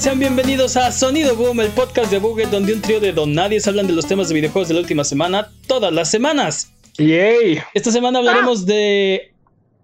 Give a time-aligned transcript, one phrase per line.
[0.00, 3.86] Sean bienvenidos a Sonido Boom, el podcast de Buget donde un trío de donadies hablan
[3.86, 6.72] de los temas de videojuegos de la última semana todas las semanas.
[6.96, 7.60] Yay.
[7.74, 9.34] Esta semana hablaremos de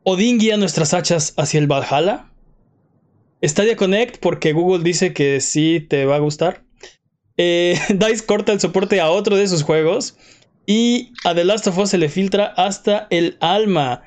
[0.05, 2.31] Odin guía nuestras hachas hacia el Valhalla.
[3.45, 6.65] Stadia Connect porque Google dice que sí te va a gustar.
[7.37, 10.17] Eh, Dice corta el soporte a otro de sus juegos.
[10.65, 14.03] Y a The Last of Us se le filtra hasta el alma.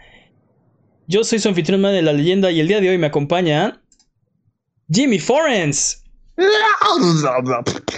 [1.06, 3.84] Yo soy su anfitrión man de la leyenda y el día de hoy me acompaña
[4.92, 6.04] Jimmy Forens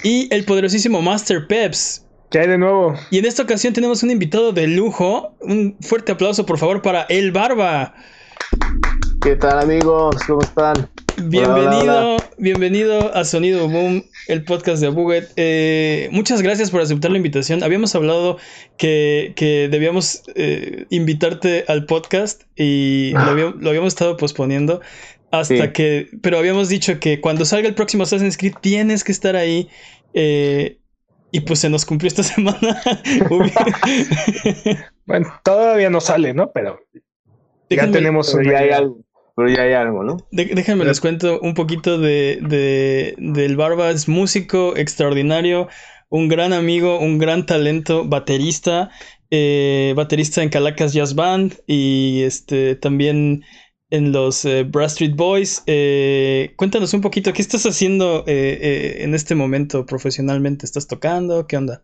[0.03, 2.06] y el poderosísimo Master Peps.
[2.30, 2.95] ¿Qué hay de nuevo?
[3.09, 5.36] Y en esta ocasión tenemos un invitado de lujo.
[5.42, 7.94] Un fuerte aplauso, por favor, para El Barba.
[9.22, 10.16] ¿Qué tal, amigos?
[10.25, 10.89] ¿Cómo están?
[11.23, 12.30] Bienvenido, Hola, hola, hola.
[12.39, 15.30] bienvenido a Sonido Boom, el podcast de Buget.
[15.36, 17.61] Eh, muchas gracias por aceptar la invitación.
[17.64, 18.38] Habíamos hablado
[18.78, 24.81] que, que debíamos eh, invitarte al podcast y lo, había- lo habíamos estado posponiendo
[25.32, 25.72] hasta Sí.
[25.74, 29.70] que, pero habíamos dicho que cuando salga el próximo Assassin's Creed tienes que estar ahí.
[30.14, 30.78] eh,
[31.34, 32.82] y pues se nos cumplió esta semana.
[35.06, 36.52] Bueno, todavía no sale, ¿no?
[36.52, 36.80] Pero
[37.70, 39.00] ya tenemos Pero ya hay algo.
[39.36, 40.18] Pero ya hay algo, ¿no?
[40.32, 43.90] De- déjenme les cuento un poquito de, de- del Barba.
[43.90, 45.70] Es músico extraordinario,
[46.10, 48.92] un gran amigo, un gran talento, baterista,
[49.32, 53.44] eh, baterista en Calacas Jazz Band y este también
[53.92, 55.64] en los eh, Brass Street Boys.
[55.67, 60.66] Eh, cuéntanos un poquito, ¿qué estás haciendo eh, eh, en este momento profesionalmente?
[60.66, 61.45] ¿Estás tocando?
[61.45, 61.83] ¿Qué onda?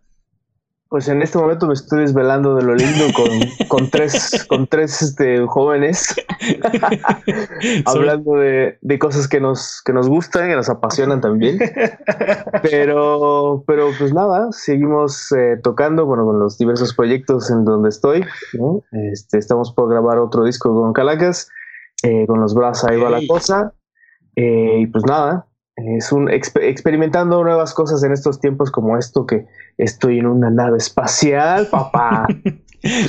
[0.88, 5.02] Pues en este momento me estoy desvelando de lo lindo con, con tres, con tres
[5.02, 6.14] este, jóvenes
[7.84, 11.58] hablando de, de cosas que nos, que nos gustan, que nos apasionan también.
[12.62, 18.24] Pero, pero pues nada, seguimos eh, tocando, bueno, con los diversos proyectos en donde estoy.
[18.54, 18.82] ¿no?
[18.92, 21.50] Este, estamos por grabar otro disco con Calacas,
[22.02, 23.74] eh, con los brazos ahí va la cosa.
[24.36, 29.26] Eh, y pues nada, es un exper- experimentando nuevas cosas en estos tiempos como esto
[29.26, 32.26] que estoy en una nave espacial, papá.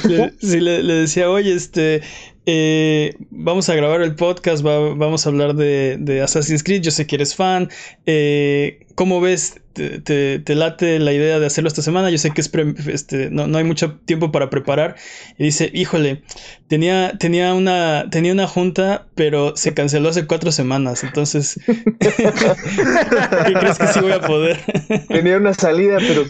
[0.07, 2.01] Le, sí, le, le decía, oye, este,
[2.45, 7.05] eh, vamos a grabar el podcast, va- vamos a hablar de, Assassin's Creed, yo sé
[7.07, 7.69] que eres fan,
[8.05, 9.61] eh, ¿cómo ves?
[9.73, 12.09] Te, te- te late la idea de hacerlo esta semana?
[12.09, 14.95] Yo sé que es pre- este, no, no hay mucho tiempo para preparar.
[15.37, 16.23] Y dice, híjole,
[16.67, 21.59] tenía, tenía, una, tenía una junta, pero se canceló hace cuatro semanas, entonces,
[21.99, 24.59] ¿qué crees que sí voy a poder?
[25.07, 26.23] Tenía una salida, pero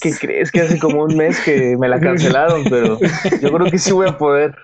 [0.00, 0.50] ¿qué crees?
[0.52, 2.98] Que hace como un mes que me la cancelaron, pero
[3.40, 4.54] yo creo que sí voy a poder.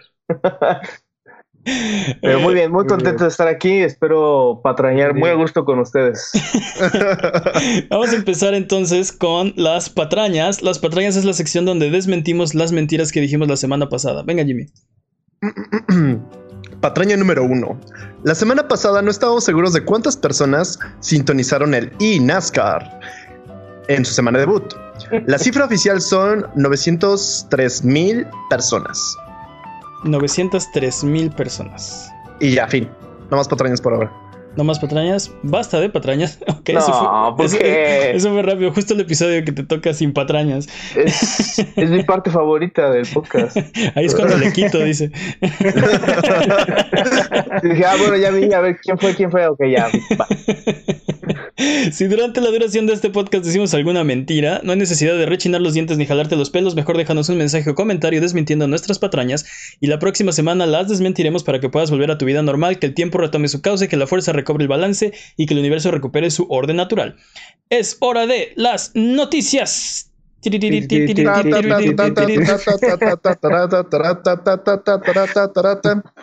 [2.22, 3.78] Pero muy bien, muy contento de estar aquí.
[3.78, 6.33] Espero patrañar muy a gusto con ustedes.
[7.91, 10.62] Vamos a empezar entonces con las patrañas.
[10.62, 14.22] Las patrañas es la sección donde desmentimos las mentiras que dijimos la semana pasada.
[14.22, 14.66] Venga, Jimmy.
[16.81, 17.78] Patraña número uno.
[18.25, 23.00] La semana pasada no estábamos seguros de cuántas personas sintonizaron el eNASCAR
[23.89, 24.75] en su semana de debut.
[25.27, 29.16] La cifra oficial son 903 mil personas.
[30.04, 32.10] 903 mil personas.
[32.41, 32.88] Y ya, fin.
[33.31, 34.28] No más patrañas por ahora.
[34.59, 35.31] No más patrañas.
[35.45, 36.41] Basta de patrañas.
[36.69, 38.11] No, eso fue, ¿por eso- qué?
[38.15, 38.71] eso fue rápido.
[38.75, 40.69] Justo el episodio que te toca sin patrañas.
[40.95, 43.57] Es, es mi parte favorita del podcast.
[43.95, 45.11] Ahí es cuando le quito, dice.
[47.63, 49.47] Dije, ah, bueno, ya vi, a ver quién fue, quién fue.
[49.47, 49.89] Ok, ya.
[50.21, 50.27] va.
[51.91, 55.61] Si durante la duración de este podcast decimos alguna mentira, no hay necesidad de rechinar
[55.61, 59.45] los dientes ni jalarte los pelos, mejor déjanos un mensaje o comentario desmintiendo nuestras patrañas
[59.81, 62.87] y la próxima semana las desmentiremos para que puedas volver a tu vida normal, que
[62.87, 65.91] el tiempo retome su cauce, que la fuerza recobre el balance y que el universo
[65.91, 67.16] recupere su orden natural.
[67.68, 70.10] Es hora de las noticias.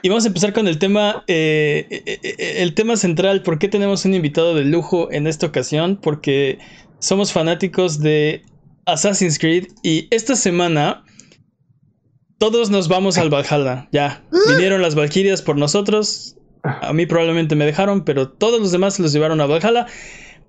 [0.02, 3.44] Y vamos a empezar con el tema, eh, el tema central.
[3.44, 6.00] ¿Por qué tenemos un invitado de lujo en esta ocasión?
[6.02, 6.60] Porque
[7.00, 8.44] somos fanáticos de
[8.86, 11.04] Assassin's Creed y esta semana
[12.38, 13.90] todos nos vamos al Valhalla.
[13.92, 16.36] Ya, vinieron las Valkyrias por nosotros.
[16.66, 19.86] A mí probablemente me dejaron, pero todos los demás los llevaron a Valhalla.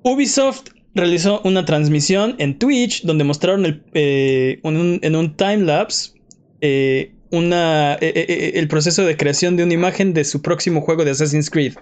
[0.02, 6.16] Ubisoft realizó una transmisión en Twitch donde mostraron el, eh, en un timelapse
[6.60, 11.10] eh, eh, eh, el proceso de creación de una imagen de su próximo juego de
[11.10, 11.74] Assassin's Creed.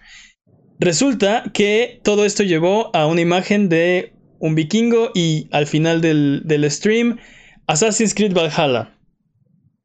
[0.80, 6.66] Resulta que todo esto llevó a una imagen de un vikingo y al final del
[6.70, 7.18] stream,
[7.66, 8.93] Assassin's Creed Valhalla.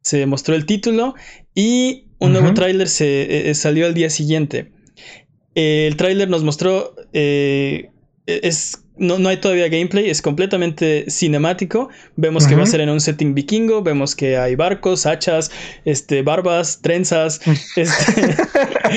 [0.01, 1.15] Se mostró el título
[1.55, 4.71] y un nuevo tráiler se eh, salió al día siguiente.
[5.55, 7.89] Eh, el tráiler nos mostró eh,
[8.25, 11.89] es no, no hay todavía gameplay, es completamente cinemático.
[12.17, 15.51] Vemos que va a ser en un setting vikingo, vemos que hay barcos, hachas,
[15.85, 17.39] este, barbas, trenzas.
[17.77, 18.35] este,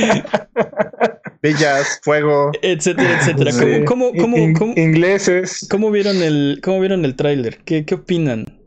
[1.42, 3.52] villas, fuego, etcétera, etcétera.
[3.52, 3.84] Sí.
[3.86, 5.66] ¿Cómo, cómo, In- cómo, Ingleses.
[5.70, 7.58] cómo vieron el, cómo vieron el tráiler?
[7.64, 8.61] ¿Qué, ¿Qué opinan?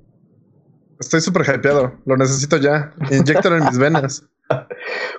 [1.00, 1.94] Estoy súper hypeado.
[2.06, 2.94] Lo necesito ya.
[3.12, 4.26] Inyectalo en mis venas.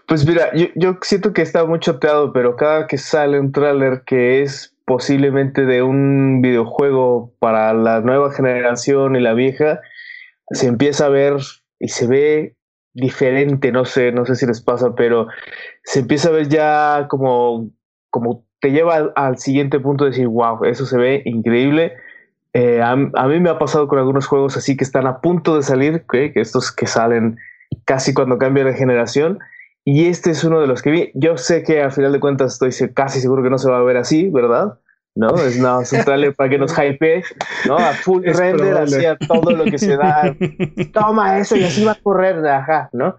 [0.06, 4.42] Pues mira, yo, siento que está muy choteado, pero cada que sale un tráiler que
[4.42, 9.80] es posiblemente de un videojuego para la nueva generación y la vieja,
[10.50, 11.38] se empieza a ver
[11.80, 12.56] y se ve
[12.94, 15.26] diferente, no sé, no sé si les pasa, pero
[15.82, 17.70] se empieza a ver ya como,
[18.10, 21.94] como te lleva al siguiente punto de decir, wow, eso se ve increíble.
[22.56, 25.56] Eh, a, a mí me ha pasado con algunos juegos así que están a punto
[25.56, 27.36] de salir, que estos que salen
[27.84, 29.40] casi cuando cambia la generación.
[29.84, 31.10] Y este es uno de los que vi.
[31.14, 33.82] Yo sé que al final de cuentas estoy casi seguro que no se va a
[33.82, 34.78] ver así, ¿verdad?
[35.14, 35.34] ¿No?
[35.36, 37.22] Es nada, trailer para que nos hype,
[37.66, 37.76] ¿no?
[37.76, 40.34] A full Es render, hacia todo lo que se da.
[40.94, 43.16] Toma eso y así va a correr, ajá, ¿no?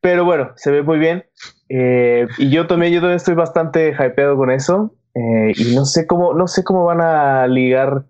[0.00, 1.24] Pero bueno, se ve muy bien.
[1.68, 4.94] Eh, y yo también, yo también estoy bastante hypeado con eso.
[5.14, 8.04] Eh, y no sé cómo, no sé cómo van a ligar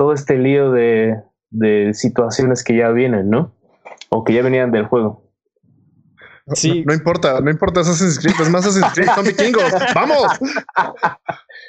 [0.00, 1.14] todo este lío de,
[1.50, 3.54] de situaciones que ya vienen, ¿no?
[4.08, 5.30] O que ya venían del juego.
[6.54, 6.78] Sí.
[6.80, 8.34] No, no importa, no importa Assassin's Creed.
[8.40, 9.62] Es más Assassin's Creed, son vikingos.
[9.94, 10.32] ¡Vamos!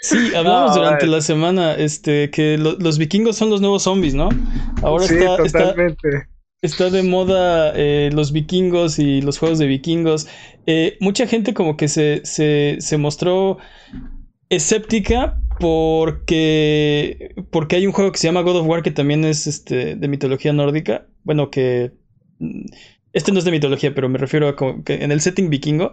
[0.01, 4.13] Sí, hablamos No, durante la semana este, que lo- los vikingos son los nuevos zombies,
[4.15, 4.29] ¿no?
[4.81, 6.27] Ahora sí, está, está, totalmente.
[6.61, 10.29] está de moda eh, los vikingos y los juegos de vikingos.
[10.67, 13.57] Eh, mucha gente como que se, se, se mostró
[14.51, 19.47] escéptica porque, porque hay un juego que se llama God of War que también es
[19.47, 21.07] este, de mitología nórdica.
[21.23, 21.91] Bueno, que...
[22.39, 22.65] mm,
[23.13, 25.91] Este no es de mitología, pero me refiero a que en el setting vikingo.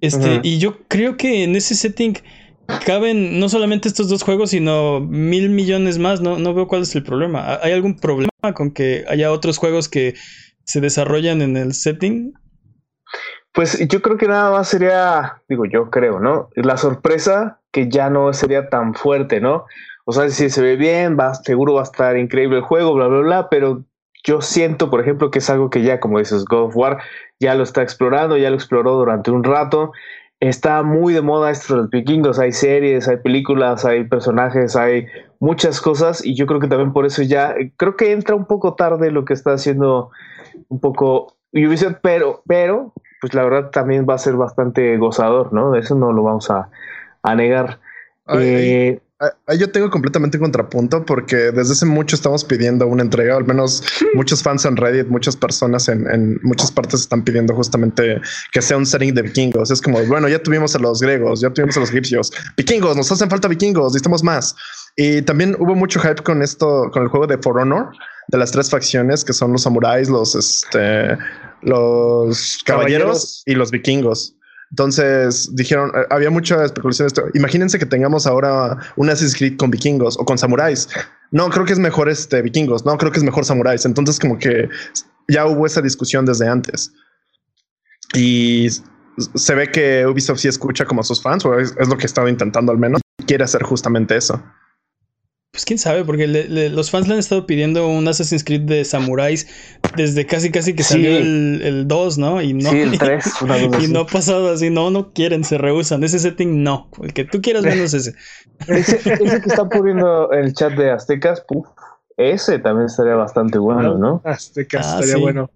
[0.00, 0.40] Este.
[0.42, 2.18] Y yo creo que en ese setting
[2.84, 6.20] caben no solamente estos dos juegos, sino mil millones más.
[6.20, 7.58] No, no veo cuál es el problema.
[7.62, 10.14] ¿Hay algún problema con que haya otros juegos que
[10.64, 12.34] se desarrollan en el setting?
[13.52, 16.48] Pues yo creo que nada más sería, digo, yo creo, ¿no?
[16.54, 19.64] La sorpresa que ya no sería tan fuerte, ¿no?
[20.04, 23.20] O sea, si se ve bien, seguro va a estar increíble el juego, bla, bla,
[23.20, 23.84] bla, pero
[24.24, 26.98] yo siento, por ejemplo, que es algo que ya, como dices, God of War
[27.40, 29.92] ya lo está explorando, ya lo exploró durante un rato.
[30.40, 35.06] Está muy de moda esto de los vikingos, hay series, hay películas, hay personajes, hay
[35.40, 38.74] muchas cosas y yo creo que también por eso ya, creo que entra un poco
[38.74, 40.10] tarde lo que está haciendo
[40.68, 45.74] un poco Ubisoft, pero, pero, pues la verdad también va a ser bastante gozador, ¿no?
[45.74, 46.68] Eso no lo vamos a,
[47.22, 47.80] a negar.
[48.26, 53.02] Ay, Eh, ay, ay, yo tengo completamente contrapunto porque desde hace mucho estamos pidiendo una
[53.02, 53.82] entrega, al menos
[54.14, 58.20] muchos fans en Reddit, muchas personas en, en muchas partes están pidiendo justamente
[58.52, 59.70] que sea un setting de vikingos.
[59.70, 62.30] Es como, bueno, ya tuvimos a los griegos, ya tuvimos a los egipcios.
[62.56, 64.54] Vikingos, nos hacen falta vikingos, necesitamos más.
[64.96, 67.90] Y también hubo mucho hype con esto, con el juego de For Honor,
[68.28, 71.16] de las tres facciones que son los samuráis, los, este,
[71.62, 73.42] los caballeros, Caballeros.
[73.46, 74.34] y los vikingos.
[74.70, 77.22] Entonces dijeron, eh, había mucha especulación de esto.
[77.34, 80.88] Imagínense que tengamos ahora un Assassin's Creed con vikingos o con samuráis.
[81.30, 82.84] No, creo que es mejor este vikingos.
[82.84, 83.84] No, creo que es mejor samuráis.
[83.86, 84.68] Entonces como que
[85.26, 86.92] ya hubo esa discusión desde antes.
[88.14, 88.68] Y
[89.34, 92.06] se ve que Ubisoft sí escucha como a sus fans, o es, es lo que
[92.06, 93.00] estaba intentando al menos.
[93.26, 94.42] Quiere hacer justamente eso.
[95.58, 98.60] Pues quién sabe, porque le- le- los fans le han estado pidiendo un Assassin's Creed
[98.60, 99.48] de samuráis
[99.96, 100.92] desde casi casi que Sí.
[100.92, 102.40] salió el, el 2, ¿no?
[102.40, 103.92] Y no, sí, el 3, una y así.
[103.92, 106.04] no ha pasado así, no, no quieren, se rehusan.
[106.04, 108.14] Ese setting no, el que tú quieras menos ese.
[108.68, 111.66] Ese, ese que está poniendo en el chat de Aztecas, puf,
[112.16, 114.22] ese también estaría bastante bueno, ¿no?
[114.24, 115.20] Aztecas Ah, estaría sí.
[115.20, 115.50] bueno.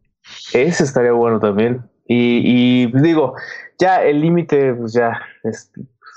[0.52, 1.82] Ese estaría bueno también.
[2.09, 2.40] Y,
[2.82, 3.35] y, pues, digo,
[3.78, 5.71] ya el límite, pues ya es,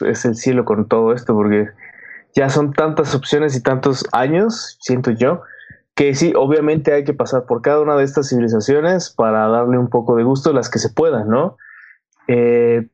[0.03, 1.67] es el cielo con todo esto, porque
[2.35, 5.41] ya son tantas opciones y tantos años, siento yo,
[5.95, 9.87] que sí, obviamente hay que pasar por cada una de estas civilizaciones para darle un
[9.89, 11.55] poco de gusto las que se puedan, ¿no?
[12.27, 12.87] Eh,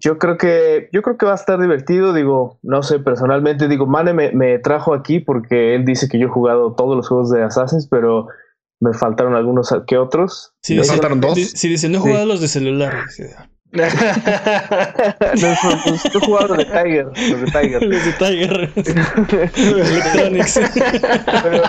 [0.00, 3.86] yo creo que yo creo que va a estar divertido, digo, no sé, personalmente, digo,
[3.86, 7.30] Mane me, me trajo aquí porque él dice que yo he jugado todos los juegos
[7.30, 8.26] de Assassin's, pero
[8.80, 10.54] me faltaron algunos que otros.
[10.62, 11.34] Sí, ¿Le dice, faltaron dos?
[11.34, 12.08] sí, dice, no he Sí.
[12.08, 12.94] jugado los de celular.
[13.72, 13.88] He
[16.20, 17.82] jugado los de Tiger, los de Tiger.
[17.82, 18.70] los de Tiger.
[19.56, 20.60] Electronics.
[21.42, 21.62] pero,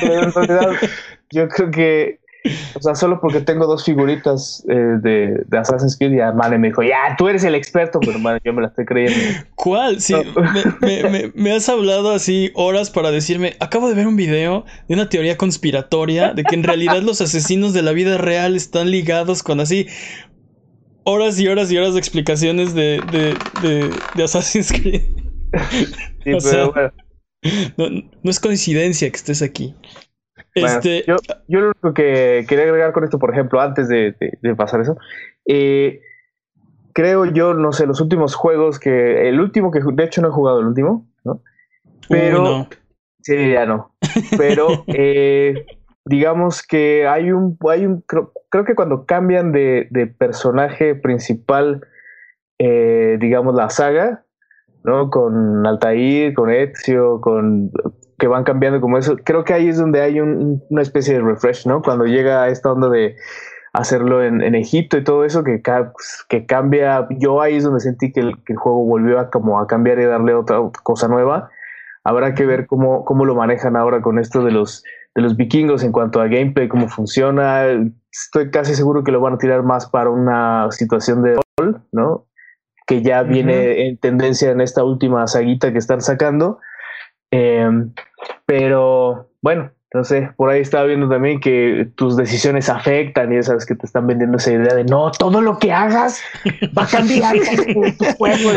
[0.00, 0.70] pero en realidad
[1.30, 2.18] yo creo que,
[2.74, 6.68] o sea, solo porque tengo dos figuritas eh, de, de Assassin's Creed, ya Mane me
[6.68, 9.40] dijo, ya, tú eres el experto, pero Mane, yo me la estoy creyendo.
[9.54, 10.00] ¿Cuál?
[10.00, 10.14] Sí,
[10.80, 14.64] me, me- me- me has hablado así horas para decirme, acabo de ver un video
[14.88, 18.90] de una teoría conspiratoria de que en realidad los asesinos de la vida real están
[18.90, 19.86] ligados con así
[21.04, 25.02] horas y horas y horas de explicaciones de, de, de, de Assassin's Creed.
[25.82, 25.90] Sí,
[26.24, 26.92] pero sea, bueno,
[27.76, 27.88] No,
[28.22, 29.74] no es coincidencia que estés aquí.
[30.54, 31.16] bueno, Este, yo,
[31.48, 34.14] yo lo único que quería agregar con esto, por ejemplo, antes de,
[34.56, 34.96] pasar eso,
[35.46, 36.00] eh,
[36.92, 39.28] creo yo, no sé, los últimos juegos que.
[39.28, 39.80] El último que.
[39.80, 41.42] De hecho, no he jugado el último, ¿no?
[42.08, 42.42] Pero.
[42.42, 42.68] no.
[43.20, 43.94] Sí, ya no.
[44.36, 44.84] Pero.
[44.88, 45.66] eh,
[46.04, 47.56] digamos que hay un.
[47.68, 51.82] Hay un creo, creo que cuando cambian de, de personaje principal,
[52.58, 54.24] eh, digamos, la saga,
[54.84, 55.10] ¿no?
[55.10, 57.70] Con Altair, con Ezio, con
[58.18, 59.16] que van cambiando como eso.
[59.24, 61.82] Creo que ahí es donde hay un- una especie de refresh, ¿no?
[61.82, 63.16] Cuando llega esta onda de
[63.72, 65.60] hacerlo en, en Egipto y todo eso, que,
[66.28, 67.08] que cambia.
[67.18, 69.98] Yo ahí es donde sentí que el, que el juego volvió a, como a cambiar
[69.98, 71.50] y darle otra cosa nueva.
[72.04, 75.82] Habrá que ver cómo, cómo lo manejan ahora con esto de los, de los vikingos
[75.82, 77.66] en cuanto a gameplay, cómo funciona.
[78.10, 82.26] Estoy casi seguro que lo van a tirar más para una situación de rol, ¿no?
[82.86, 86.58] Que ya viene en tendencia en esta última saguita que están sacando.
[87.30, 87.68] Eh,
[88.46, 93.66] pero bueno, no sé, por ahí estaba viendo también que tus decisiones afectan y sabes
[93.66, 96.22] que te están vendiendo esa idea de no, todo lo que hagas
[96.76, 97.36] va a cambiar
[97.74, 98.50] tu, tu juego.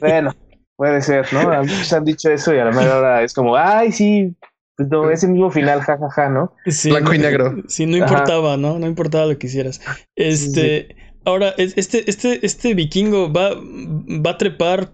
[0.00, 0.32] Bueno,
[0.76, 1.48] puede ser, ¿no?
[1.60, 4.34] Muchos han dicho eso y a la mera hora es como, ay, sí,
[4.76, 6.52] pues no, ese mismo final, jajaja, ¿no?
[6.66, 7.54] Sí, Blanco y negro.
[7.68, 8.04] Sí, no Ajá.
[8.06, 8.78] importaba, ¿no?
[8.78, 9.80] No importaba lo que hicieras.
[10.16, 14.92] Este, ahora, es- este, este, este vikingo va, va a trepar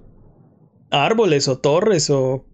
[0.90, 2.46] a árboles o torres o.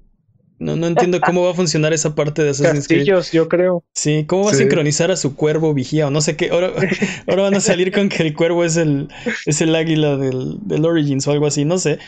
[0.58, 3.00] No, no entiendo cómo va a funcionar esa parte de Assassin's Creed.
[3.00, 3.84] Castillos, yo creo.
[3.94, 6.48] Sí, ¿cómo va a sincronizar a su cuervo vigía o no sé qué?
[6.50, 6.70] Ahora,
[7.28, 9.08] ahora van a salir con que el cuervo es el,
[9.44, 11.98] es el águila del, del Origins o algo así, no sé.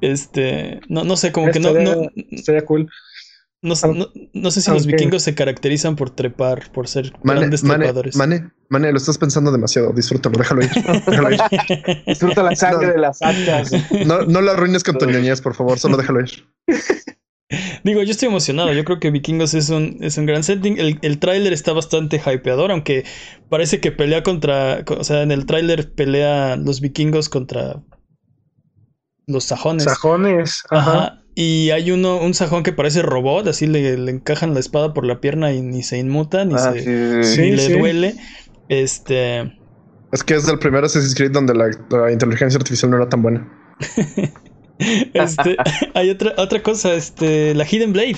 [0.00, 2.88] Este, no, no sé, como que no, no, Estaría cool.
[3.62, 7.40] No, sé- no- no sé si los vikingos se caracterizan por trepar, por ser Mane,
[7.40, 8.16] grandes Mane, trepadores.
[8.16, 9.92] Mane, Mane, lo estás pensando demasiado.
[9.92, 10.70] Disfrútalo, déjalo ir.
[11.06, 11.40] Déjalo ir.
[12.06, 12.92] Disfruta la sangre No.
[12.92, 13.72] de las hachas.
[14.06, 15.78] No, no lo arruines con tu ñoñez, por favor.
[15.78, 16.46] Solo déjalo ir.
[17.82, 18.72] Digo, yo estoy emocionado.
[18.74, 20.78] Yo creo que Vikingos es un, es un gran setting.
[20.78, 23.04] El, el tráiler está bastante hypeador, aunque
[23.48, 24.84] parece que pelea contra.
[24.98, 27.82] O sea, en el tráiler pelea los vikingos contra
[29.26, 29.84] los sajones.
[29.84, 30.62] Sajones.
[30.70, 30.90] Ajá.
[30.90, 31.22] Ajá.
[31.40, 35.06] Y hay uno, un sajón que parece robot, así le, le encajan la espada por
[35.06, 37.34] la pierna y ni se inmuta, ni, Ah, se, sí, sí, sí.
[37.36, 37.72] Sí, ni le sí.
[37.74, 38.14] duele.
[38.68, 39.56] Este.
[40.10, 43.22] Es que es el primer Assassin's Creed donde la, la inteligencia artificial no era tan
[43.22, 43.48] buena.
[45.14, 45.56] Este.
[45.94, 47.54] hay otra, otra cosa, este.
[47.54, 48.16] La Hidden Blade.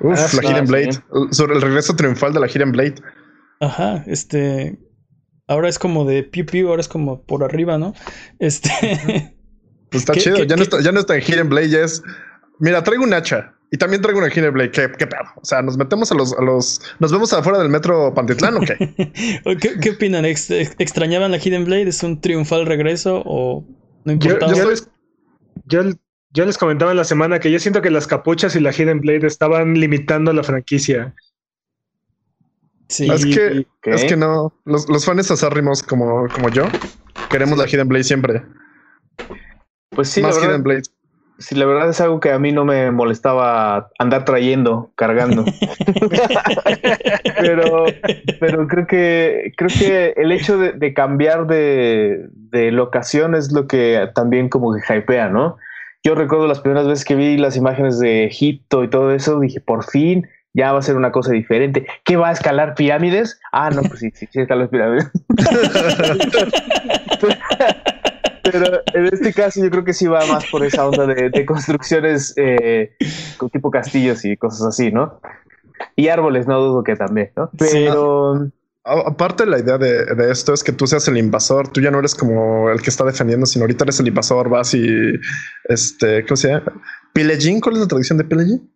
[0.00, 0.72] Uf, Ah, la Hidden sí.
[0.72, 0.90] Blade.
[1.30, 2.96] Sobre el regreso triunfal de la Hidden Blade.
[3.60, 4.80] Ajá, este.
[5.46, 7.94] Ahora es como de piu piu, ahora es como por arriba, ¿no?
[8.40, 8.70] Este.
[9.90, 10.36] Pues está ¿Qué- chido.
[10.36, 12.02] qué- ya, no está, ya no está en Hidden Blade, ya es.
[12.58, 13.52] Mira, traigo un hacha.
[13.70, 14.70] Y también traigo una Hidden Blade.
[14.70, 15.22] ¿Qué, qué pedo?
[15.36, 16.80] O sea, nos metemos a los, a los.
[17.00, 18.76] ¿Nos vemos afuera del metro Pantitlán o qué?
[19.60, 20.24] ¿Qué, qué opinan?
[20.24, 21.88] ¿Ex- ex- ¿Extrañaban la Hidden Blade?
[21.88, 23.64] ¿Es un triunfal regreso o
[24.04, 24.52] no Yo, importaba?
[24.54, 24.88] yo les,
[25.66, 25.82] yo,
[26.30, 29.00] yo les comentaba en la semana que yo siento que las capuchas y la Hidden
[29.00, 31.14] Blade estaban limitando la franquicia.
[32.88, 33.10] Sí.
[33.10, 34.54] es que, es que no.
[34.64, 36.62] Los, los fans acérrimos como, como yo
[37.30, 38.42] queremos la Hidden Blade siempre.
[39.96, 40.82] Pues sí, la verdad,
[41.38, 45.42] sí, la verdad es algo que a mí no me molestaba andar trayendo, cargando.
[47.40, 47.86] pero,
[48.38, 53.66] pero creo que creo que el hecho de, de cambiar de, de locación es lo
[53.66, 55.56] que también como que hypea, ¿no?
[56.04, 59.60] Yo recuerdo las primeras veces que vi las imágenes de Egipto y todo eso, dije,
[59.60, 61.86] por fin ya va a ser una cosa diferente.
[62.04, 63.40] ¿Qué va a escalar pirámides?
[63.52, 65.10] Ah, no, pues sí, sí, sí escalar pirámides.
[68.50, 71.46] Pero en este caso yo creo que sí va más por esa onda de, de
[71.46, 72.96] construcciones eh,
[73.36, 75.20] con tipo castillos y cosas así, ¿no?
[75.94, 77.50] Y árboles, no dudo que también, ¿no?
[77.58, 77.68] Sí.
[77.72, 78.50] Pero
[78.88, 81.66] Aparte, la idea de, de esto es que tú seas el invasor.
[81.66, 84.48] Tú ya no eres como el que está defendiendo, sino ahorita eres el invasor.
[84.48, 84.86] Vas y
[85.64, 86.72] este, ¿cómo se llama?
[87.12, 87.60] Pillaging.
[87.60, 88.70] ¿Cuál es la traducción de pillaging?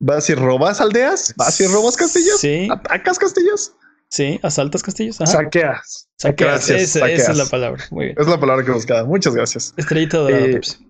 [0.00, 1.32] Vas y robas aldeas.
[1.38, 2.38] Vas y robas castillos.
[2.38, 2.68] Sí.
[2.70, 3.72] Atacas castillos.
[4.10, 5.20] Sí, asaltas castillos.
[5.20, 5.32] Ajá.
[5.32, 6.08] Saqueas.
[6.16, 7.84] Saqueas, Gracias, esa, esa es la palabra.
[7.90, 8.16] Muy bien.
[8.18, 9.04] Es la palabra que buscaba.
[9.04, 9.74] Muchas gracias.
[9.76, 10.88] Estrellita dorada, Eh, Pepsi.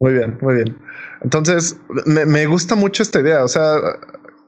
[0.00, 0.78] Muy bien, muy bien.
[1.22, 1.76] Entonces,
[2.06, 3.44] me, me gusta mucho esta idea.
[3.44, 3.76] O sea,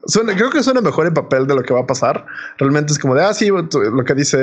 [0.07, 2.25] suena- creo que suena mejor en papel de lo que va a pasar.
[2.57, 4.37] Realmente es como de, ah, sí, lo que dice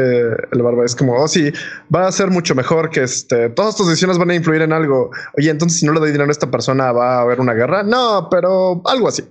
[0.53, 1.53] el barba es como, oh, sí,
[1.95, 5.11] va a ser mucho mejor que este, todas tus decisiones van a influir en algo.
[5.37, 7.83] Oye, entonces si no le doy dinero a esta persona, va a haber una guerra.
[7.83, 9.25] No, pero algo así.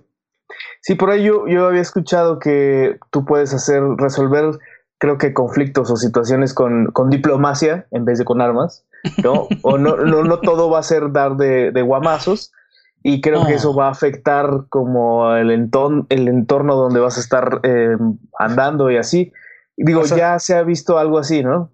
[0.81, 4.59] Sí, por ahí yo, yo había escuchado que tú puedes hacer, resolver,
[4.97, 8.85] creo que conflictos o situaciones con, con diplomacia en vez de con armas,
[9.23, 9.47] ¿no?
[9.63, 12.51] o no, no, no todo va a ser dar de, de guamazos.
[13.01, 17.21] Y creo que eso va a afectar como el entorno, el entorno donde vas a
[17.21, 17.95] estar eh,
[18.37, 19.31] andando y así.
[19.77, 21.71] Digo, O sea- ya se ha visto algo así, ¿no?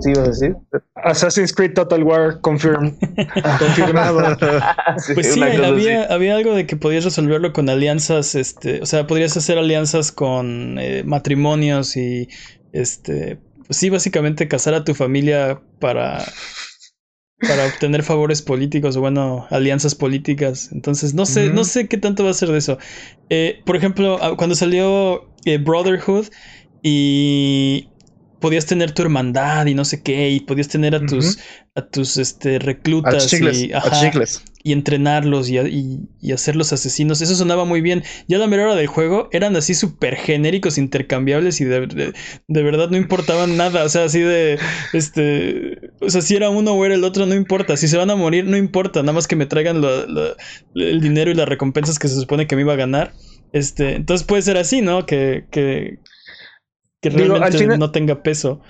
[0.00, 0.56] ¿Sí ibas a decir?
[0.94, 2.96] Assassin's Creed Total War confirm,
[3.58, 4.36] confirmado.
[4.98, 6.12] Sí, Pues sí, había, así.
[6.12, 10.78] había algo de que podías resolverlo con alianzas, este, o sea, podrías hacer alianzas con
[10.78, 12.28] eh, matrimonios y
[12.72, 16.24] este pues sí, básicamente casar a tu familia para,
[17.40, 20.70] para obtener favores políticos o bueno, alianzas políticas.
[20.72, 22.78] Entonces, no sé, no sé qué tanto va a ser de eso.
[23.28, 26.26] Eh, por ejemplo, ah, cuando salió eh, Brotherhood
[26.82, 27.88] y
[28.40, 31.38] podías tener tu hermandad y no sé qué, y podías tener a tus,
[31.74, 33.70] a tus este, reclutas y,
[34.62, 35.58] y, entrenarlos y,
[36.20, 37.20] y, hacerlos asesinos.
[37.20, 38.04] Eso sonaba muy bien.
[38.28, 42.12] Ya la mera hora del juego eran así súper genéricos, intercambiables y de,
[42.48, 43.84] verdad no importaban nada.
[43.84, 44.58] O sea, así de,
[44.92, 47.76] este, o sea, si era uno o era el otro, no importa.
[47.76, 49.00] Si se van a morir, no importa.
[49.00, 49.82] Nada más que me traigan
[50.74, 53.12] el dinero y las recompensas que se supone que me iba a ganar.
[53.52, 55.06] Este, entonces puede ser así, ¿no?
[55.06, 55.98] Que, que,
[57.00, 58.60] que realmente no tenga peso.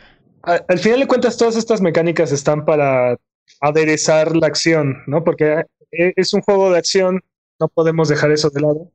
[0.43, 3.19] Al, final de cuentas, todas estas mecánicas están para
[3.61, 5.25] aderezar la acción, ¿no?
[5.25, 7.21] Porque e, es un juego de acción,
[7.59, 8.91] no podemos dejar eso de lado.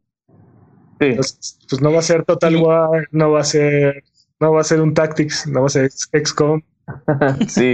[0.99, 1.15] Sí.
[1.15, 4.03] pues no va a ser Total War, no va a ser,
[4.39, 6.61] no va a ser un Tactics, no va a ser XCOM.
[7.47, 7.73] sí,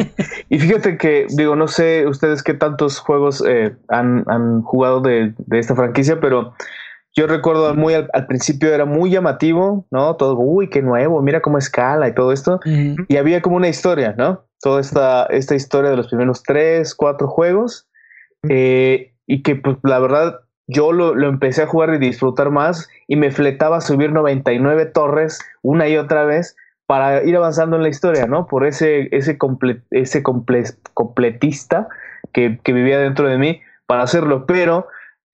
[0.49, 5.33] y fíjate que, digo, no sé ustedes qué tantos juegos eh, han, han, jugado de,
[5.37, 6.53] de, esta franquicia, pero
[7.17, 10.15] yo recuerdo muy al, principio era muy llamativo, ¿no?
[10.17, 12.59] Todo, uy, qué nuevo, mira cómo escala y todo esto.
[13.07, 14.45] Y había como una historia, ¿no?
[14.61, 17.89] Toda esta, esta historia de los primeros tres, cuatro juegos.
[18.47, 22.87] Eh, y que, pues, la verdad, yo lo, lo, empecé a jugar y disfrutar más
[23.07, 26.55] y me fletaba a subir 99 torres una y otra vez
[26.85, 28.45] para ir avanzando en la historia, ¿no?
[28.45, 29.39] Por ese, ese,
[29.89, 30.23] ese
[30.93, 31.87] completista
[32.31, 34.45] que, que vivía dentro de mí para hacerlo.
[34.45, 34.87] Pero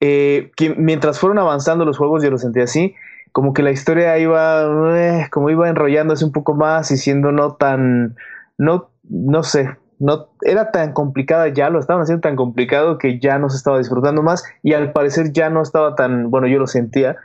[0.05, 2.93] eh, que mientras fueron avanzando los juegos, yo lo sentí así,
[3.31, 4.63] como que la historia iba,
[4.97, 8.17] eh, como iba enrollándose un poco más y siendo no tan,
[8.57, 13.39] no, no sé, no era tan complicada ya, lo estaban haciendo tan complicado que ya
[13.39, 16.67] no se estaba disfrutando más y al parecer ya no estaba tan, bueno, yo lo
[16.67, 17.15] sentía,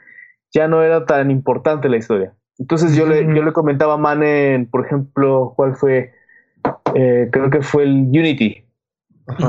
[0.55, 2.33] ya no era tan importante la historia.
[2.61, 6.13] Entonces yo, le, yo le comentaba a Manen, por ejemplo, ¿cuál fue?
[6.95, 8.65] Eh, creo que fue el Unity.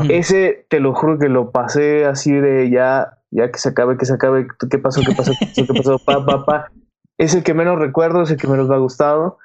[0.10, 4.06] Ese, te lo juro que lo pasé así de ya ya que se acabe, que
[4.06, 6.72] se acabe, qué pasó, qué pasó, qué pasó, qué pasó, pa, pa, pa.
[7.18, 9.38] Es el que menos recuerdo, es el que menos me ha gustado.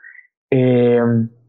[0.51, 1.01] Eh,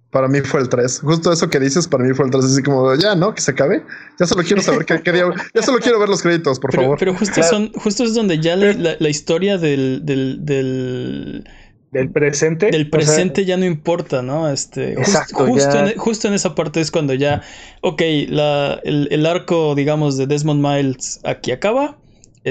[0.10, 1.02] para mí fue el 3.
[1.02, 2.46] Justo eso que dices, para mí fue el 3.
[2.46, 3.36] Así como, ya, ¿no?
[3.36, 3.84] Que se acabe.
[4.20, 5.12] Ya solo quiero saber qué, qué
[5.54, 6.98] Ya solo quiero ver los créditos, por favor.
[6.98, 11.50] Pero justo, son, justo es donde ya la, la, historia del, del, del
[11.92, 12.72] del presente.
[12.72, 14.50] Del presente ya no importa, ¿no?
[14.50, 17.42] Este, Exacto, justo, en, justo, en, esa parte es cuando ya,
[17.82, 21.98] ok, la, el, el, arco, digamos, de Desmond Miles aquí acaba.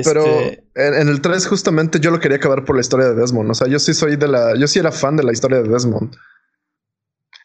[0.03, 3.51] Pero este, en, el 3 justamente yo lo quería acabar por la historia de Desmond.
[3.51, 4.57] O sea, yo sí soy de la...
[4.57, 6.17] Yo sí era fan de la historia de Desmond.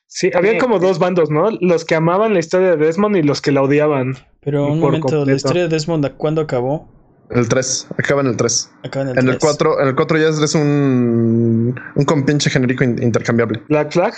[0.07, 1.51] Sí, había como dos bandos, ¿no?
[1.61, 4.15] Los que amaban la historia de Desmond y los que la odiaban.
[4.41, 6.89] Pero un momento, ¿la historia de Desmond cuándo acabó?
[7.29, 8.71] El 3, acaba en el 3.
[8.83, 12.83] Acaba en el en El 4, en el 4 ya es un, un compinche genérico
[12.83, 13.61] intercambiable.
[13.69, 14.15] ¿Black Flag?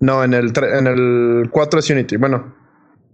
[0.00, 2.16] No, en el, en el 4 es Unity.
[2.16, 2.54] Bueno.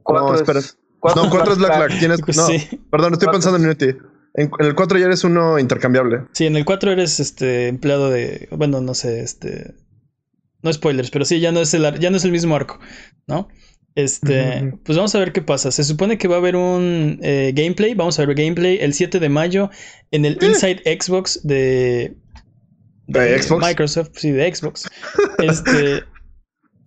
[0.08, 0.60] no, espera.
[0.60, 1.98] no, 4 es Black Flag.
[2.00, 2.48] Tienes, no,
[2.90, 3.96] perdón, estoy pensando en Unity.
[4.36, 6.24] En, el 4 ya eres uno intercambiable.
[6.32, 8.48] Sí, en el 4 eres este empleado de.
[8.52, 9.74] Bueno, no sé, este.
[10.62, 12.78] No spoilers, pero sí, ya no es el, ya no es el mismo arco,
[13.26, 13.48] ¿no?
[13.94, 15.70] Este, pues vamos a ver qué pasa.
[15.72, 17.94] Se supone que va a haber un eh, gameplay.
[17.94, 19.70] Vamos a ver gameplay el 7 de mayo
[20.10, 20.46] en el eh.
[20.46, 22.14] Inside Xbox de,
[23.06, 23.66] de, Xbox?
[23.66, 24.86] Microsoft, sí, de Xbox.
[25.38, 26.02] Este,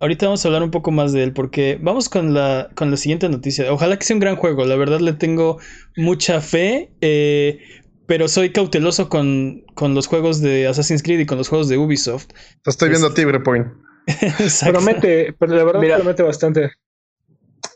[0.00, 2.96] Ahorita vamos a hablar un poco más de él porque vamos con la, con la
[2.96, 3.70] siguiente noticia.
[3.70, 5.58] Ojalá que sea un gran juego, la verdad le tengo
[5.94, 7.60] mucha fe, eh,
[8.06, 11.76] pero soy cauteloso con, con, los juegos de Assassin's Creed y con los juegos de
[11.76, 12.28] Ubisoft.
[12.62, 13.66] Te estoy viendo a ti, Brepoint.
[14.72, 16.72] promete, pero la verdad promete bastante.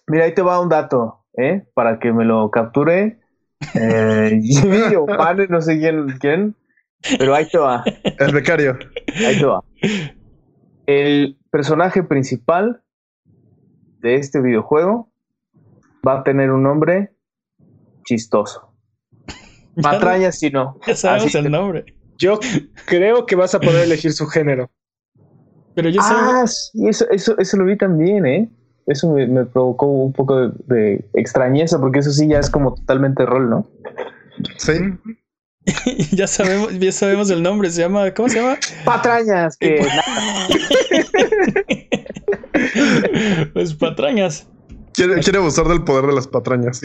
[0.07, 1.65] Mira, ahí te va un dato, ¿eh?
[1.75, 3.21] Para que me lo capture.
[3.75, 4.41] Eh,
[4.99, 6.57] o Pane, no sé quién, quién,
[7.19, 7.85] pero ahí te va.
[8.19, 8.79] El becario.
[9.27, 9.63] Ahí te va.
[10.87, 12.83] El personaje principal
[14.01, 15.13] de este videojuego
[16.05, 17.15] va a tener un nombre
[18.05, 18.75] chistoso.
[19.81, 20.81] Patrañas si no.
[20.87, 21.85] Ya sabemos el nombre.
[22.19, 22.41] Yo
[22.87, 24.69] creo que vas a poder elegir su género.
[25.77, 28.51] Pero yo ah, eso, eso, eso lo vi también, ¿eh?
[28.89, 33.49] Eso me, provocó un poco de, extrañeza, porque eso sí ya es como totalmente rol,
[33.49, 33.69] ¿no?
[34.57, 34.73] Sí.
[36.13, 38.59] ya sabemos, ya sabemos el nombre, se llama, ¿cómo se llama?
[38.85, 39.83] Patrañas, que
[43.53, 44.49] pues patrañas.
[44.93, 46.81] Quiere, quiere abusar del poder de las patrañas.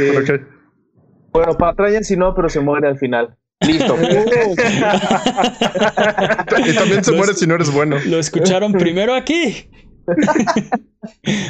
[1.31, 3.35] Bueno, patrañas si no, pero se muere al final.
[3.61, 3.97] Listo.
[6.65, 7.97] y también se muere si no eres bueno.
[8.05, 9.69] Lo escucharon primero aquí.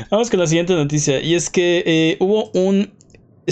[0.09, 1.21] Vamos con la siguiente noticia.
[1.21, 2.93] Y es que eh, hubo un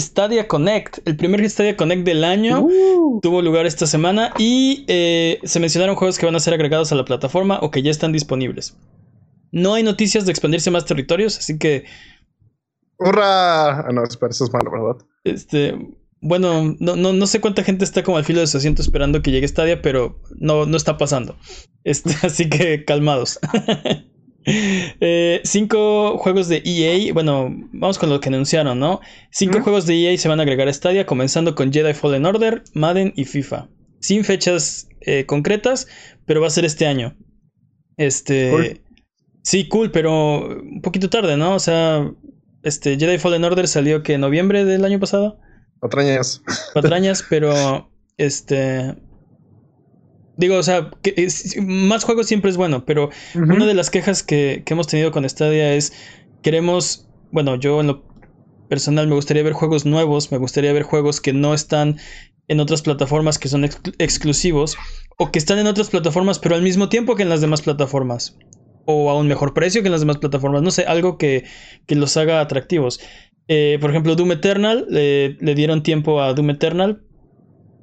[0.00, 3.20] Stadia Connect, el primer Stadia Connect del año, uh.
[3.20, 6.94] tuvo lugar esta semana y eh, se mencionaron juegos que van a ser agregados a
[6.94, 8.76] la plataforma o que ya están disponibles.
[9.50, 11.84] No hay noticias de expandirse más territorios, así que.
[12.98, 13.80] ¡Hurra!
[13.80, 15.06] Ah, no, espera, eso es malo, ¿verdad?
[15.24, 15.74] Este.
[16.20, 19.22] Bueno, no, no, no sé cuánta gente está como al filo de su asiento esperando
[19.22, 21.36] que llegue Stadia, pero no, no está pasando.
[21.84, 23.38] Este, así que calmados.
[25.00, 27.12] Eh, cinco juegos de EA.
[27.12, 29.00] Bueno, vamos con lo que anunciaron, ¿no?
[29.30, 32.64] Cinco juegos de EA se van a agregar a Stadia, comenzando con Jedi Fallen Order,
[32.74, 33.68] Madden y FIFA.
[34.00, 35.88] Sin fechas eh, concretas,
[36.26, 37.16] pero va a ser este año.
[37.96, 38.82] Este.
[39.42, 41.54] Sí, cool, pero un poquito tarde, ¿no?
[41.54, 42.10] O sea,
[42.62, 45.40] este Jedi Fallen Order salió que en noviembre del año pasado.
[45.80, 46.42] Patrañas.
[46.74, 48.96] Patrañas, pero este
[50.38, 51.26] Digo, o sea, que
[51.60, 55.74] más juegos siempre es bueno, pero una de las quejas que, hemos tenido con Stadia
[55.74, 55.92] es,
[56.42, 58.04] queremos, bueno, yo en lo
[58.68, 61.98] personal me gustaría ver juegos nuevos, me gustaría ver juegos que no están
[62.46, 64.76] en otras plataformas que son exclusivos,
[65.18, 68.38] o que están en otras plataformas pero al mismo tiempo que en las demás plataformas,
[68.84, 71.46] o a un mejor precio que en las demás plataformas, no sé, algo que,
[71.88, 73.00] los haga atractivos.
[73.48, 77.02] Eh, por ejemplo, Doom Eternal, le dieron tiempo a Doom Eternal,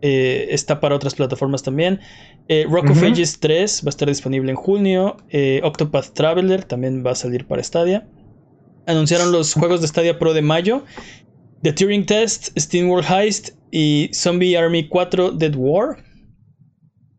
[0.01, 1.99] eh, está para otras plataformas también.
[2.47, 5.17] Eh, Rock of Ages 3 va a estar disponible en junio.
[5.29, 8.07] Eh, Octopath Traveler también va a salir para Stadia.
[8.85, 10.83] Anunciaron los juegos de Stadia Pro de mayo.
[11.63, 15.97] The Turing Test, Steam World Heist y Zombie Army 4 Dead War.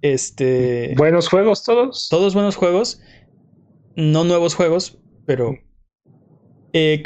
[0.02, 0.94] Este.
[0.96, 2.08] Buenos juegos todos.
[2.08, 3.00] Todos buenos juegos.
[3.96, 5.58] No nuevos juegos, pero.
[6.72, 7.02] Eh,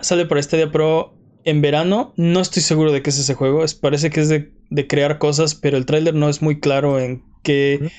[0.00, 2.14] sale para Stadia Pro en verano.
[2.16, 3.64] No estoy seguro de qué es ese juego.
[3.80, 4.52] parece que es de,
[4.88, 7.90] crear cosas, pero el tráiler no es muy claro en qué,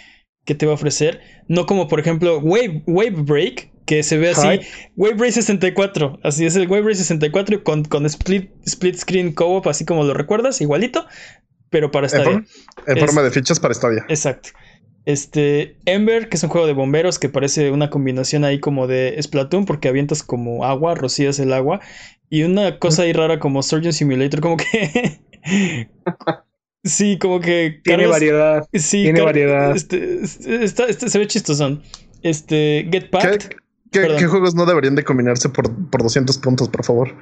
[0.45, 1.21] te va a ofrecer.
[1.47, 4.61] No como por ejemplo Wave, Wave Break, que se ve así.
[4.95, 6.19] Wave Break 64.
[6.23, 10.13] Así es el Wave Break 64 con, con split, split screen co-op, así como lo
[10.13, 11.05] recuerdas, igualito.
[11.69, 12.43] Pero para Stadia.
[12.85, 14.05] En, forma de fichas para Stadia.
[14.09, 14.49] Exacto.
[15.05, 19.17] Este, Ember, que es un juego de bomberos que parece una combinación ahí como de
[19.21, 21.79] Splatoon, porque avientas como agua, rocías el agua.
[22.29, 25.21] Y una cosa ahí rara como Surgeon Simulator, como que.
[26.83, 27.81] sí, como que.
[27.83, 28.67] Tiene variedad.
[28.73, 29.75] Sí, tiene variedad.
[29.75, 31.81] Este, se ve chistosón.
[32.23, 33.57] Este, Get Packed.
[33.91, 37.13] ¿Qué, juegos no deberían de combinarse por, por 200 puntos, por favor?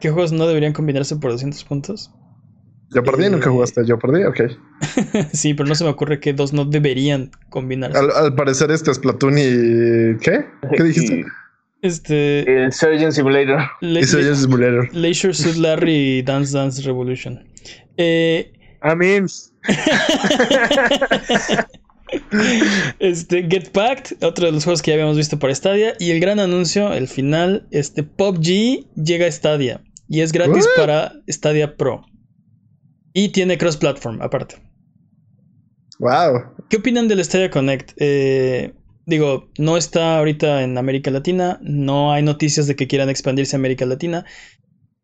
[0.00, 2.10] ¿Qué juegos no deberían combinarse por 200 puntos?
[2.90, 3.86] Yo perdí, nunca eh, jugaste.
[3.86, 4.40] Yo perdí, ok.
[5.32, 7.98] sí, pero no se me ocurre que dos no deberían combinarse.
[7.98, 10.18] Al, parecer, este es Platoon y.
[10.20, 10.46] ¿Qué?
[10.76, 11.24] ¿Qué dijiste?
[11.80, 12.64] Este.
[12.64, 13.62] El Surgeon Simulator.
[13.80, 14.94] Surgeon Simulator.
[14.94, 17.42] Leisure Suit Larry y Dance Dance Revolution.
[17.96, 18.52] Eh.
[18.82, 19.26] Mean.
[22.98, 25.94] este, Get Packed, otro de los juegos que ya habíamos visto para Stadia.
[25.98, 29.82] Y el gran anuncio, el final, este PUBG llega a Stadia.
[30.08, 32.04] Y es gratis para Stadia Pro.
[33.12, 34.56] Y tiene cross-platform, aparte.
[35.98, 36.54] Wow.
[36.70, 37.92] ¿Qué opinan del Stadia Connect?
[37.96, 38.72] Eh,
[39.06, 43.58] digo, no está ahorita en América Latina, no hay noticias de que quieran expandirse a
[43.58, 44.24] América Latina.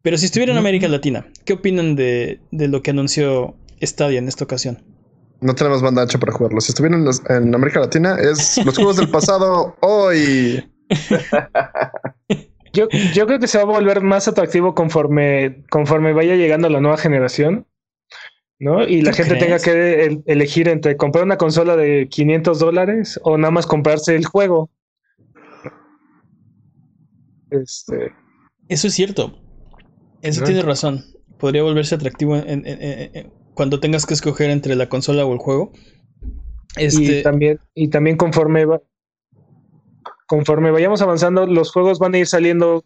[0.02, 4.44] Pero si estuviera en América Latina, ¿qué opinan de, lo que anunció Stadia en esta
[4.44, 4.82] ocasión?
[5.40, 6.60] No tenemos banda ancha para jugarlo.
[6.60, 10.64] Si estuvieran en, América Latina, es los juegos del pasado hoy.
[12.72, 16.80] Yo, yo, creo que se va a volver más atractivo conforme, conforme vaya llegando la
[16.80, 17.66] nueva generación.
[18.58, 18.87] ¿no?
[18.87, 23.50] Y la gente tenga que elegir entre comprar una consola de 500 dólares o nada
[23.50, 24.70] más comprarse el juego.
[27.50, 28.12] Este.
[28.68, 29.38] Eso es cierto.
[30.22, 31.04] Eso tiene razón.
[31.38, 32.37] Podría volverse atractivo
[33.54, 35.72] cuando tengas que escoger entre la consola o el juego.
[36.76, 38.66] Y este también, y también conforme
[40.26, 42.84] conforme vayamos avanzando, los juegos van a ir saliendo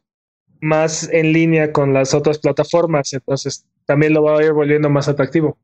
[0.61, 3.13] más en línea con las otras plataformas.
[3.13, 5.59] Entonces también lo va a ir volviendo más atractivo.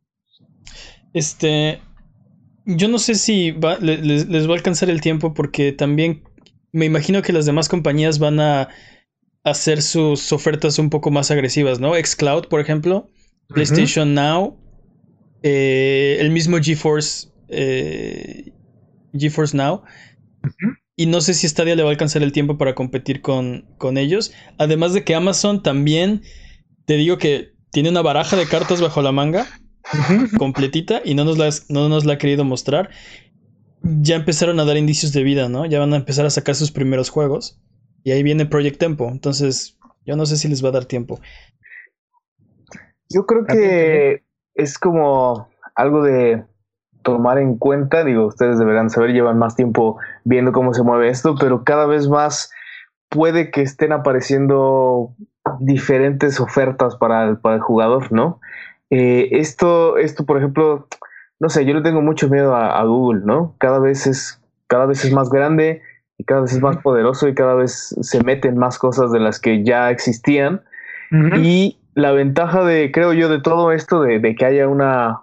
[1.12, 1.80] Este,
[2.64, 6.22] yo no sé si les, va a alcanzar el tiempo porque también
[6.72, 8.68] me imagino que las demás compañías van a
[9.44, 11.92] hacer sus ofertas un poco más agresivas, ¿no?
[11.94, 13.10] Xcloud, por ejemplo,
[13.48, 14.58] PlayStation Now,
[15.46, 18.50] eh, el mismo GeForce, eh,
[19.12, 19.82] GeForce Now.
[20.96, 23.98] Y no sé si Stadia le va a alcanzar el tiempo para competir con, con
[23.98, 24.32] ellos.
[24.58, 26.22] Además de que Amazon también,
[26.86, 29.46] te digo que tiene una baraja de cartas bajo la manga,
[30.38, 32.88] completita, y no nos, la, no nos la ha querido mostrar.
[33.82, 35.66] Ya empezaron a dar indicios de vida, ¿no?
[35.66, 37.60] Ya van a empezar a sacar sus primeros juegos.
[38.02, 39.10] Y ahí viene Project Tempo.
[39.10, 39.76] Entonces,
[40.06, 41.20] yo no sé si les va a dar tiempo.
[43.10, 46.44] Yo creo que es como algo de
[47.02, 48.04] tomar en cuenta.
[48.04, 52.08] Digo, ustedes deberán saber, llevan más tiempo viendo cómo se mueve esto, pero cada vez
[52.08, 52.50] más
[53.08, 55.14] puede que estén apareciendo
[55.60, 58.40] diferentes ofertas para el, para el jugador, ¿no?
[58.90, 60.88] Eh, esto, esto, por ejemplo,
[61.40, 63.54] no sé, yo le tengo mucho miedo a, Google, ¿no?
[63.58, 65.82] Cada vez es, cada vez es más grande,
[66.18, 69.40] y cada vez es más poderoso y cada vez se meten más cosas de las
[69.40, 70.62] que ya existían.
[71.36, 75.20] Y la ventaja de, creo yo, de todo esto, de, de, que haya una,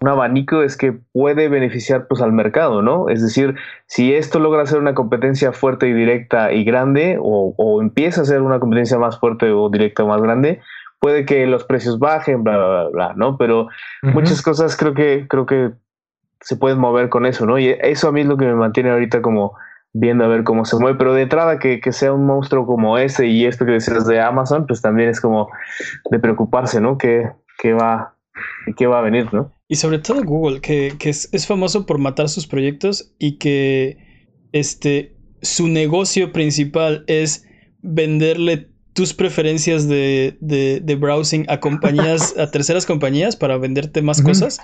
[0.00, 3.08] un abanico, es que puede beneficiar pues al mercado, ¿no?
[3.08, 7.80] Es decir, si esto logra ser una competencia fuerte y directa y grande, o, o
[7.82, 10.60] empieza a ser una competencia más fuerte o directa o más grande,
[11.02, 13.36] puede que los precios bajen, bla, bla, bla, bla ¿no?
[13.36, 13.68] Pero
[14.02, 15.72] muchas cosas creo que, creo que
[16.40, 17.58] se pueden mover con eso, ¿no?
[17.58, 19.56] Y eso a mí es lo que me mantiene ahorita como
[19.92, 22.96] viendo a ver cómo se mueve, pero de entrada que, que sea un monstruo como
[22.98, 25.48] ese y esto que decías de Amazon, pues también es como
[26.10, 26.96] de preocuparse, ¿no?
[26.96, 28.16] ¿Qué, qué va,
[28.76, 29.52] qué va a venir, ¿no?
[29.68, 33.98] Y sobre todo Google, que, que es, es, famoso por matar sus proyectos y que
[34.52, 37.46] este, su negocio principal es
[37.82, 44.22] venderle tus preferencias de, de, de browsing a compañías, a terceras compañías para venderte más
[44.22, 44.60] cosas.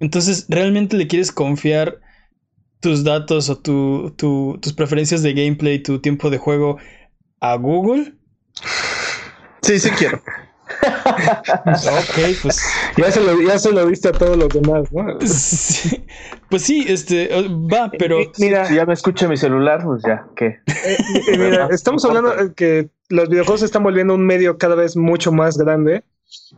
[0.00, 2.00] Entonces, ¿realmente le quieres confiar
[2.82, 6.78] tus datos o tu, tu, tus preferencias de gameplay, tu tiempo de juego
[7.40, 8.14] a Google?
[9.62, 10.20] Sí, sí quiero.
[10.82, 12.60] ok, pues.
[12.96, 15.18] Ya se, lo, ya se lo diste a todos los demás, ¿no?
[15.20, 16.04] Sí,
[16.50, 17.28] pues sí, este,
[17.72, 18.18] va, pero.
[18.38, 20.58] Mira, si ya me escucha mi celular, pues ya, ¿qué?
[20.84, 24.96] Eh, mira, estamos hablando de que los videojuegos se están volviendo un medio cada vez
[24.96, 26.02] mucho más grande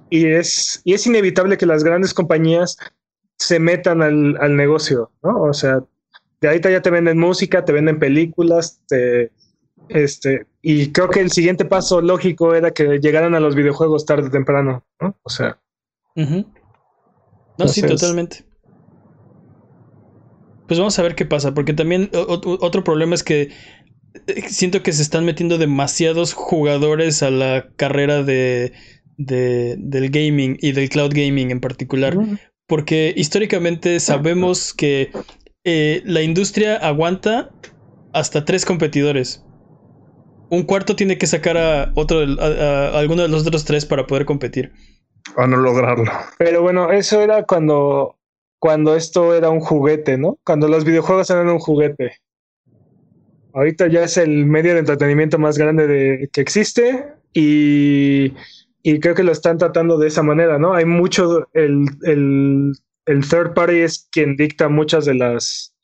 [0.08, 2.78] y es, y es inevitable que las grandes compañías
[3.36, 5.42] se metan al, al negocio, ¿no?
[5.42, 5.82] O sea,
[6.44, 9.32] de ahorita ya te venden música, te venden películas, te,
[9.88, 14.28] este, y creo que el siguiente paso lógico era que llegaran a los videojuegos tarde
[14.28, 15.16] o temprano, ¿no?
[15.22, 15.58] O sea.
[16.16, 16.44] Uh -huh.
[16.44, 16.54] No,
[17.52, 18.44] Entonces, sí, totalmente.
[20.68, 23.50] Pues vamos a ver qué pasa, porque también otro problema es que
[24.48, 28.74] siento que se están metiendo demasiados jugadores a la carrera de,
[29.16, 32.38] de del gaming y del cloud gaming en particular, uh -huh.
[32.66, 35.10] porque históricamente sabemos que
[35.64, 37.50] eh, la industria aguanta
[38.12, 39.44] hasta tres competidores.
[40.50, 43.86] Un cuarto tiene que sacar a otro, a, a, a alguno de los otros tres
[43.86, 44.72] para poder competir.
[45.36, 46.10] A no lograrlo.
[46.38, 48.16] Pero bueno, eso era cuando,
[48.58, 50.38] cuando esto era un juguete, ¿no?
[50.44, 52.18] Cuando los videojuegos eran un juguete.
[53.54, 58.34] Ahorita ya es el medio de entretenimiento más grande de, que existe y,
[58.82, 60.74] y creo que lo están tratando de esa manera, ¿no?
[60.74, 62.72] Hay mucho, el, el,
[63.06, 65.74] el third party es quien dicta muchas de las,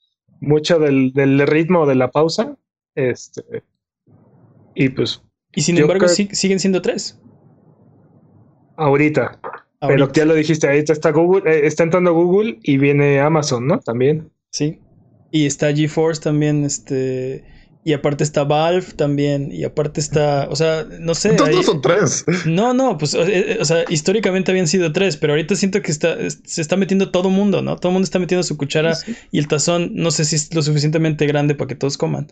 [0.41, 2.57] mucho del, del ritmo de la pausa.
[2.95, 3.63] Este,
[4.75, 5.23] y pues.
[5.55, 6.29] Y sin embargo, creo...
[6.33, 7.19] siguen siendo tres.
[8.77, 9.41] Ahorita.
[9.81, 9.89] Ahorita.
[9.89, 13.81] Pero ya lo dijiste, ahorita está Google, eh, está entrando Google y viene Amazon, ¿no?
[13.81, 14.31] También.
[14.51, 14.79] Sí.
[15.31, 17.45] Y está GeForce también, este.
[17.83, 19.51] Y aparte está Valve también.
[19.53, 20.49] Y aparte está.
[20.51, 21.31] O sea, no sé.
[21.31, 22.25] Entonces no son tres.
[22.47, 23.15] No, no, pues.
[23.15, 25.17] O sea, históricamente habían sido tres.
[25.17, 27.77] Pero ahorita siento que está, se está metiendo todo mundo, ¿no?
[27.77, 28.95] Todo el mundo está metiendo su cuchara.
[28.95, 29.21] Sí, sí.
[29.31, 32.29] Y el tazón, no sé si es lo suficientemente grande para que todos coman.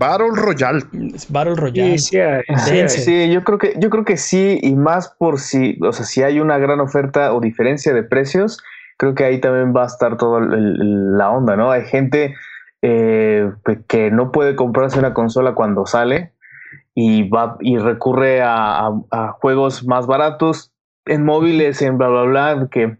[0.00, 0.80] Battle Royale.
[1.28, 1.98] Battle Royale.
[1.98, 2.16] Sí,
[2.64, 5.92] sí, sí, sí, yo creo que yo creo que sí y más por si, o
[5.92, 8.62] sea, si hay una gran oferta o diferencia de precios,
[8.96, 11.70] creo que ahí también va a estar toda la onda, ¿no?
[11.70, 12.34] Hay gente
[12.82, 13.50] eh,
[13.88, 16.32] que no puede comprarse una consola cuando sale
[16.94, 20.72] y va y recurre a, a, a juegos más baratos
[21.06, 22.98] en móviles, en bla bla bla, que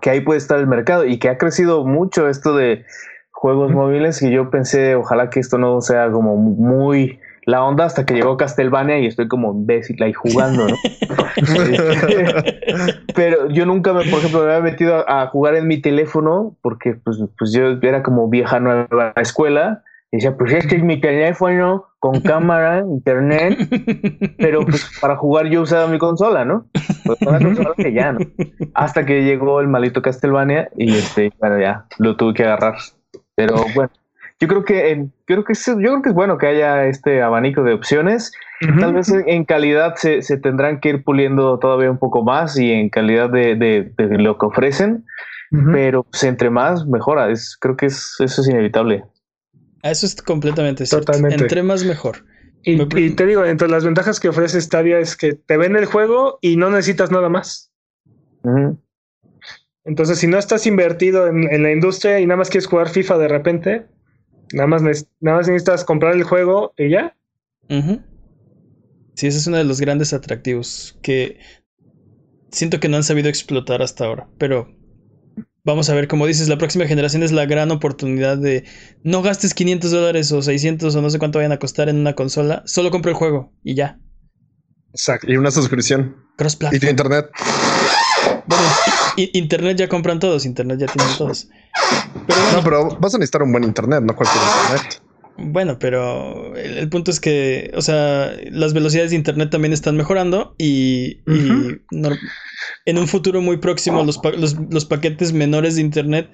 [0.00, 2.84] que ahí puede estar el mercado y que ha crecido mucho esto de
[3.30, 8.04] juegos móviles y yo pensé, ojalá que esto no sea como muy la onda hasta
[8.04, 10.74] que llegó Castlevania y estoy como imbécil ahí jugando, ¿no?
[13.14, 16.54] Pero yo nunca, me, por ejemplo, me había metido a, a, jugar en mi teléfono
[16.60, 19.82] porque pues, pues yo era como vieja nueva escuela
[20.12, 23.56] y decía, pues este es mi teléfono con cámara, internet,
[24.36, 26.66] pero pues para jugar yo usaba mi consola, ¿no?
[27.06, 28.18] Pues consola que ya, ¿no?
[28.74, 32.74] Hasta que llegó el malito Castlevania y este, bueno, ya lo tuve que agarrar.
[33.34, 33.90] Pero bueno,
[34.40, 37.22] yo creo que en, creo que es, yo creo que es bueno que haya este
[37.22, 38.32] abanico de opciones.
[38.62, 38.80] Uh -huh.
[38.80, 42.58] Tal vez en, en calidad se, se, tendrán que ir puliendo todavía un poco más
[42.58, 45.04] y en calidad de, de, de lo que ofrecen.
[45.50, 45.72] Uh -huh.
[45.72, 47.30] Pero pues, entre más mejora.
[47.30, 49.04] Es, creo que es, eso es inevitable.
[49.82, 51.06] Eso es completamente cierto.
[51.06, 51.42] Totalmente.
[51.42, 52.24] Entre más mejor.
[52.62, 52.86] Y, Me...
[52.96, 56.38] y, te digo, entre las ventajas que ofrece Stadia es que te ven el juego
[56.42, 57.72] y no necesitas nada más.
[58.42, 58.78] Uh -huh.
[59.84, 63.18] Entonces, si no estás invertido en, en, la industria y nada más quieres jugar FIFA
[63.18, 63.86] de repente,
[64.52, 64.82] nada más,
[65.20, 67.16] nada más necesitas comprar el juego y ya.
[67.68, 68.02] Uh -huh.
[69.14, 71.38] Sí, ese es uno de los grandes atractivos que
[72.50, 74.28] siento que no han sabido explotar hasta ahora.
[74.38, 74.74] Pero
[75.64, 78.64] vamos a ver, como dices, la próxima generación es la gran oportunidad de
[79.02, 82.14] no gastes 500 dólares o 600 o no sé cuánto vayan a costar en una
[82.14, 83.98] consola, solo compra el juego y ya.
[84.92, 85.30] Exacto.
[85.30, 86.16] Y una suscripción.
[86.36, 87.26] Cross Y tu internet.
[88.46, 88.62] Bueno,
[89.16, 91.48] internet ya compran todos, internet ya tienen todos.
[92.26, 95.02] Pero bueno, no, pero vas a necesitar un buen internet, no cualquier internet.
[95.40, 100.56] Bueno, pero el, punto es que, o sea, las velocidades de internet también están mejorando
[100.58, 101.20] y,
[102.86, 104.18] en un futuro muy próximo los,
[104.68, 106.28] los, paquetes menores de internet,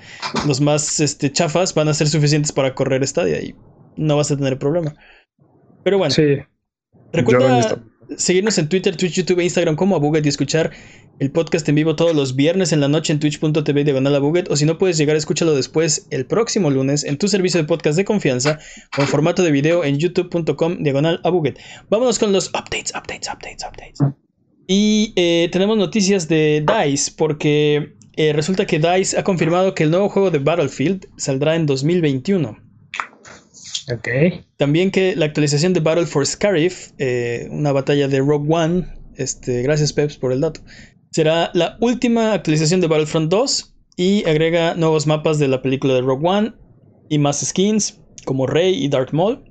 [0.46, 3.54] los más este, chafas, van a ser suficientes para correr Stadia y
[3.96, 4.94] no vas a tener problema.
[5.82, 6.14] Pero bueno.
[6.14, 6.38] Sí.
[7.12, 7.82] Recuerda
[8.16, 10.70] seguirnos en Twitter, Twitch, YouTube e Instagram como Abuget y escuchar
[11.20, 14.56] el podcast en vivo todos los viernes en la noche en twitch.tv diagonal Abuget o
[14.56, 18.04] si no puedes llegar, escúchalo después el próximo lunes en tu servicio de podcast de
[18.04, 18.58] confianza
[18.94, 21.58] con formato de video en youtube.com diagonal Abuget.
[21.90, 23.98] Vámonos con los updates, updates, updates, updates.
[24.66, 29.90] Y eh, tenemos noticias de DICE porque eh, resulta que DICE ha confirmado que el
[29.90, 32.63] nuevo juego de Battlefield saldrá en 2021.
[34.56, 39.62] También que la actualización de Battle for Scarif, eh, una batalla de Rogue One, este,
[39.62, 40.60] gracias Peps por el dato,
[41.10, 46.00] será la última actualización de Battlefront 2 y agrega nuevos mapas de la película de
[46.00, 46.52] Rogue One
[47.08, 49.44] y más skins como Rey y Darth Maul.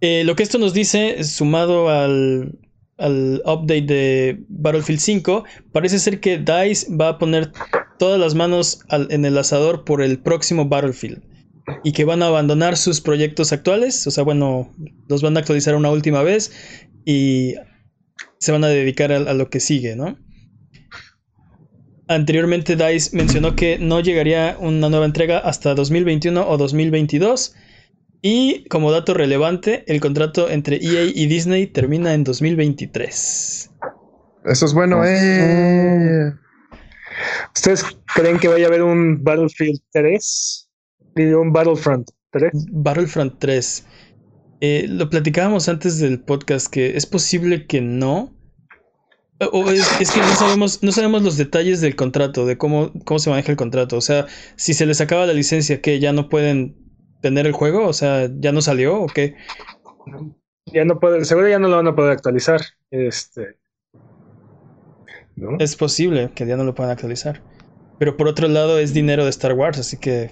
[0.00, 2.58] Eh, lo que esto nos dice, sumado al,
[2.98, 7.50] al update de Battlefield 5, parece ser que DICE va a poner
[7.98, 11.29] todas las manos en el asador por el próximo Battlefield
[11.84, 14.72] y que van a abandonar sus proyectos actuales, o sea, bueno,
[15.08, 16.52] los van a actualizar una última vez
[17.04, 17.54] y
[18.38, 20.18] se van a dedicar a, lo que sigue, ¿no?
[22.08, 27.54] Anteriormente DICE mencionó que no llegaría una nueva entrega hasta 2021 o 2022.
[28.22, 33.70] Y como dato relevante, el contrato entre EA y Disney termina en 2023.
[34.44, 36.32] Eso es bueno, eh.
[37.54, 40.69] ¿Ustedes creen que vaya a haber un Battlefield 3?
[41.16, 42.52] Un Battlefront 3.
[42.70, 43.86] Battlefront 3.
[44.60, 48.34] Eh, lo platicábamos antes del podcast que es posible que no.
[49.52, 53.30] O es, que no sabemos, no sabemos los detalles del contrato, de cómo, cómo se
[53.30, 53.96] maneja el contrato.
[53.96, 56.76] O sea, si se les acaba la licencia, que ya no pueden
[57.22, 59.36] tener el juego, o sea, ya no salió o qué.
[60.66, 62.60] Ya no pueden, seguro ya no lo van a poder actualizar.
[62.90, 63.56] Este.
[65.58, 67.42] Es posible que ya no lo puedan actualizar.
[67.98, 70.30] Pero por otro lado es dinero de Star Wars, así que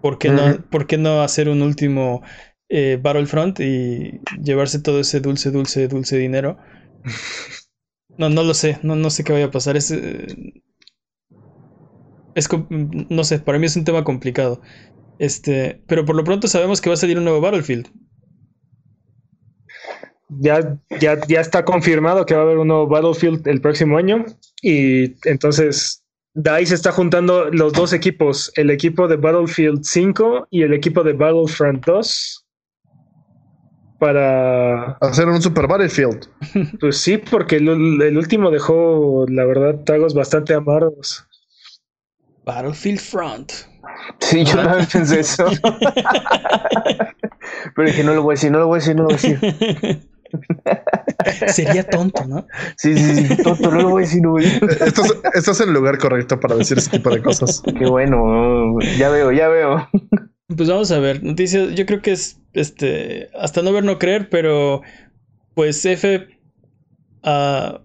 [0.00, 2.22] ¿Por qué, no, ¿por qué no hacer un último
[2.68, 6.58] eh, Battlefront y llevarse todo ese dulce, dulce, dulce dinero?
[8.18, 9.78] No, no lo sé, no, no sé qué vaya a pasar.
[9.78, 10.26] Es, eh,
[12.34, 14.60] es, no sé, para mí es un tema complicado.
[15.18, 17.88] Este, pero por lo pronto sabemos que va a salir un nuevo Battlefield.
[20.28, 24.26] Ya, ya, ya está confirmado que va a haber un nuevo Battlefield el próximo año.
[24.60, 30.72] Y entonces DICE está juntando los dos equipos, el equipo de Battlefield 5 y el
[30.72, 32.46] equipo de Battlefront 2
[33.98, 36.28] para hacer un Super Battlefield.
[36.80, 41.26] Pues sí, porque el, último dejó, la verdad, tragos bastante amargos.
[42.44, 43.52] Battlefield Front.
[44.20, 45.44] Sí, yo también pensé eso.
[47.74, 49.14] Pero dije, no lo voy a decir, no lo voy a decir, no lo voy
[49.14, 49.38] a decir.
[51.48, 52.46] Sería tonto, ¿no?
[52.76, 55.98] Sí, sí, sí, tonto, no lo voy a decir, no Estás, estás, en el lugar
[55.98, 57.62] correcto para decir ese tipo de cosas.
[57.78, 59.88] Qué bueno, ya veo, ya veo.
[60.56, 64.28] Pues vamos a ver, noticias, yo creo que es, este, hasta no ver, no creer,
[64.28, 64.82] pero
[65.54, 66.26] pues F
[67.22, 67.80] a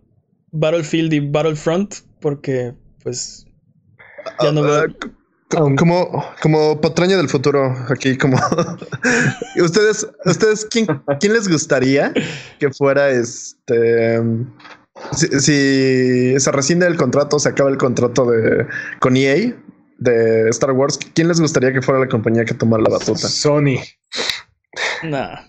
[0.51, 3.45] Battlefield y Battlefront, porque pues
[4.41, 4.85] ya no veo.
[5.51, 8.37] Ah, como, como patraña del futuro, aquí como
[9.61, 10.87] ustedes, ustedes, ¿quién,
[11.19, 12.11] ¿quién, les gustaría
[12.59, 14.21] que fuera este
[15.11, 18.65] si, se rescinde el contrato, se acaba el contrato de
[18.99, 19.53] con EA
[19.99, 23.27] de Star Wars, ¿quién les gustaría que fuera la compañía que tomara la batuta?
[23.27, 23.77] Sony.
[25.03, 25.41] Nah.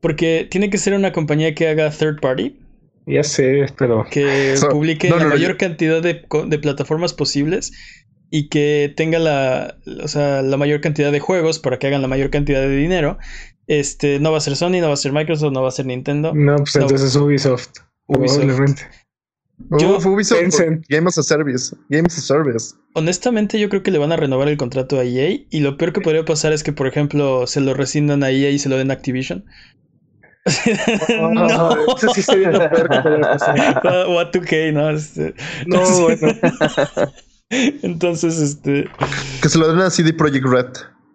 [0.00, 2.58] Porque tiene que ser una compañía que haga third party.
[3.06, 4.06] Ya sé, pero.
[4.10, 7.72] Que publique la mayor cantidad de, de, plataformas posibles
[8.34, 12.08] y que tenga la, o sea, la mayor cantidad de juegos para que hagan la
[12.08, 13.18] mayor cantidad de dinero.
[13.66, 15.84] Este, no va a ser Sony, no va a ser Microsoft, no va a ser
[15.84, 16.32] Nintendo.
[16.34, 17.68] No, pues entonces Ubisoft.
[18.06, 18.80] Ubisoft.
[19.78, 20.58] Yo, Ubisoft
[20.88, 21.76] Game as a Service.
[21.90, 22.74] Game as a Service.
[22.94, 25.38] Honestamente, yo creo que le van a renovar el contrato a EA.
[25.50, 28.48] Y lo peor que podría pasar es que, por ejemplo, se lo rescindan a EA
[28.48, 29.44] y se lo den a Activision.
[31.34, 33.82] no, eso sí sería lo peor que podría pasar.
[34.08, 34.88] O a 2K, ¿no?
[34.88, 35.34] Este,
[35.66, 36.28] no, bueno.
[37.82, 38.88] Entonces, este.
[39.42, 40.66] Que se lo den a CD Projekt Red.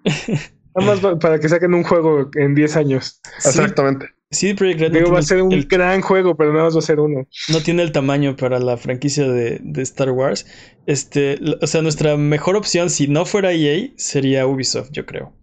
[0.75, 3.19] Nada más para que saquen un juego en 10 años.
[3.38, 4.05] Exactamente.
[4.29, 4.91] CD Projekt Red.
[4.91, 7.27] Digo, va a ser un gran juego, pero nada más va a ser uno.
[7.49, 10.45] No tiene el tamaño para la franquicia de, Star Wars.
[10.85, 15.33] Este, o sea, nuestra mejor opción, si no fuera EA, sería Ubisoft, yo creo.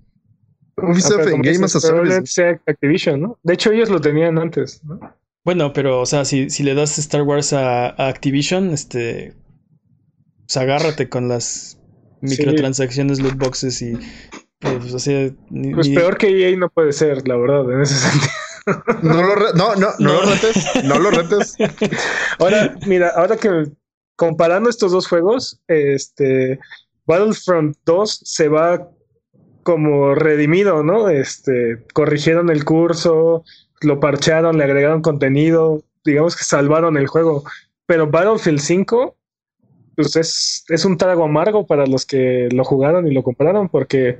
[0.76, 2.60] Ubisoft ah, en Game as a Service.
[2.66, 3.38] Activision, ¿no?
[3.42, 5.00] De hecho, ellos lo tenían antes, ¿no?
[5.44, 9.34] Bueno, pero, o sea, si, si le das Star Wars a, a Activision, este,
[10.46, 11.78] pues agárrate con las
[12.20, 13.94] microtransacciones, loot boxes y
[14.60, 15.04] Pues,
[15.74, 18.32] pues peor que EA no puede ser, la verdad, en ese sentido.
[19.02, 21.54] No lo, no, no, no, lo retes, no lo retes.
[22.38, 23.66] Ahora, mira, ahora que
[24.16, 26.58] comparando estos dos juegos, este
[27.06, 28.88] Battlefront 2 se va
[29.62, 31.08] como redimido, ¿no?
[31.08, 33.44] Este, corrigieron el curso,
[33.82, 37.44] lo parchearon, le agregaron contenido, digamos que salvaron el juego.
[37.86, 39.16] Pero Battlefield 5,
[39.96, 44.18] pues es, es un trago amargo para los que lo jugaron y lo compraron, porque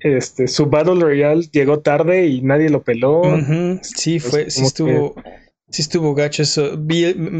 [0.00, 3.22] este, su Battle Royale llegó tarde y nadie lo peló.
[3.82, 5.14] Sí, pues, fue, sí estuvo,
[5.70, 6.78] sí estuvo gacho eso.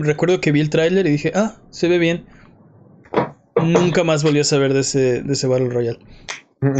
[0.02, 2.24] recuerdo que vi el tráiler y dije, ah, se ve bien.
[3.62, 5.98] Nunca más volví a saber de ese, de ese Battle Royale.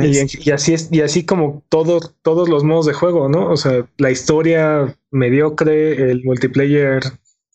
[0.03, 3.51] Y, así es, y así como todo, todos los modos de juego, ¿no?
[3.51, 7.03] O sea, la historia mediocre, el multiplayer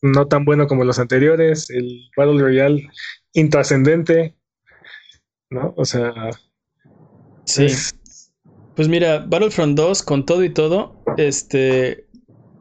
[0.02, 2.88] no tan bueno como los anteriores, el Battle Royale
[3.34, 4.36] intrascendente,
[5.50, 5.74] ¿no?
[5.78, 6.14] O sea.
[7.46, 7.68] Sí.
[8.76, 12.08] Pues mira, Battlefront 2, con todo y todo, este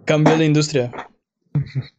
[0.05, 0.91] cambió la industria.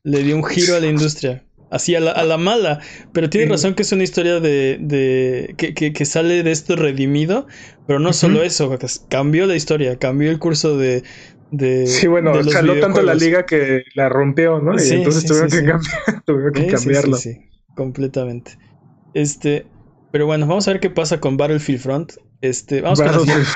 [0.04, 1.44] Le dio un giro a la industria.
[1.72, 2.80] Así a la, mala.
[3.14, 4.78] Pero tiene razón que es una historia de.
[4.82, 7.48] de que, sale de esto redimido.
[7.86, 11.04] Pero no solo eso, cambió la historia, cambió el curso de.
[11.52, 14.74] de sí, bueno, jaló tanto la liga que la rompió, ¿no?
[14.82, 17.18] Y entonces tuvieron, que, cambiar, tuvieron que cambiarlo.
[17.18, 17.49] Sí, sí,
[17.80, 18.58] completamente.
[19.14, 19.66] Este.
[20.12, 22.14] Pero bueno, vamos a ver qué pasa con Battlefield Front.
[22.42, 23.48] Este, vamos, con la, siguiente,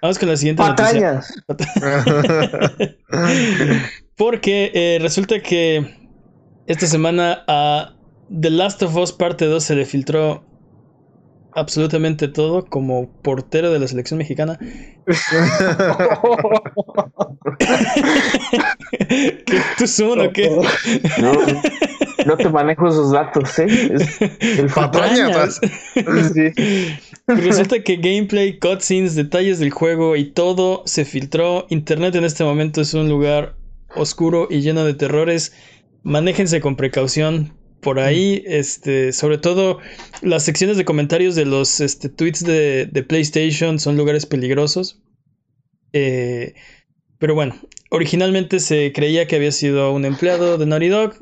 [0.00, 1.34] vamos con la siguiente Patrañas.
[4.16, 5.94] Porque eh, resulta que
[6.66, 7.94] esta semana a
[8.40, 10.44] The Last of Us parte 2 se le filtró
[11.52, 14.58] absolutamente todo como portero de la selección mexicana.
[18.98, 19.42] ¿Qué,
[19.76, 20.48] ¿Tú o qué?
[21.20, 21.32] No,
[22.26, 23.66] no te manejo esos datos, ¿eh?
[24.40, 25.60] el patrañas.
[26.32, 26.96] sí.
[27.26, 31.66] Resulta que gameplay, cutscenes, detalles del juego y todo se filtró.
[31.68, 33.56] Internet en este momento es un lugar
[33.94, 35.52] oscuro y lleno de terrores.
[36.02, 39.78] Manéjense con precaución por ahí, este, sobre todo
[40.20, 45.00] las secciones de comentarios de los este, tweets de, de PlayStation son lugares peligrosos.
[45.92, 46.54] Eh,
[47.18, 47.56] pero bueno,
[47.90, 51.14] originalmente se creía que había sido un empleado de Naughty Dog.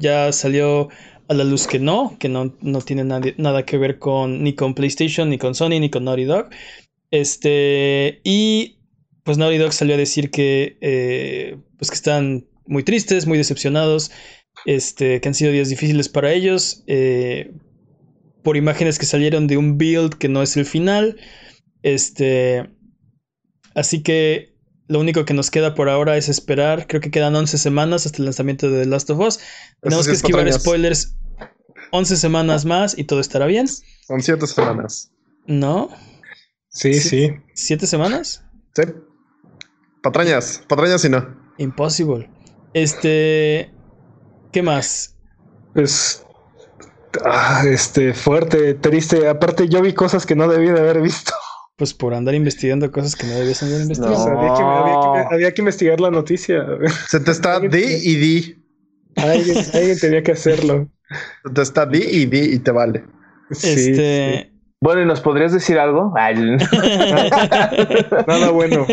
[0.00, 0.88] Ya salió
[1.28, 4.74] a la luz que no, que no, no tiene nada que ver con ni con
[4.74, 6.48] PlayStation, ni con Sony, ni con Naughty Dog.
[7.10, 8.78] Este, y
[9.24, 14.10] pues Naughty Dog salió a decir que, eh, pues que están muy tristes, muy decepcionados
[14.66, 17.52] este, que han sido días difíciles para ellos, eh,
[18.42, 21.18] por imágenes que salieron de un build que no es el final.
[21.82, 22.68] Este,
[23.74, 24.57] así que
[24.88, 26.86] lo único que nos queda por ahora es esperar.
[26.86, 29.38] Creo que quedan 11 semanas hasta el lanzamiento de The Last of Us.
[29.80, 31.14] Tenemos que esquivar spoilers
[31.92, 33.68] 11 semanas más y todo estará bien.
[33.68, 35.12] Son 7 semanas.
[35.46, 35.90] ¿No?
[36.68, 37.30] Sí, sí.
[37.54, 38.42] ¿7 semanas?
[38.74, 38.82] Sí.
[40.02, 41.36] Patrañas, patrañas y no.
[41.58, 42.30] Impossible.
[42.72, 43.72] Este.
[44.52, 45.16] ¿Qué más?
[45.74, 46.24] Pues.
[47.24, 49.28] Ah, este, fuerte, triste.
[49.28, 51.32] Aparte, yo vi cosas que no debí de haber visto.
[51.78, 55.14] Pues por andar investigando cosas que no debías andar investigando.
[55.30, 56.66] había, que, investigar la noticia.
[57.08, 58.56] Se te está di y di.
[59.16, 60.88] Alguien, tenía que hacerlo.
[61.44, 63.04] Se te está di y di y te vale.
[63.50, 64.50] este.
[64.80, 66.12] Bueno, ¿y nos podrías decir algo?
[66.14, 66.50] nada
[68.50, 68.86] bueno.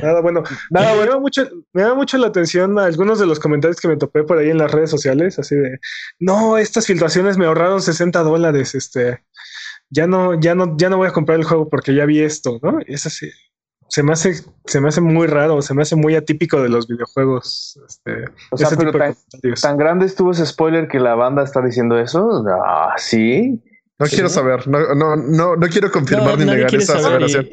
[0.00, 0.42] Nada bueno.
[0.70, 1.06] Nada bueno.
[1.06, 3.96] Me da, mucho, me da mucho la atención a algunos de los comentarios que me
[3.96, 5.80] topé por ahí en las redes sociales, así de,
[6.20, 9.24] no, estas filtraciones me ahorraron 60 dólares, este,
[9.90, 12.58] ya no, ya no, ya no voy a comprar el juego porque ya vi esto,
[12.62, 12.78] ¿no?
[12.86, 13.30] Es así.
[13.88, 14.34] Se me hace,
[14.64, 17.78] se me hace muy raro, se me hace muy atípico de los videojuegos.
[17.88, 19.14] Este, o sea, pero tan,
[19.60, 22.44] tan, grande estuvo ese spoiler que la banda está diciendo eso.
[22.64, 23.62] Ah, sí.
[23.98, 27.48] No quiero saber, no, no, no, no quiero confirmar ni negar esa aseveración.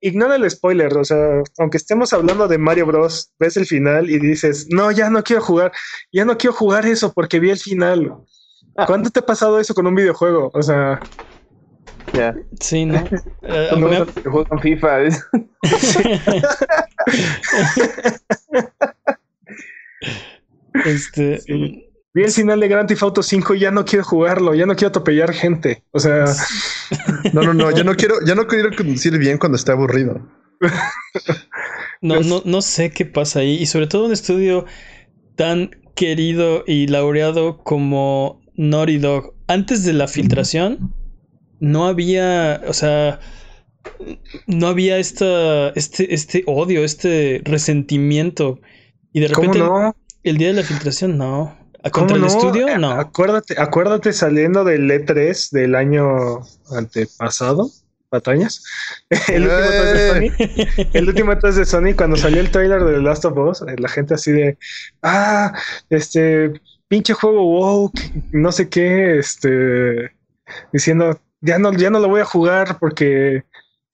[0.00, 4.18] Ignora, el spoiler, o sea, aunque estemos hablando de Mario Bros, ves el final y
[4.18, 5.72] dices, no, ya no quiero jugar,
[6.12, 8.12] ya no quiero jugar eso porque vi el final.
[8.86, 10.50] ¿Cuándo te ha pasado eso con un videojuego?
[10.52, 11.00] O sea...
[12.12, 12.34] Ya.
[12.60, 13.02] Sí, ¿no?
[13.42, 15.02] Uh, juego con FIFA.
[20.84, 21.40] este...
[22.16, 24.74] Vi el final de Grand Theft Auto 5 y ya no quiero jugarlo, ya no
[24.74, 25.82] quiero atropellar gente.
[25.90, 26.24] O sea,
[27.34, 30.26] no, no, no, ya no quiero, ya no quiero conducir bien cuando esté aburrido.
[32.00, 33.56] no, pues no, no sé qué pasa ahí.
[33.60, 34.64] Y sobre todo un estudio
[35.34, 39.34] tan querido y laureado como Naughty Dog.
[39.46, 40.92] Antes de la filtración,
[41.60, 43.20] no había, o sea,
[44.46, 48.60] no había esta, este, este odio, este resentimiento.
[49.12, 49.94] Y de repente, no?
[50.22, 51.56] el día de la filtración, no.
[51.92, 52.68] ¿Contra el estudio?
[52.68, 52.90] Eh, no.
[52.90, 56.40] Acuérdate, acuérdate saliendo del E3 del año
[56.72, 57.70] antepasado,
[58.08, 58.64] patrañas.
[59.28, 60.88] El último es de Sony.
[60.92, 61.94] El último es de Sony.
[61.96, 64.58] Cuando salió el trailer de The Last of Us, eh, la gente así de,
[65.02, 65.52] ah,
[65.90, 67.92] este, pinche juego wow,
[68.32, 70.12] no sé qué, este,
[70.72, 73.44] diciendo, ya no, ya no lo voy a jugar porque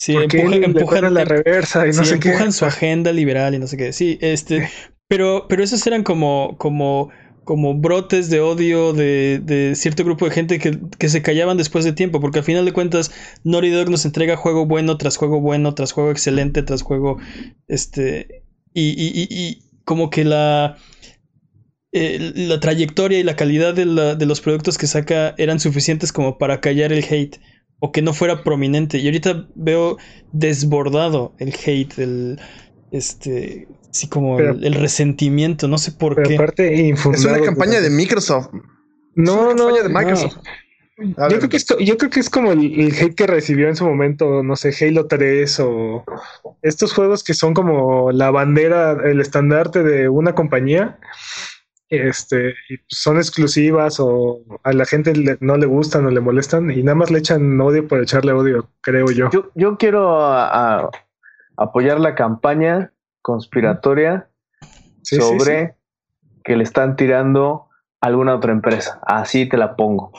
[0.02, 3.92] Sí, empujan, la reversa y no sé empujan su agenda liberal y no sé qué.
[3.92, 4.68] Sí, este,
[5.06, 7.10] pero, pero esos eran como, como,
[7.44, 11.84] como brotes de odio de, de cierto grupo de gente que, que, se callaban después
[11.84, 13.12] de tiempo, porque al final de cuentas
[13.44, 17.18] Naughty Dog nos entrega juego bueno tras juego bueno, tras juego excelente, tras juego,
[17.68, 18.42] este,
[18.74, 20.78] y, y, y, como que la,
[21.92, 26.12] eh, la trayectoria y la calidad de, la, de los productos que saca eran suficientes
[26.12, 27.38] como para callar el hate
[27.80, 28.98] o que no fuera prominente.
[28.98, 29.98] Y ahorita veo
[30.32, 32.40] desbordado el hate, el
[32.92, 36.36] este, sí como el, resentimiento, no sé por qué.
[36.36, 38.48] Aparte, es una campaña de Microsoft.
[39.14, 40.36] No, no, de Microsoft.
[40.96, 43.84] Yo creo, que es, yo creo que es como el, hate que recibió en su
[43.84, 46.04] momento, no sé, Halo 3 o
[46.62, 50.98] estos juegos que son como la bandera, el estandarte de una compañía
[51.92, 52.54] este,
[52.88, 57.10] son exclusivas o a la gente no le gustan o le molestan y nada más
[57.10, 59.28] le echan odio por echarle odio, creo yo.
[59.54, 60.26] Yo, quiero
[61.56, 64.30] apoyar la campaña conspiratoria
[65.02, 65.76] sobre
[66.42, 67.68] que le están tirando
[68.00, 68.98] a alguna otra empresa.
[69.06, 70.12] Así te la pongo.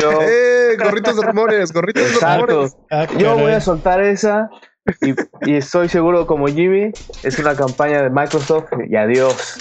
[0.00, 2.76] Yo, eh, gorritos de rumores, gorritos de rumores.
[2.92, 4.48] Ah, yo voy a soltar esa
[5.46, 9.56] y, estoy seguro, como Jimmy, es una campaña de Microsoft y adiós.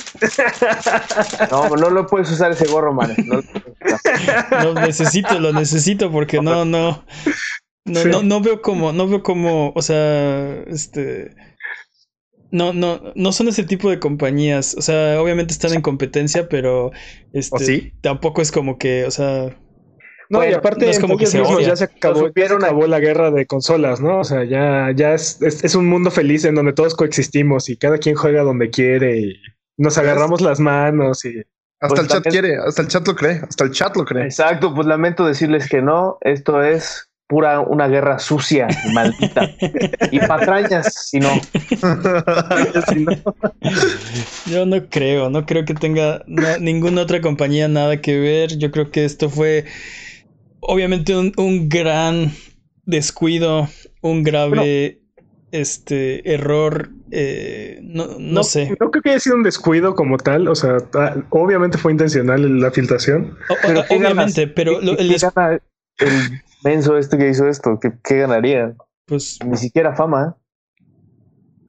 [1.52, 3.16] No, no lo puedes usar ese gorro, man.
[4.52, 7.04] No lo necesito, lo necesito porque no, no.
[7.86, 11.36] No, no, veo como, no veo como, o sea, este.
[12.52, 14.76] No, no, no son ese tipo de compañías.
[14.78, 16.92] O sea, obviamente están en competencia, pero
[17.34, 19.58] este, tampoco es como que, o sea,
[20.34, 24.20] no, y aparte, es como que ya se acabó, acabó la guerra de consolas, ¿no?
[24.20, 28.00] O sea, ya, ya es, es, un mundo feliz en donde todos coexistimos y cada
[28.00, 29.36] quien juega donde quiere y
[29.78, 31.44] nos agarramos las manos y.
[31.80, 34.24] Hasta el chat quiere, hasta el chat lo cree, hasta el chat lo cree.
[34.24, 39.50] Exacto, pues lamento decirles que no, esto es pura una guerra sucia y maldita.
[40.12, 41.30] y patrañas, si no.
[44.46, 46.24] Yo no creo, no creo que tenga
[46.60, 48.58] ninguna otra compañía nada que ver.
[48.58, 49.66] Yo creo que esto fue
[50.68, 52.32] obviamente un, gran
[52.86, 53.68] descuido,
[54.02, 55.02] un grave
[55.52, 56.90] este error.
[57.12, 58.76] Eh, no, sé.
[58.80, 60.48] No creo que haya sido un descuido como tal.
[60.48, 60.78] O sea,
[61.30, 63.38] obviamente fue intencional la filtración.
[63.90, 68.76] obviamente, pero el, el menso este que hizo esto, ¿qué, ganaría?
[69.06, 70.38] Pues ni siquiera fama.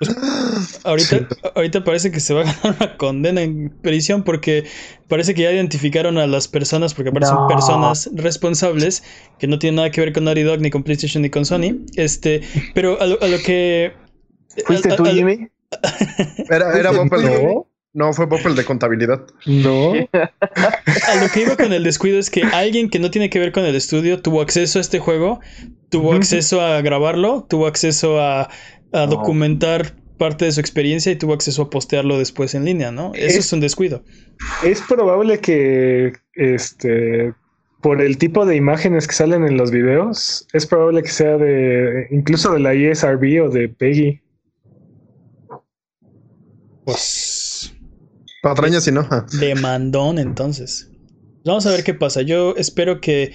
[0.85, 4.65] ahorita, ahorita parece que se va a ganar una condena en prisión porque
[5.09, 9.03] parece que ya identificaron a las personas, porque parecen personas responsables
[9.39, 11.85] que no tienen nada que ver con Naughty Dog, ni con PlayStation, ni con Sony.
[11.97, 12.43] Este,
[12.75, 13.93] pero a lo, que.
[14.67, 15.49] ¿Fuiste tú, Jimmy?
[16.51, 18.13] Era, era Bob el no.
[18.13, 19.23] fue Bob el de contabilidad.
[19.47, 19.93] No.
[19.93, 23.51] a lo que iba con el descuido es que alguien que no tiene que ver
[23.51, 25.41] con el estudio tuvo acceso a este juego,
[25.91, 28.51] tuvo acceso a grabarlo, tuvo acceso a
[28.95, 33.13] a documentar parte de su experiencia y tuvo acceso a postearlo después en línea, ¿no?
[33.15, 34.05] Eso es, un descuido.
[34.63, 37.35] Es probable que este
[37.83, 42.07] por el tipo de imágenes que salen en los videos, es probable que sea de
[42.11, 44.23] incluso de la ESRB o de Peggy.
[46.87, 47.75] Pues
[48.43, 49.07] patrañas y no.
[49.39, 50.91] Demandón entonces.
[51.45, 52.23] Vamos a ver qué pasa.
[52.23, 53.33] Yo espero que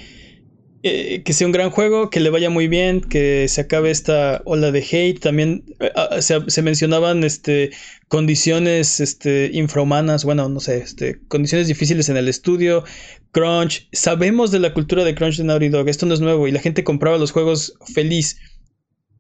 [0.82, 4.42] eh, que sea un gran juego, que le vaya muy bien, que se acabe esta
[4.46, 5.20] ola de hate.
[5.20, 7.72] También eh, ah, se, mencionaban este,
[8.08, 12.86] condiciones este, infrahumanas, bueno, no sé, este, condiciones difíciles en el estudio,
[13.32, 13.90] crunch.
[13.92, 16.62] Sabemos de la cultura de crunch de Naughty Dog, esto no es nuevo y la
[16.62, 18.40] gente compraba los juegos feliz.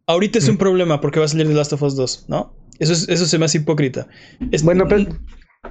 [0.07, 0.59] Ahorita es un mm.
[0.59, 2.55] problema porque va a salir The Last of Us 2, ¿no?
[2.79, 4.07] Eso, es, eso se me hace hipócrita.
[4.63, 5.07] bueno, pero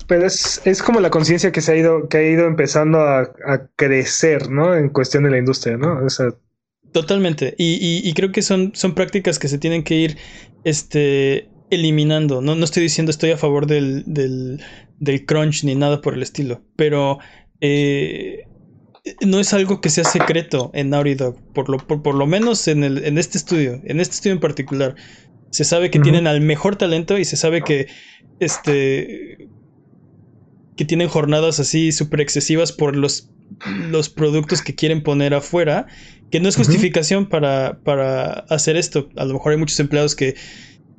[0.07, 3.33] pero es, es como la conciencia que se ha ido, que ha ido empezando a,
[3.77, 4.75] crecer, ¿no?
[4.75, 6.01] En cuestión de la industria, ¿no?
[6.93, 7.55] Totalmente.
[7.59, 10.17] Y, y, creo que son, son prácticas que se tienen que ir
[10.65, 12.41] este, eliminando.
[12.41, 14.63] No, no estoy diciendo estoy a favor del, del,
[14.99, 16.63] del crunch ni nada por el estilo.
[16.77, 17.19] Pero
[17.61, 18.47] eh,
[19.21, 21.37] no es algo que sea secreto en Naughty Dog.
[21.53, 23.81] Por lo, por, lo menos en, el, en este estudio.
[23.85, 24.97] En este estudio en particular.
[25.51, 27.87] Se sabe que tienen al mejor talento y se sabe que
[28.39, 29.49] este
[30.79, 33.29] que tienen jornadas así súper excesivas por los,
[33.91, 35.89] los productos que quieren poner afuera,
[36.31, 39.09] que no es justificación para, para hacer esto.
[39.17, 40.37] A lo mejor hay muchos empleados que,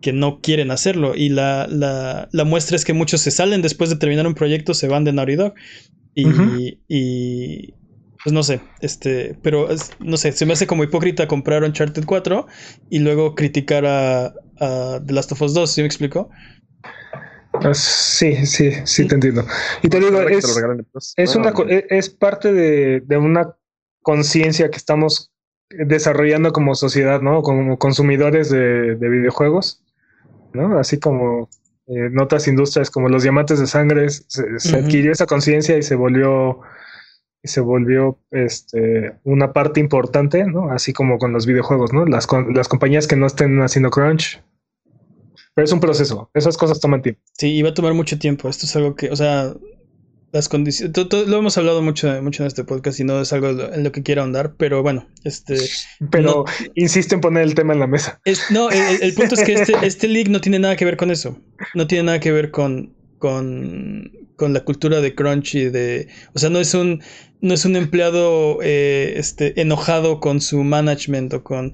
[0.01, 3.89] que no quieren hacerlo y la, la, la, muestra es que muchos se salen después
[3.89, 5.53] de terminar un proyecto, se van de Naughty Dog
[6.13, 7.73] y, y
[8.21, 9.69] pues no sé, este, pero
[9.99, 12.47] no sé, se me hace como hipócrita comprar Uncharted 4
[12.89, 16.29] y luego criticar a, The Last of Us 2, ¿sí me explico?
[17.63, 19.45] Ah, sí, sí, sí te entiendo.
[19.81, 20.45] Y te digo, es,
[21.15, 23.55] es, una, es parte de, de una
[24.01, 25.31] conciencia que estamos
[25.69, 27.41] desarrollando como sociedad, ¿no?
[27.41, 29.83] Como consumidores de, videojuegos,
[30.53, 30.79] ¿no?
[30.79, 31.49] Así como
[31.87, 35.95] en eh, otras industrias como los diamantes de sangre, se, adquirió esa conciencia y se
[35.95, 36.59] volvió
[37.41, 40.71] y se volvió este, una parte importante, ¿no?
[40.71, 42.05] Así como con los videojuegos, ¿no?
[42.05, 44.43] Las, las compañías que no estén haciendo crunch.
[45.59, 47.19] Pero es un proceso, esas cosas toman tiempo.
[47.37, 48.47] Sí, y va a tomar mucho tiempo.
[48.47, 49.53] Esto es algo que, o sea,
[50.31, 50.95] las condiciones.
[51.27, 54.01] Lo hemos hablado mucho, mucho en este podcast y no es algo en lo que
[54.01, 55.57] quiera ahondar, pero bueno, este.
[56.11, 56.45] Pero
[56.75, 58.21] insiste en poner el tema en la mesa.
[58.51, 61.37] no, el, punto es que este, este league no tiene nada que ver con eso.
[61.73, 66.07] No tiene nada que ver con, con, con la cultura de crunch y de.
[66.33, 67.03] O sea, no es un.
[67.41, 71.73] No es un empleado eh, este, enojado con su management o con.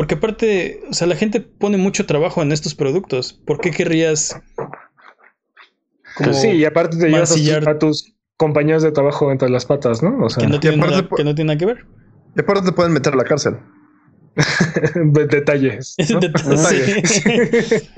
[0.00, 3.34] Porque aparte, o sea, la gente pone mucho trabajo en estos productos.
[3.34, 4.34] ¿Por qué querrías
[6.16, 7.36] pues sí, y aparte te llevas
[7.66, 10.24] a, tus compañeros de trabajo entre las patas, ¿no?
[10.24, 11.84] O sea, que no tiene, nada, que no tiene nada que ver.
[12.34, 13.58] Y aparte te pueden meter a la cárcel.
[15.04, 15.96] Detalles.
[15.98, 17.22] Detalles.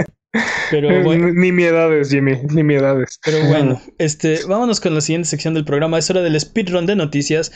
[0.72, 1.32] Pero bueno.
[1.32, 3.20] Ni miedades, Jimmy, ni miedades.
[3.24, 5.98] Pero bueno, este, vámonos con la siguiente sección del programa.
[5.98, 7.52] Es hora del speedrun de noticias.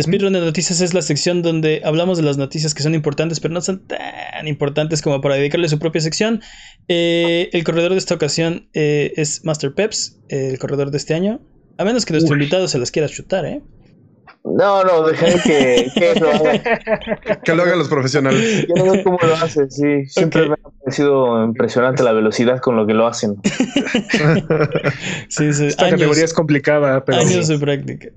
[0.00, 3.52] Speedrun de noticias es la sección donde hablamos de las noticias que son importantes, pero
[3.52, 6.40] no son tan importantes como para dedicarle su propia sección.
[6.88, 11.40] Eh, el corredor de esta ocasión eh, es Master Peps, el corredor de este año.
[11.76, 13.62] A menos que nuestro invitado se las quiera chutar, ¿eh?
[14.44, 16.60] No, no, dejen que, que lo haga.
[17.44, 18.66] Que lo hagan los profesionales.
[18.68, 20.06] Yo no sé cómo lo hace, sí.
[20.06, 23.36] Siempre me ha parecido impresionante la velocidad con lo que lo hacen.
[25.28, 25.66] sí, sí.
[25.66, 27.18] Esta categoría es complicada, pero.
[27.18, 28.08] Años de práctica.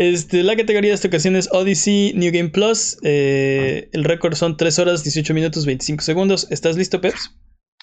[0.00, 2.96] Este, la categoría de esta ocasión es Odyssey New Game Plus.
[3.02, 6.46] Eh, el récord son 3 horas, 18 minutos, 25 segundos.
[6.50, 7.36] ¿Estás listo, Peps?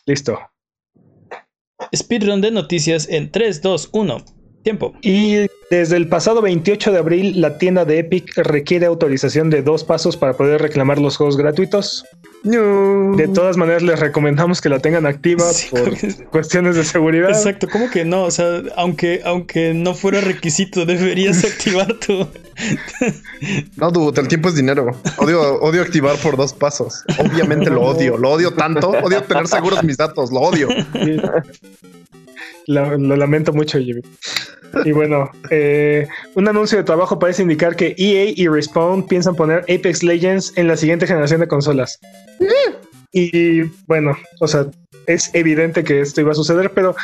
[0.08, 0.40] Listo.
[1.96, 4.26] Speedrun de noticias en 3, 2, 1.
[4.68, 4.94] Tiempo.
[5.02, 9.86] Y desde el pasado 28 de abril, la tienda de Epic requiere autorización de dos
[9.86, 12.04] pasos para poder reclamar los juegos gratuitos.
[12.44, 17.30] De todas maneras, les recomendamos que la tengan activa por cuestiones de seguridad.
[17.30, 18.24] Exacto, ¿cómo que no?
[18.24, 22.28] O sea, aunque, aunque no fuera requisito, deberías activar tu.
[23.78, 25.00] no, dude, el tiempo es dinero.
[25.16, 27.06] Odio, odio activar por dos pasos.
[27.20, 28.90] Obviamente lo odio, lo odio tanto.
[28.90, 30.68] Odio tener seguros mis datos, lo odio.
[32.68, 34.02] Lo, lamento mucho, Jimmy.
[34.86, 39.60] Y bueno, eh, un anuncio de trabajo parece indicar que EA y Respawn piensan poner
[39.64, 42.00] Apex Legends en la siguiente generación de consolas.
[43.12, 44.68] Y bueno, o sea,
[45.08, 46.96] es evidente que esto iba a suceder, pero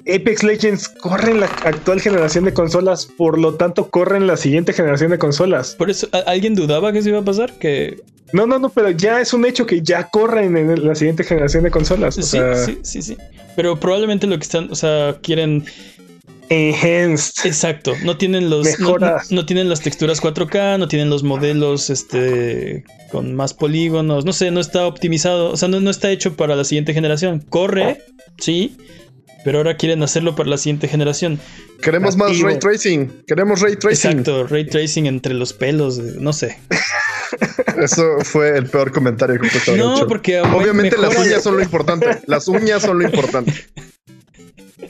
[0.00, 4.36] Apex Legends corre en la actual generación de consolas, por lo tanto corre en la
[4.36, 5.76] siguiente generación de consolas.
[5.76, 7.52] Por eso, ¿alguien dudaba que eso iba a pasar?
[7.58, 8.02] Que
[8.32, 11.64] no, no, no, pero ya es un hecho que ya corren en la siguiente generación
[11.64, 12.14] de consolas.
[12.16, 13.16] sí, sí, sí, sí.
[13.54, 15.64] Pero probablemente lo que están, o sea, quieren
[16.48, 17.46] enhanced.
[17.46, 18.66] Exacto, no tienen los
[19.30, 24.50] no, tienen las texturas 4K, no tienen los modelos este con más polígonos, no sé,
[24.50, 27.40] no está optimizado, o sea, no, no está hecho para la siguiente generación.
[27.48, 28.02] Corre,
[28.38, 28.76] sí,
[29.44, 31.38] pero ahora quieren hacerlo para la siguiente generación.
[31.80, 33.24] Queremos más ray tracing.
[33.26, 34.10] Queremos ray tracing.
[34.10, 36.58] Exacto, ray tracing entre los pelos, no sé.
[37.82, 42.20] Eso fue el peor comentario que puedo No, porque obviamente las uñas son lo importante.
[42.26, 43.52] Las uñas son lo importante.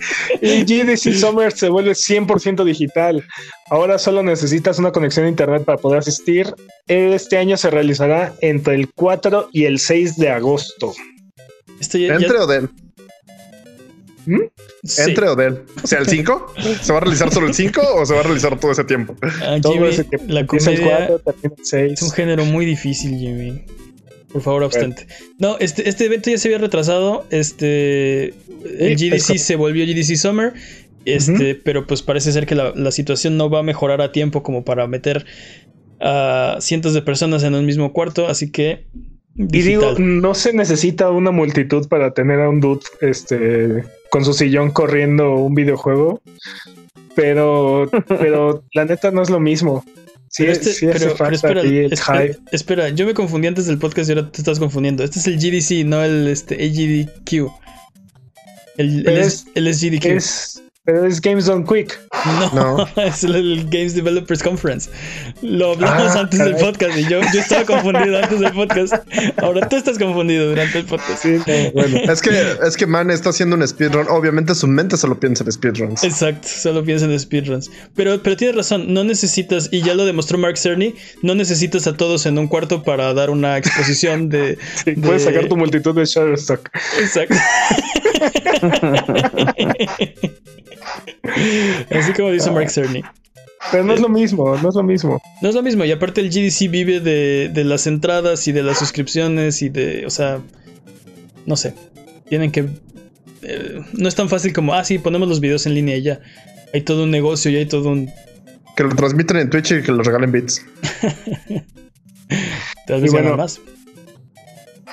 [0.41, 3.25] Y GDC Summer se vuelve 100% digital.
[3.71, 6.55] Ahora solo necesitas una conexión a internet para poder asistir.
[6.87, 10.93] Este año se realizará entre el 4 y el 6 de agosto.
[11.81, 12.71] ¿Entre o den?
[14.27, 14.41] ¿Mm?
[14.99, 15.63] ¿Entre o del?
[15.83, 16.55] O sea, el 5.
[16.81, 19.17] ¿Se va a realizar solo el 5 o se va a realizar todo ese tiempo?
[19.23, 20.27] Ah, todo ese tiempo.
[20.33, 21.19] La comedia
[21.73, 23.65] es un género muy difícil, Jimmy.
[24.33, 25.07] Por favor, abstente.
[25.39, 27.27] No, este, este evento ya se había retrasado.
[27.31, 28.35] Este.
[28.79, 30.55] El GDC se volvió GDC Summer.
[31.05, 34.45] Este, pero pues parece ser que la, la, situación no va a mejorar a tiempo
[34.45, 35.27] como para meter
[36.01, 38.29] a cientos de personas en un mismo cuarto.
[38.29, 38.87] Así que.
[39.37, 44.35] Y digo, no se necesita una multitud para tener a un dude este, con su
[44.35, 46.21] sillón corriendo un videojuego.
[47.15, 49.85] Pero, pero la neta no es lo mismo.
[50.33, 51.63] Sí, este, sí pero, espera,
[52.53, 55.05] espera, yo me confundí antes del podcast y ahora te estás confundiendo.
[55.05, 57.53] Este es el GDC, no el este, AGDQ.
[58.79, 60.07] El, el, es, el SGDQ.
[60.07, 61.97] Es, Pero es Games Done Quick.
[62.55, 64.91] No, es el Games Developers Conference.
[65.41, 66.65] Lo hablamos Ah, antes del caray.
[66.73, 68.95] podcast y yo, yo estaba confundido antes del podcast.
[69.37, 71.23] Ahora tú estás confundido durante el podcast.
[71.23, 71.99] Sí, no, bueno.
[72.13, 72.31] Es que,
[72.67, 74.07] es que Man está haciendo un speedrun.
[74.09, 76.03] Obviamente su mente solo piensa en speedruns.
[76.03, 77.71] Exacto, solo piensa en speedruns.
[77.95, 81.97] Pero, pero tienes razón, no necesitas, y ya lo demostró Mark Cerny, no necesitas a
[81.97, 84.59] todos en un cuarto para dar una exposición de.
[84.85, 86.69] Sí, de- puedes sacar tu multitud de Shutterstock.
[87.01, 87.37] Exacto.
[91.91, 93.03] Así como dice Mark Cerny.
[93.71, 95.23] Pero no es lo mismo, no es lo mismo.
[95.41, 98.63] No es lo mismo, y aparte el GDC vive de, de las entradas y de
[98.63, 100.41] las suscripciones y de, o sea,
[101.47, 101.75] no sé,
[102.29, 102.67] tienen que...
[103.43, 106.21] eh, no es tan fácil como, ah, sí, ponemos los videos en línea y ya.
[106.75, 108.11] Hay todo un negocio y hay todo un...
[108.77, 110.65] Que lo transmiten en Twitch y que lo regalen bits.
[112.89, 113.61] Bueno, ganan más.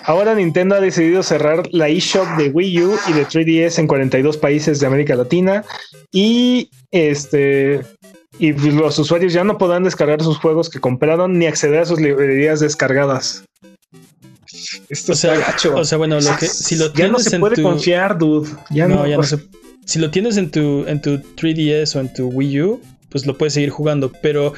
[0.09, 4.37] Ahora Nintendo ha decidido cerrar la eShop de Wii U y de 3DS en 42
[4.37, 5.63] países de América Latina
[6.11, 7.81] y este
[8.39, 11.99] y los usuarios ya no podrán descargar sus juegos que compraron ni acceder a sus
[12.01, 13.43] librerías descargadas.
[14.89, 15.75] Esto O sea, gacho.
[15.75, 17.61] o sea, bueno, lo que, si lo ya no se puede tu...
[17.61, 18.49] confiar, dude.
[18.71, 19.37] Ya no, no, ya no se-
[19.85, 23.37] Si lo tienes en tu, en tu 3DS o en tu Wii U, pues lo
[23.37, 24.11] puedes seguir jugando.
[24.23, 24.53] Pero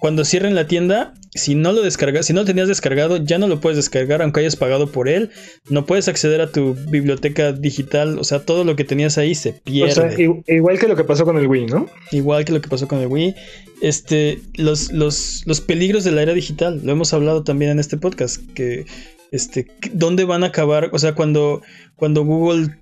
[0.00, 3.48] cuando cierren la tienda, si no lo descargas, si no lo tenías descargado, ya no
[3.48, 5.30] lo puedes descargar, aunque hayas pagado por él.
[5.70, 8.18] No puedes acceder a tu biblioteca digital.
[8.18, 9.92] O sea, todo lo que tenías ahí se o pierde.
[9.94, 11.88] sea, i- igual que lo que pasó con el Wii, ¿no?
[12.10, 13.34] Igual que lo que pasó con el Wii.
[13.80, 16.80] Este, los, los, los peligros de la era digital.
[16.84, 18.42] Lo hemos hablado también en este podcast.
[18.54, 18.84] Que,
[19.30, 20.90] este, ¿dónde van a acabar?
[20.92, 21.62] O sea, cuando,
[21.96, 22.76] cuando Google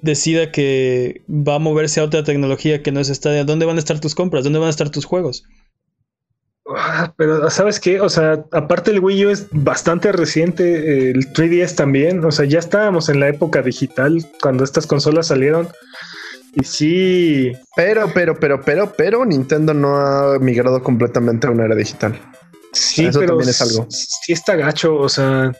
[0.00, 3.78] decida que va a moverse a otra tecnología que no es Stadia, ¿dónde van a
[3.78, 4.42] estar tus compras?
[4.42, 5.44] ¿Dónde van a estar tus juegos?
[6.66, 8.00] Ah, Pero, ¿sabes qué?
[8.00, 12.24] O sea, aparte el Wii U es bastante reciente, el 3DS también.
[12.24, 15.68] O sea, ya estábamos en la época digital cuando estas consolas salieron.
[16.54, 21.74] Y sí, Pero, pero, pero, pero, pero Nintendo no ha migrado completamente a una era
[21.74, 22.20] digital.
[22.72, 23.86] sí, Eso pero también es algo.
[23.88, 24.94] sí está gacho.
[24.96, 25.50] O sea,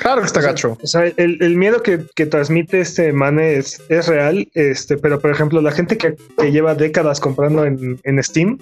[0.00, 0.78] Claro que está o sea, gacho.
[0.80, 4.48] O sea, el, el miedo que, que transmite este Mane es, es real.
[4.54, 8.58] Este, pero por ejemplo, la gente que, que lleva décadas comprando en, en Steam,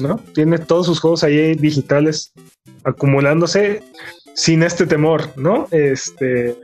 [0.00, 0.20] ¿no?
[0.34, 2.32] Tiene todos sus juegos ahí digitales
[2.84, 3.82] acumulándose
[4.34, 5.66] sin este temor, ¿no?
[5.70, 6.56] Este,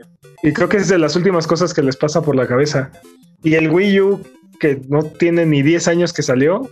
[0.43, 2.91] y creo que es de las últimas cosas que les pasa por la cabeza.
[3.43, 4.23] Y el Wii U,
[4.59, 6.69] que no tiene ni 10 años que salió,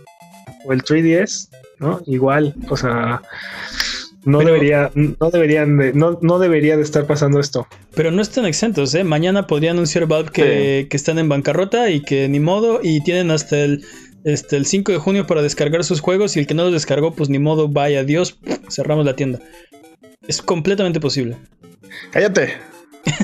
[0.64, 1.48] o el 3DS,
[1.78, 2.00] ¿no?
[2.06, 3.20] Igual, o sea,
[4.24, 7.66] no Pero- debería, no deberían de, no, no debería de estar pasando esto.
[7.94, 9.04] Pero no están exentos, ¿eh?
[9.04, 13.30] Mañana podría anunciar Valve que, que están en bancarrota y que ni modo y tienen
[13.32, 13.84] hasta el,
[14.24, 17.14] este, el 5 de junio para descargar sus juegos y el que no los descargó,
[17.14, 18.38] pues ni modo, vaya, adiós,
[18.70, 19.40] cerramos la tienda.
[20.26, 21.36] Es completamente posible.
[22.10, 22.54] Cállate.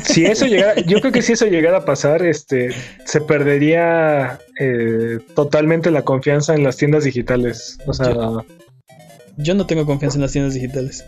[0.02, 2.70] Si eso llegara, yo creo que si eso llegara a pasar, este,
[3.04, 7.78] se perdería eh, totalmente la confianza en las tiendas digitales.
[7.86, 8.12] O sea,
[9.36, 11.04] Yo no tengo confianza en las tiendas digitales.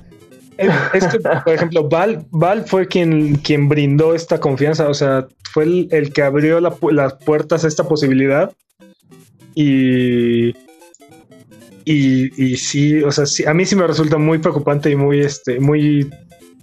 [0.57, 4.89] es, es que, por ejemplo, Valve, Valve fue quien, quien brindó esta confianza.
[4.89, 8.53] O sea, fue el, el que abrió la las puertas a esta posibilidad.
[9.61, 10.55] Y,
[11.85, 15.21] y, y sí, o sea, sí, a mí sí me resulta muy preocupante y muy,
[15.21, 16.09] este, muy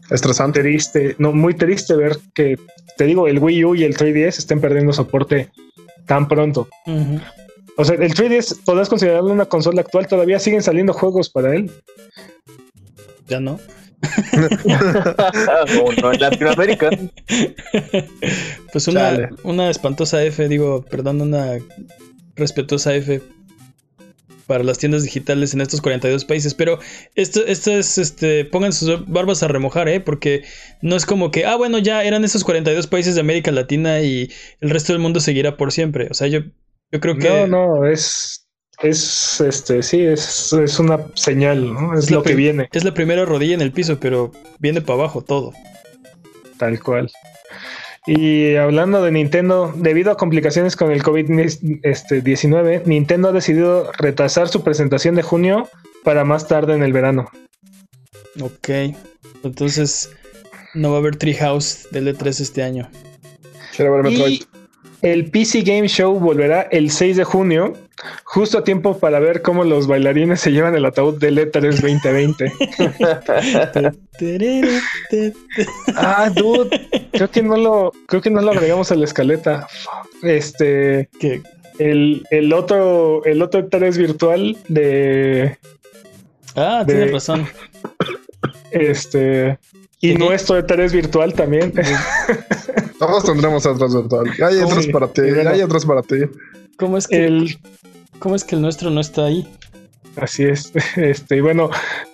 [0.09, 0.61] Estresante.
[0.61, 2.57] triste, no, muy triste ver que,
[2.97, 5.51] te digo, el Wii U y el 3DS estén perdiendo soporte
[6.07, 6.69] tan pronto.
[7.75, 11.69] O sea, el 3DS podrás considerarlo una consola actual, todavía siguen saliendo juegos para él.
[13.27, 13.59] Ya no.
[16.01, 16.89] no en Latinoamérica.
[18.71, 19.29] Pues una, Chale.
[19.43, 21.57] una espantosa F, digo, perdón, una
[22.37, 23.21] respetuosa F
[24.47, 26.53] para las tiendas digitales en estos 42 países.
[26.53, 26.79] Pero
[27.15, 29.99] esto, esto es, este, pongan sus barbas a remojar, ¿eh?
[29.99, 30.43] Porque
[30.81, 34.31] no es como que, ah, bueno, ya eran esos 42 países de América Latina y
[34.61, 36.07] el resto del mundo seguirá por siempre.
[36.09, 36.39] O sea, yo,
[36.91, 37.29] yo creo que...
[37.29, 38.47] No, no, es,
[38.81, 41.97] es, este, sí, es, es una señal, ¿no?
[41.97, 45.21] Es, lo que viene, Es la primera rodilla en el piso, pero viene para abajo
[45.21, 45.53] todo.
[46.57, 47.11] tal cual.
[48.07, 54.47] Y hablando de Nintendo, debido a complicaciones con el COVID-19, este, Nintendo ha decidido retrasar
[54.47, 55.67] su presentación de junio
[56.05, 57.29] para más tarde en el verano.
[58.39, 58.69] Ok.
[59.43, 60.09] Entonces,
[60.73, 62.89] no va a haber Treehouse del E3 este año.
[63.75, 64.41] Quiero ver Metroid.
[64.41, 64.47] Y
[65.01, 67.73] el PC Game Show volverá el 6 de junio,
[68.23, 71.61] justo a tiempo para ver cómo los bailarines se llevan el ataúd del E E3
[71.81, 72.51] 2020.
[75.95, 79.67] ah, dude, creo que no lo, creo que no lo agregamos a la escaleta.
[80.23, 81.41] Este, que
[81.79, 85.57] el, el otro, el otro E3 virtual de
[86.55, 87.47] Ah, De- tienes razón.
[88.71, 89.59] este
[89.99, 91.73] y nuestro E3 virtual también.
[92.99, 94.25] Todos tendremos atrás virtual.
[94.43, 96.15] Hay otros Sí, para ti, hay otros para ti.
[96.77, 97.57] ¿Cómo es que, El,
[98.19, 99.47] cómo es que el nuestro no está ahí?
[100.15, 100.71] así es.
[100.95, 101.69] Este, y bueno,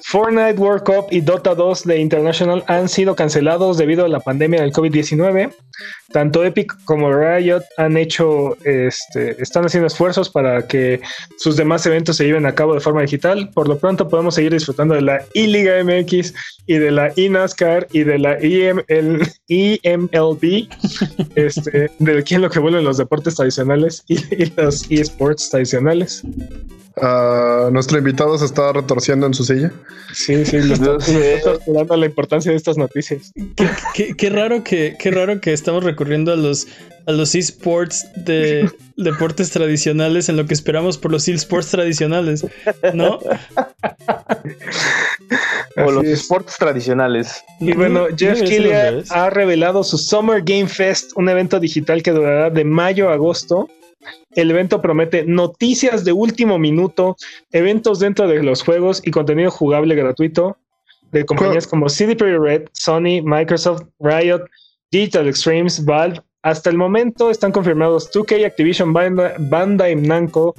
[0.05, 4.61] Fortnite World Cup y Dota 2 de International han sido cancelados debido a la pandemia
[4.61, 5.53] del COVID-19.
[6.11, 11.01] Tanto Epic como Riot han hecho, este, están haciendo esfuerzos para que
[11.37, 13.49] sus demás eventos se lleven a cabo de forma digital.
[13.53, 16.33] Por lo pronto podemos seguir disfrutando de la I-Liga MX
[16.67, 20.67] y de la INASCAR y de la IM, el EMLB,
[21.35, 26.23] este, de aquí en lo que vuelven los deportes tradicionales y, y los esports tradicionales.
[27.01, 29.71] Ah, nuestro invitado se está retorciendo en su silla.
[30.13, 33.31] Sí, sí, lo está torturando la importancia de estas noticias.
[33.55, 36.67] Qué, qué- qué raro que, qué raro que estamos recurriendo a los
[37.05, 42.45] a los esports de deportes tradicionales en lo que esperamos por los esports tradicionales,
[42.93, 43.19] ¿no?
[45.75, 46.21] O los Así es.
[46.21, 47.43] sports tradicionales.
[47.59, 52.49] Y bueno, Jeff Killian ha revelado su Summer Game Fest, un evento digital que durará
[52.49, 53.67] de mayo a agosto.
[54.31, 57.15] El evento promete noticias de último minuto,
[57.51, 60.57] eventos dentro de los juegos y contenido jugable gratuito
[61.11, 64.45] de compañías como CD Projekt Red, Sony, Microsoft, Riot,
[64.91, 66.19] Digital Extremes, Valve.
[66.41, 70.53] Hasta el momento están confirmados 2K, Activision, Banda- Bandai Namco,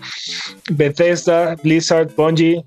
[0.70, 2.64] Bethesda, Blizzard, Bungie,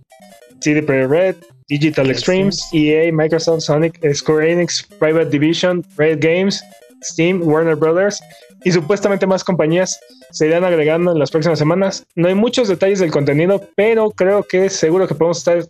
[0.59, 1.35] CD Projekt Red,
[1.67, 6.61] Digital Extremes, EA, Microsoft, Sonic, Square Enix, Private Division, Riot Games,
[7.03, 8.21] Steam, Warner Brothers
[8.67, 9.97] y supuestamente más compañías
[10.31, 12.05] se irán agregando en las próximas semanas.
[12.15, 15.65] No hay muchos detalles del contenido, pero creo que seguro que podemos estar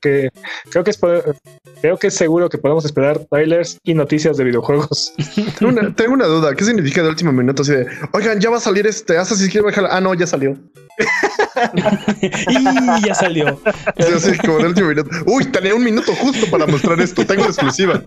[0.00, 0.30] que
[0.70, 0.98] creo que es
[1.82, 5.12] creo que es seguro que podemos esperar trailers y noticias de videojuegos.
[5.58, 6.54] Tengo una, tengo una duda.
[6.54, 7.60] ¿Qué significa de último minuto?
[7.60, 9.88] Así de, oigan, ya va a salir este Assassin's Creed Valhalla.
[9.90, 10.56] Ah, no, ya salió.
[12.20, 13.60] y ya salió.
[13.96, 15.10] Sí, así como de último minuto.
[15.26, 17.24] Uy, tenía un minuto justo para mostrar esto.
[17.26, 18.02] Tengo exclusiva.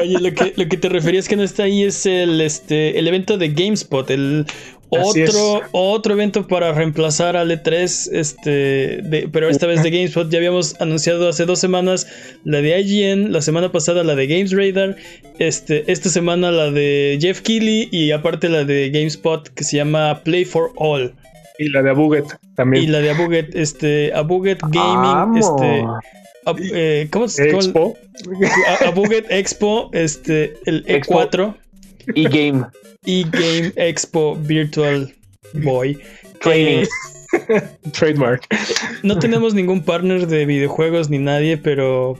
[0.00, 3.06] Oye, lo que, lo que te referías que no está ahí es el, este, el
[3.08, 4.46] evento de GameSpot, el
[4.92, 8.50] Así otro, otro evento para reemplazar al E3, este,
[9.02, 10.28] de- pero esta vez de GameSpot.
[10.30, 12.06] Ya habíamos anunciado hace dos semanas
[12.44, 14.96] la de IGN, la semana pasada la de Games Radar,
[15.38, 20.22] este, esta semana la de Jeff Keighley y aparte la de GameSpot que se llama
[20.24, 21.14] Play for All.
[21.58, 22.90] Y la de Abuget Y también.
[22.90, 25.46] la de Abuget, este, Abuget Gaming, Vamos.
[25.46, 25.84] este,
[26.74, 27.98] eh, ¿cómo se cómo- Expo.
[28.86, 31.20] Abuget Expo, este, el Expo.
[31.22, 31.54] E4
[32.14, 32.64] Y game.
[33.04, 35.12] y Game Expo Virtual
[35.54, 35.98] Boy.
[36.40, 36.84] Training.
[37.48, 38.42] Eh, Trademark.
[39.02, 42.18] no tenemos ningún partner de videojuegos ni nadie, pero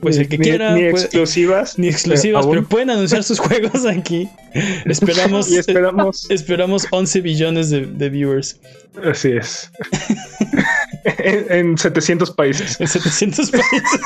[0.00, 1.78] pues el que Ni- quiera Ni puede- exclusivas.
[1.78, 4.28] ni exclusivas, pero pueden anunciar sus juegos aquí.
[4.86, 6.28] Esperamos Y esperamos.
[6.30, 8.58] esperamos 11 billones de, de viewers
[9.04, 9.70] Así es.
[11.18, 12.80] en, en 700 países.
[12.80, 14.00] en 700 países.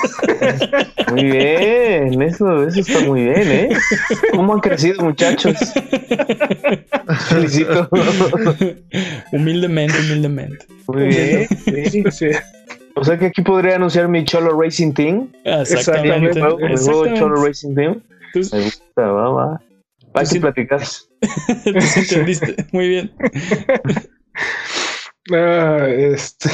[1.12, 2.22] Muy bien.
[2.22, 3.68] Eso, eso está muy bien, ¿eh?
[4.32, 5.56] ¿Cómo han crecido, muchachos?
[7.28, 7.88] Felicito.
[9.32, 10.66] humildemente, humildemente.
[10.86, 11.48] Muy bien.
[11.64, 12.04] sí.
[12.10, 12.26] Sí.
[12.96, 15.32] O sea que aquí podría anunciar mi Cholo Racing Team.
[15.44, 16.38] Exactamente.
[16.38, 16.68] Exactamente.
[16.68, 17.14] Mi juego.
[17.16, 18.02] Cholo Racing Team.
[18.34, 19.60] Me gusta, va, va.
[20.14, 20.80] Hay sí- que platicar.
[21.64, 22.56] tú entendiste.
[22.72, 23.12] Muy bien.
[25.32, 26.50] Ah, este.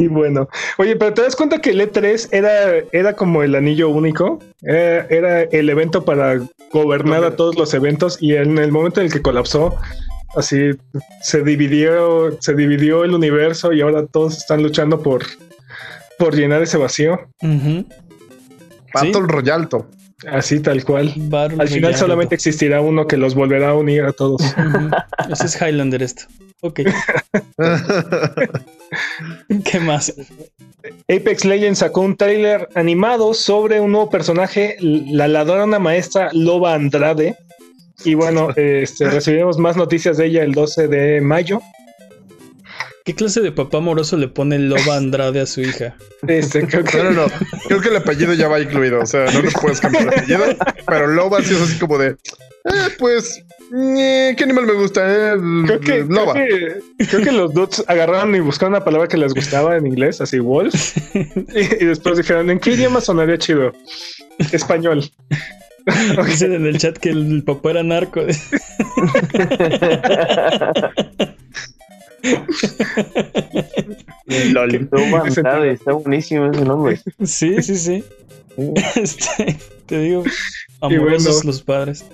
[0.00, 0.48] Y bueno,
[0.78, 5.06] oye, pero te das cuenta que el E3 era, era como el anillo único, era,
[5.10, 6.40] era el evento para
[6.72, 9.76] gobernar a todos los eventos y en el momento en el que colapsó,
[10.36, 10.70] así
[11.20, 15.22] se dividió, se dividió el universo y ahora todos están luchando por,
[16.18, 17.84] por llenar ese vacío, Ujú.
[18.94, 19.86] Battle Royalto.
[20.26, 21.12] así tal cual.
[21.16, 24.42] Battle Al final solamente existirá uno que los volverá a unir a todos.
[25.30, 26.24] Ese es Highlander esto.
[26.62, 26.80] Ok.
[29.64, 30.14] ¿Qué más?
[31.08, 37.36] Apex Legends sacó un tráiler animado sobre un nuevo personaje, la ladrona maestra Loba Andrade.
[38.04, 41.60] Y bueno, este, recibiremos más noticias de ella el 12 de mayo.
[43.10, 45.96] ¿Qué clase de papá amoroso le pone Loba Andrade a su hija?
[46.28, 47.26] Este, creo que No, no, no.
[47.66, 49.00] Creo que el apellido ya va incluido.
[49.00, 50.44] O sea, no le puedes cambiar el apellido.
[50.86, 52.10] Pero Loba sí es así como de.
[52.10, 53.42] Eh, pues.
[53.74, 55.02] eh, ¿Qué animal me gusta?
[55.32, 55.36] Eh?
[55.66, 56.34] Creo que, Loba.
[56.34, 56.46] creo
[56.98, 60.20] que, creo que los dudes agarraron y buscaron una palabra que les gustaba en inglés,
[60.20, 60.96] así wolf.
[61.12, 63.72] Y, y después dijeron, ¿en qué idioma sonaría chido?
[64.52, 65.02] Español.
[66.26, 68.20] Dicen en el chat que el papá era narco.
[74.52, 74.88] Lol.
[74.88, 75.24] Toma,
[75.66, 77.00] está, buenísimo ese nombre.
[77.24, 77.76] Sí, sí, sí.
[77.76, 78.04] Sí.
[78.96, 79.56] Este,
[79.86, 80.24] te digo,
[80.80, 81.46] amorosos bueno.
[81.46, 82.04] los padres.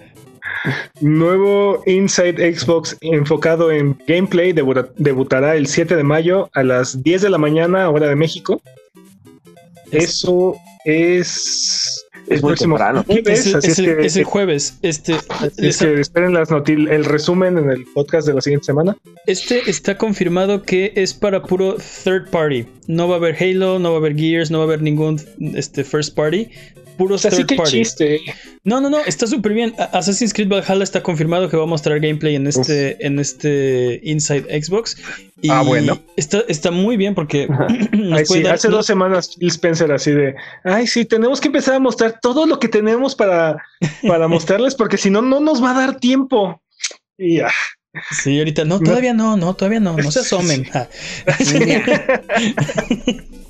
[1.01, 7.23] Nuevo Inside Xbox enfocado en gameplay debuta- debutará el 7 de mayo a las 10
[7.23, 8.61] de la mañana, hora de México.
[9.91, 12.06] Eso es.
[12.29, 13.05] Es muy temprano.
[13.09, 14.79] Es, el- así es el, que- es el jueves.
[14.83, 18.97] Este, así es que esperen las el resumen en el podcast de la siguiente semana.
[19.27, 22.66] este está confirmado que es para puro third party.
[22.87, 25.20] No va a haber Halo, no va a haber Gears, no va a haber ningún
[25.55, 26.49] este, first party.
[26.97, 27.70] Puro O sea, sí third que party.
[27.72, 28.20] chiste.
[28.64, 29.74] No, no, no, está súper bien.
[29.92, 34.62] Assassin's Creed Valhalla está confirmado que va a mostrar gameplay en este, en este Inside
[34.62, 34.97] Xbox.
[35.42, 36.01] Y Ah, bueno.
[36.16, 37.47] Está, está muy bien porque
[37.92, 40.34] nos Ay, puede sí, dar- hace dos semanas Phil Spencer así de,
[40.64, 43.57] ay, sí, tenemos que empezar a mostrar todo lo que tenemos para,
[44.07, 46.62] para mostrarles, porque si no, no nos va a dar tiempo.
[47.18, 47.51] Y ah,
[48.22, 50.68] Sí, ahorita no, todavía no, no, todavía no, no se asomen.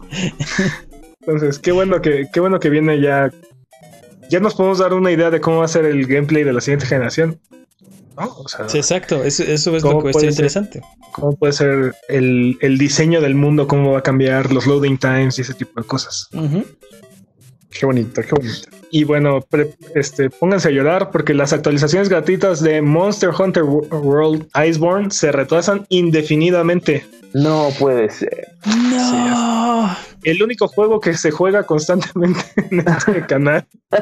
[1.27, 3.31] Entonces, qué bueno que, qué bueno que viene ya.
[4.29, 6.61] Ya nos podemos dar una idea de cómo va a ser el gameplay de la
[6.61, 7.41] siguiente generación.
[8.17, 8.35] ¿no?
[8.37, 10.81] O sea, Sí, exacto, eso, eso es ¿Cómo lo que interesante.
[11.13, 15.39] cómo puede ser el, el diseño del mundo, cómo va a cambiar los loading times
[15.39, 16.29] y ese tipo de cosas.
[17.71, 18.69] Qué bonito, qué bonito.
[18.97, 23.87] Y bueno, pre- este, pónganse a llorar porque las actualizaciones gratuitas de Monster Hunter Wo-
[23.91, 27.05] World Iceborne se retrasan indefinidamente.
[27.35, 28.47] No puede ser.
[28.65, 29.95] No.
[30.23, 32.41] El único juego que se juega constantemente
[32.71, 33.67] en este canal.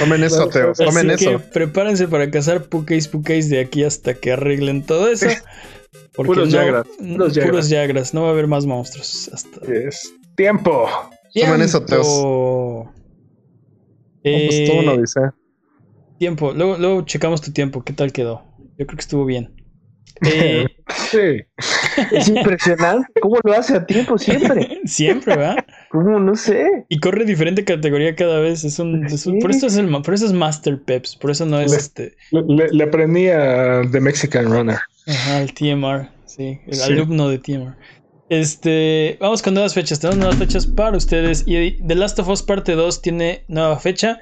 [0.00, 0.72] Tomen eso, Teo.
[0.74, 1.42] Tomen Así que eso.
[1.52, 5.26] prepárense para cazar pukeis pukeis de aquí hasta que arreglen todo eso.
[6.14, 7.50] Porque Puros no, Yagras, puros Yagras.
[7.50, 10.88] puros Yagras, no va a haber más monstruos hasta Es tiempo.
[11.34, 12.06] Tomen eso, Teos.
[12.06, 12.92] tiempo.
[14.22, 15.34] Pues, todo una Eh, odisea.
[16.18, 18.44] tiempo, luego, luego checamos tu tiempo, ¿qué tal quedó?
[18.78, 19.54] Yo creo que estuvo bien.
[20.26, 20.66] Eh,
[21.10, 21.42] Sí.
[22.12, 23.20] Es impresionante.
[23.20, 24.80] ¿Cómo lo hace a tiempo siempre?
[24.84, 25.64] siempre, ¿verdad?
[25.90, 26.18] ¿Cómo?
[26.18, 26.86] No sé.
[26.88, 28.64] Y corre diferente categoría cada vez.
[28.64, 29.38] Es un, es un- Sí.
[29.40, 31.14] por, eso es el, por eso es Master Peps.
[31.16, 32.16] Por eso no es Le- este.
[32.32, 34.78] Le, le aprendí a The Mexican Runner.
[35.06, 36.08] Ajá, el TMR.
[36.26, 36.92] Sí, el Sí.
[36.92, 37.76] alumno de TMR.
[38.30, 39.16] Este.
[39.20, 40.00] Vamos con nuevas fechas.
[40.00, 41.44] Tenemos nuevas fechas para ustedes.
[41.46, 44.18] Y The Last of Us Parte 2 tiene nueva fecha.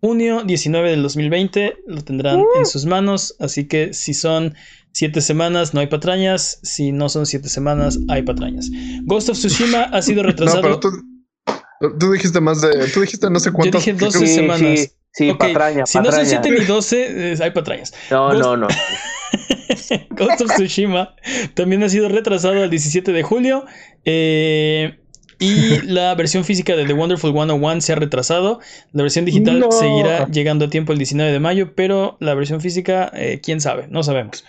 [0.00, 1.76] Junio 19 del 2020.
[1.86, 2.46] Lo tendrán Uh.
[2.58, 3.36] en sus manos.
[3.40, 4.54] Así que si son
[4.92, 6.60] siete semanas, no hay patrañas.
[6.62, 8.70] Si no son siete semanas, hay patrañas.
[9.04, 10.62] Ghost of Tsushima ha sido No, retrasado.
[10.62, 10.90] pero tú,
[11.98, 12.88] tú dijiste más de.
[12.88, 13.84] Tú dijiste no sé Yo cuántas.
[13.84, 14.88] dije 12 Sí, semanas.
[15.12, 16.42] sí, patraña, Si no son patraña.
[16.42, 17.92] 7 ni 12, eh, hay patrañas.
[18.10, 18.68] No, Ghost- no, no.
[20.10, 21.14] Ghost of Tsushima
[21.54, 23.64] también ha sido retrasado al 17 de julio.
[24.04, 24.98] eh,
[25.40, 28.60] y la versión física de The Wonderful 101 se ha retrasado.
[28.92, 29.72] La versión digital No.
[29.72, 33.88] seguirá llegando a tiempo el 19 de mayo, pero la versión física, eh, quién sabe,
[33.88, 34.44] no sabemos.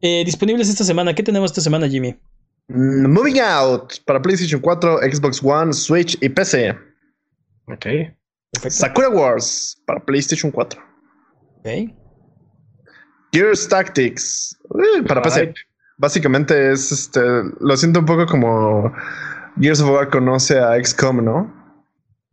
[0.00, 1.14] Eh, disponibles esta semana.
[1.14, 2.16] ¿Qué tenemos esta semana, Jimmy?
[2.68, 6.70] Mm, Moving Out para PlayStation 4, Xbox One, Switch y PC.
[7.68, 7.86] Ok.
[8.52, 8.70] Perfecto.
[8.70, 10.80] Sakura Wars para PlayStation 4.
[11.58, 11.68] Ok.
[13.32, 15.54] Gears Tactics eh, para PC.
[15.98, 17.20] Básicamente es este.
[17.60, 18.92] Lo siento un poco como
[19.60, 21.62] Gears of War conoce a XCOM, ¿no?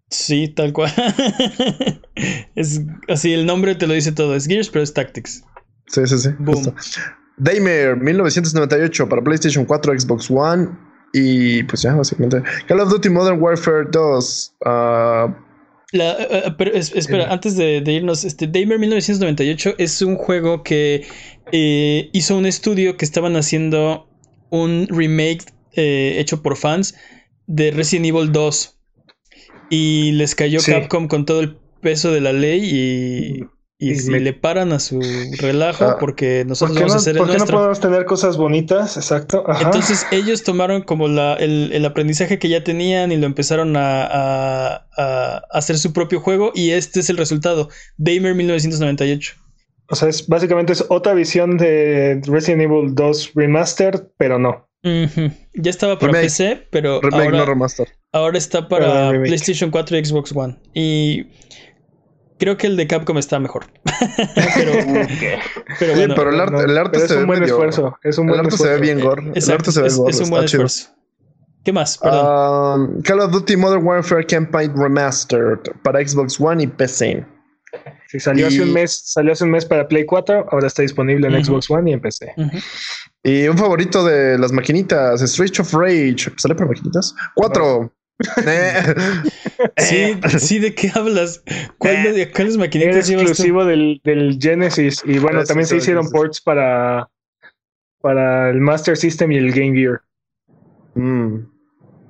[0.10, 0.92] Sí, tal cual.
[2.56, 4.36] es así, el nombre te lo dice todo.
[4.36, 5.44] Es Gears, pero es Tactics.
[5.88, 6.30] Sí, sí, sí.
[6.40, 6.74] Boom.
[7.38, 10.70] Daymare 1998 para PlayStation 4, Xbox One
[11.14, 12.44] y pues ya, básicamente.
[12.68, 14.56] Call of Duty Modern Warfare 2.
[14.66, 15.36] ah,
[15.92, 20.16] La, eh, eh, pero es- espera, antes de, de irnos, este Daymare 1998 es un
[20.16, 21.06] juego que
[21.52, 24.08] eh, hizo un estudio que estaban haciendo
[24.52, 26.96] un remake eh, hecho por fans
[27.48, 28.78] de Resident Evil 2
[29.72, 30.72] y les cayó Sí.
[30.72, 33.44] Capcom con todo el peso de la ley y,
[33.82, 35.00] y si me- le paran a su
[35.40, 35.98] relajo Ah.
[36.00, 38.36] porque ¿Por nosotros qué, vamos no, a hacer el por qué no podemos tener cosas
[38.38, 38.98] bonitas?
[38.98, 39.44] Exacto.
[39.48, 39.64] Ajá.
[39.64, 44.04] Entonces ellos tomaron como la, el, el aprendizaje que ya tenían y lo empezaron a,
[44.06, 47.70] a- a hacer su propio juego y este es el resultado.
[47.98, 49.36] Daymare 1998.
[49.92, 54.68] o sea, es, básicamente es otra visión de Resident Evil 2 Remastered, pero no.
[54.84, 56.26] Ya estaba para Remake.
[56.28, 57.88] PC, pero remake, no ahora, remaster.
[58.14, 59.10] ahora está para.
[59.12, 60.58] PlayStation 4 y Xbox One.
[60.74, 61.28] Y
[62.40, 63.66] Creo que el de Capcom está mejor.
[64.56, 67.98] pero, bueno, sí, pero el, arte, se es ve un buen esfuerzo.
[68.02, 69.32] Es un buen el arte se ve bien gore.
[69.36, 70.12] El arte se ve es, gore.
[70.12, 70.90] Es un buen esfuerzo.
[71.66, 71.98] ¿Qué más?
[71.98, 72.96] Perdón.
[72.96, 77.26] Um, Call of Duty Modern Warfare Campaign Remastered para Xbox One y PC.
[78.08, 81.28] Sí, salió, hace un mes, salió hace un mes para Play 4, ahora está disponible
[81.28, 81.44] en.
[81.44, 82.34] Xbox One y en PC.
[83.22, 86.32] Y un favorito de las maquinitas, Street of Rage.
[86.38, 87.14] ¿Sale para maquinitas?
[87.36, 87.94] 4.
[89.78, 91.42] Sí, eh, sí, ¿de qué hablas?
[91.78, 93.14] ¿Cuál de, ¿Cuáles Era maquinitas tú?
[93.14, 97.10] exclusivo del, del Genesis y bueno, también se hicieron ports para,
[98.02, 100.02] para el Master System y el Game Gear.
[100.96, 101.60] mm.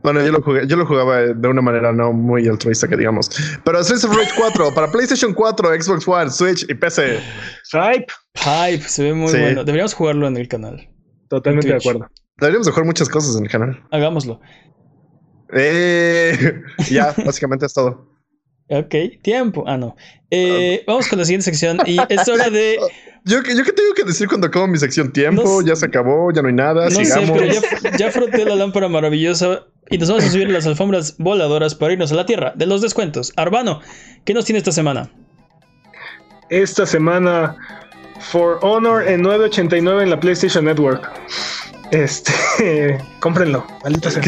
[0.02, 3.30] Bueno, yo lo, jugué, yo lo jugaba de una manera no muy altruista que digamos.
[3.66, 7.20] Pero Street of Rage 4 para PlayStation 4, Xbox One, Switch y PC.
[7.74, 8.06] Hype.
[8.36, 9.38] Hype, se ve muy Sí.
[9.38, 9.66] bueno.
[9.66, 10.88] Deberíamos jugarlo en el canal.
[11.28, 12.08] Totalmente de acuerdo.
[12.38, 13.84] Deberíamos de jugar muchas cosas en el canal.
[13.92, 14.40] Hagámoslo.
[15.54, 18.08] Eh, ya, básicamente es todo.
[18.70, 18.94] Ok,
[19.24, 19.64] tiempo.
[19.68, 19.96] Ah, no.
[20.30, 22.78] Eh, vamos con la siguiente sección y es hora de.
[23.26, 26.42] Yo, yo qué tengo que decir cuando acabo mi sección tiempo, ya se acabó, ya
[26.42, 27.28] no hay nada, No sigamos.
[27.28, 31.18] sé, pero ya, ya froté la lámpara maravillosa y nos vamos a subir las alfombras
[31.18, 33.34] voladoras para irnos a la tierra de los descuentos.
[33.36, 33.82] Arbano,
[34.24, 35.12] ¿qué nos tiene esta semana?
[36.50, 37.58] Esta semana,
[38.22, 41.12] For Honor en 9.89 en la PlayStation Network.
[41.92, 44.22] Este, cómprenlo, maldita sea.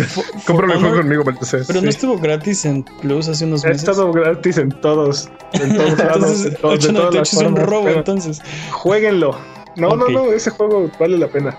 [0.47, 1.59] Honor- juego conmigo, maldita sea.
[1.67, 3.83] Pero no estuvo gratis en Plus hace unos Ha meses.
[3.83, 7.39] estado gratis en todos, en todos lados, Entonces, en todos- de todas 8.98 las es
[7.41, 8.41] un robo, pero entonces.
[8.71, 9.37] Jueguenlo.
[9.77, 11.55] No, no, no, ese juego vale la pena.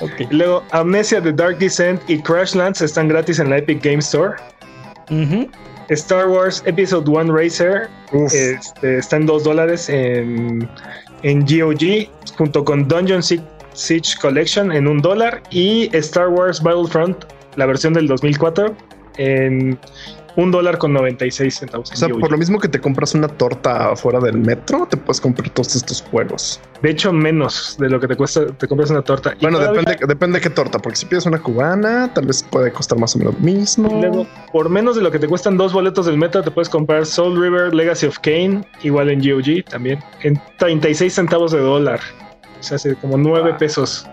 [0.00, 0.22] Ok.
[0.30, 4.34] Y luego, Amnesia The Dark Descent y Crashlands están gratis en la Epic Game Store.
[5.10, 5.48] Ujú.
[5.88, 10.66] Star Wars Episode 1 Racer este, está en 2 dólares en,
[11.22, 13.42] en GOG, junto con Dungeon Sie-
[13.74, 17.24] Siege Collection en un dólar y Star Wars Battlefront,
[17.56, 18.74] la versión del 2004,
[19.18, 19.78] en
[20.34, 21.92] un dólar con 96 centavos.
[21.92, 25.20] o sea, por lo mismo que te compras una torta afuera del metro, te puedes
[25.20, 26.58] comprar todos estos juegos.
[26.80, 29.34] De hecho, menos de lo que te cuesta, te compras una torta.
[29.42, 32.72] Bueno, todavía- depende, depende de qué torta, porque si pides una cubana, tal vez puede
[32.72, 33.88] costar más o menos lo mismo.
[33.90, 36.70] Y luego, por menos de lo que te cuestan dos boletos del metro, te puedes
[36.70, 42.00] comprar Soul River Legacy of Kane, igual en GOG también, en 36 centavos de dólar.
[42.62, 44.06] O sea, hace como 9 pesos.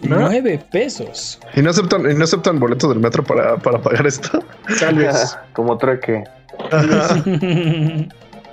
[0.00, 0.18] ¿No?
[0.18, 1.38] Nueve pesos.
[1.54, 4.42] ¿Y no aceptan, y no aceptan boletos del metro para, para pagar esto?
[4.80, 5.38] Tal vez.
[5.52, 6.24] Como trueque.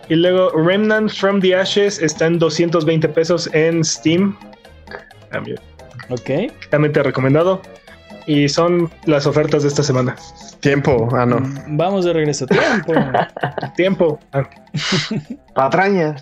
[0.10, 4.38] y luego Remnant from the Ashes está en 220 pesos en Steam.
[5.32, 5.58] También,
[6.10, 6.52] ok.
[6.66, 7.64] altamente recomendado.
[8.28, 10.16] Y son las ofertas de esta semana.
[10.60, 11.10] Tiempo.
[11.14, 11.40] Ah, no.
[11.70, 12.46] Vamos de regreso.
[12.46, 12.94] Tiempo.
[13.76, 14.20] Tiempo.
[14.34, 14.48] Ah,
[15.56, 16.22] Patrañas.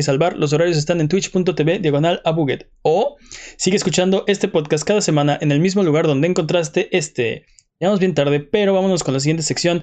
[0.00, 0.38] salvar.
[0.38, 2.70] Los horarios están en twitch.tv diagonal Abuget.
[2.80, 3.18] O
[3.58, 7.44] sigue escuchando este podcast cada semana en el mismo lugar donde encontraste este.
[7.78, 9.82] Ya vamos bien tarde, pero vámonos con la siguiente sección.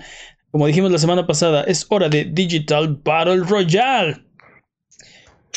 [0.49, 4.25] Como dijimos la semana pasada, es hora de Digital Battle Royale.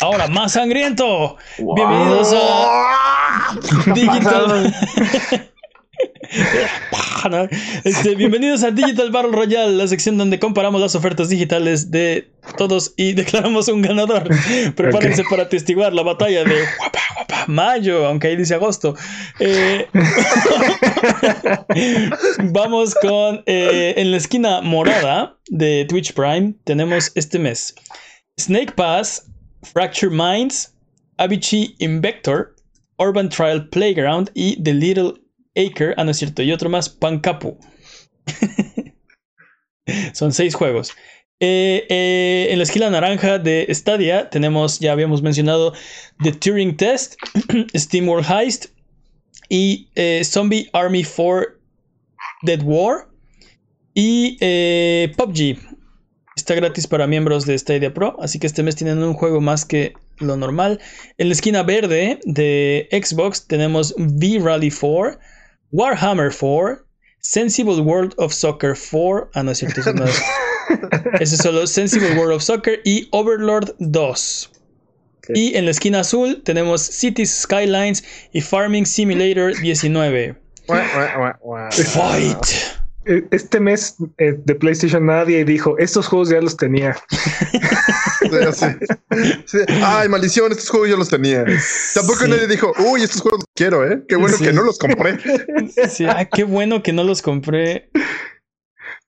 [0.00, 1.36] Ahora más sangriento.
[1.58, 1.74] Wow.
[1.74, 3.56] Bienvenidos a
[3.94, 4.74] Digital.
[7.30, 7.48] No,
[7.84, 12.94] este, bienvenidos a Digital Battle Royale, la sección donde comparamos las ofertas digitales de todos
[12.96, 14.28] y declaramos un ganador.
[14.74, 18.96] Prepárense para atestiguar la batalla de guapa, guapa, mayo, aunque ahí dice agosto.
[19.38, 19.86] Eh,
[22.42, 27.74] vamos con eh, en la esquina morada de Twitch Prime tenemos este mes
[28.40, 29.26] Snake Pass,
[29.62, 30.74] Fracture Minds,
[31.18, 32.56] Avicii Invector,
[32.98, 35.21] Urban Trial Playground y The Little
[35.54, 37.58] Acre, ah no es cierto, y otro más, Pancapu.
[40.12, 40.92] Son seis juegos.
[41.44, 45.72] Eh, eh, en la esquina naranja de Stadia tenemos, ya habíamos mencionado,
[46.22, 47.16] The Turing Test,
[47.74, 48.66] Steam World Heist
[49.48, 51.58] y eh, Zombie Army 4
[52.42, 53.08] Dead War
[53.92, 54.36] y
[55.16, 55.58] PUBG.
[56.36, 59.64] Está gratis para miembros de Stadia Pro, así que este mes tienen un juego más
[59.64, 60.80] que lo normal.
[61.18, 65.18] En la esquina verde de Xbox tenemos V-Rally 4,
[65.72, 66.84] Warhammer 4,
[67.20, 69.30] Sensible World of Soccer 4.
[69.34, 70.20] Ah, no es cierto, eso no es.
[71.20, 74.50] Ese es solo Sensible World of Soccer y Overlord 2.
[75.18, 75.30] Ok.
[75.34, 80.36] Y en la esquina azul tenemos Cities Skylines y Farming Simulator 19.
[81.70, 82.81] Fight.
[83.04, 86.96] Eh, Este mes eh, de PlayStation nadie dijo, estos juegos ya los tenía.
[88.22, 88.66] Sí, sí.
[89.46, 89.58] Sí.
[89.82, 91.44] Ay, maldición, estos juegos yo los tenía.
[91.94, 92.30] Tampoco Sí.
[92.30, 94.02] nadie dijo, uy, estos juegos los quiero, ¿eh?
[94.08, 94.44] Qué bueno Sí.
[94.44, 95.18] que no los compré.
[95.90, 97.90] Sí, ah, qué bueno que no los compré.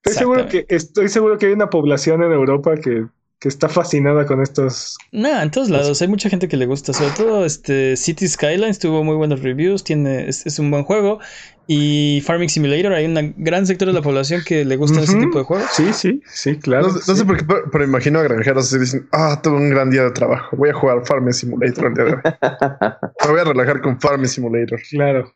[0.02, 3.06] Estoy seguro, que, estoy seguro que hay una población en Europa que,
[3.38, 4.96] que está fascinada con estos.
[5.12, 8.78] Nah, en todos lados hay mucha gente que le gusta, sobre todo este City Skylines
[8.80, 11.20] tuvo muy buenos reviews, tiene es, es un buen juego
[11.66, 15.38] y Farming Simulator hay un gran sector de la población que le gusta ese tipo
[15.38, 15.66] de juegos.
[15.72, 16.88] Sí, sí, sí, claro.
[16.88, 19.70] No, no sé por qué, pero, pero imagino a granjeros así dicen, ah, tuve un
[19.70, 20.56] gran día de trabajo.
[20.56, 22.20] Voy a jugar Farming Simulator el día de hoy.
[23.24, 24.80] Me voy a relajar con Farming Simulator.
[24.90, 25.34] Claro.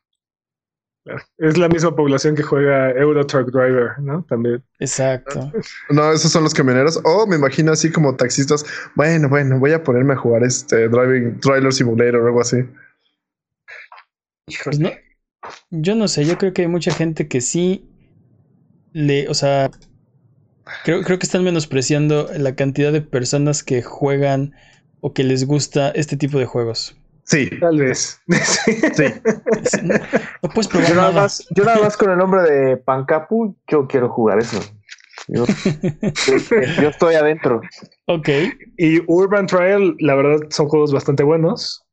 [1.05, 1.23] Claro.
[1.39, 4.23] Es la misma población que juega Euro Truck Driver, ¿no?
[4.29, 4.63] También.
[4.79, 5.51] Exacto.
[5.89, 7.01] No, esos son los camioneros.
[7.05, 8.67] O me imagino así como taxistas.
[8.95, 12.59] Bueno, bueno, voy a ponerme a jugar este Driving Trailer Simulator o algo así.
[14.65, 14.91] Pues no,
[15.70, 17.85] yo no sé, yo creo que hay mucha gente que sí
[18.93, 19.70] le, o sea,
[20.85, 24.53] creo, creo que están menospreciando la cantidad de personas que juegan
[25.01, 26.97] o que les gusta este tipo de juegos.
[27.25, 28.20] Sí, Tal vez.
[28.29, 29.05] sí.
[29.83, 29.95] No,
[30.43, 31.23] no puedes probar Yo nada, nada.
[31.23, 34.59] más, yo nada más con el nombre de Pancapu, yo quiero jugar eso.
[35.31, 37.61] Yo, yo- yo estoy adentro.
[38.07, 38.29] Ok.
[38.79, 41.85] Y Urban Trial, la verdad, son juegos bastante buenos.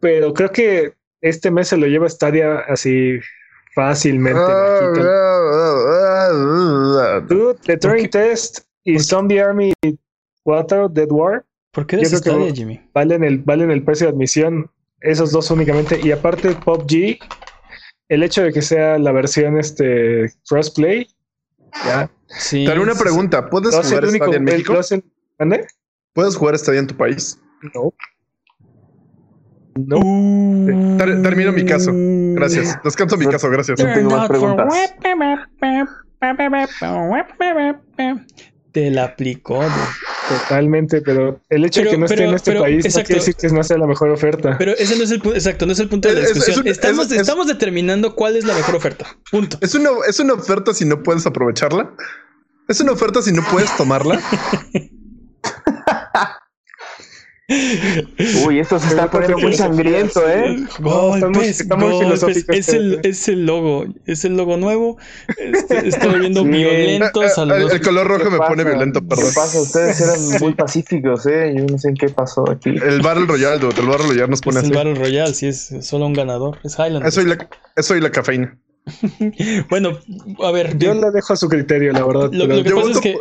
[0.00, 0.92] Pero creo que
[1.28, 3.18] este mes se lo lleva Stadia así
[3.74, 4.40] fácilmente.
[4.40, 5.02] bajito.
[7.28, 9.72] Dude, The Turing Test y Zombie Army
[10.42, 12.80] 4 Dead War ¿Por qué Yo eres creo que- Stadia, Jimmy?
[12.94, 14.70] valen el, valen el precio de admisión.
[15.02, 16.00] Esos dos únicamente.
[16.02, 17.18] Y aparte, PUBG,
[18.08, 21.06] el hecho de que sea la versión este crossplay,
[21.84, 22.10] ya.
[22.28, 22.64] Sí.
[22.64, 23.50] Te haré una pregunta.
[23.50, 24.24] ¿Puedes jugar el único.
[24.24, 24.74] Stadia en México?
[26.14, 27.38] ¿Puedes jugar Stadia en tu país?
[27.74, 27.92] No.
[29.76, 30.96] No.
[30.98, 31.92] Ter- termino mi caso.
[31.94, 32.78] Gracias.
[32.82, 33.78] Descanso mi No- caso, gracias.
[33.78, 34.74] no tengo más preguntas.
[38.72, 39.60] Te la aplicó.
[40.28, 43.06] Totalmente, pero el hecho Pero- de que no esté en este pero, país no exacto.
[43.06, 44.56] quiere decir que no sea la mejor oferta.
[44.58, 46.54] Pero ese no es el punto, exacto, no es el punto de la es- discusión.
[46.54, 49.06] es un- estamos, es- es- estamos determinando cuál es la mejor oferta.
[49.30, 49.56] Punto.
[49.60, 51.92] ¿Es una, ¿Es una oferta si no puedes aprovecharla?
[52.68, 54.20] ¿Es una oferta si no puedes tomarla?
[58.44, 60.66] Uy, esto se está poniendo muy sangriento, ¿eh?
[60.80, 62.44] Golpes, estamos- estamos golpes.
[62.48, 64.98] Es el, pero- es el logo, es el logo nuevo.
[65.38, 66.48] Este, está volviendo Sí.
[66.48, 67.72] violentos a el, los.
[67.72, 68.68] el color rojo ¿Qué me pone pasa?
[68.76, 69.26] violento, perdón.
[69.28, 69.60] ¿Qué pasa?
[69.60, 71.54] Ustedes eran muy pacíficos, ¿eh?
[71.56, 72.70] Yo no sé qué pasó aquí.
[72.70, 74.76] El Battle Royale, el Battle Royale nos pone Es el así.
[74.76, 76.58] Battle Royale, sí, es solo un ganador.
[76.64, 77.06] Es Highland.
[77.06, 78.58] Eso y la, eso y la cafeína.
[79.70, 79.98] Bueno,
[80.42, 82.30] a ver, Yo la dejo a su criterio, la verdad.
[82.32, 83.10] Lo, que pasa es que.
[83.10, 83.18] eh,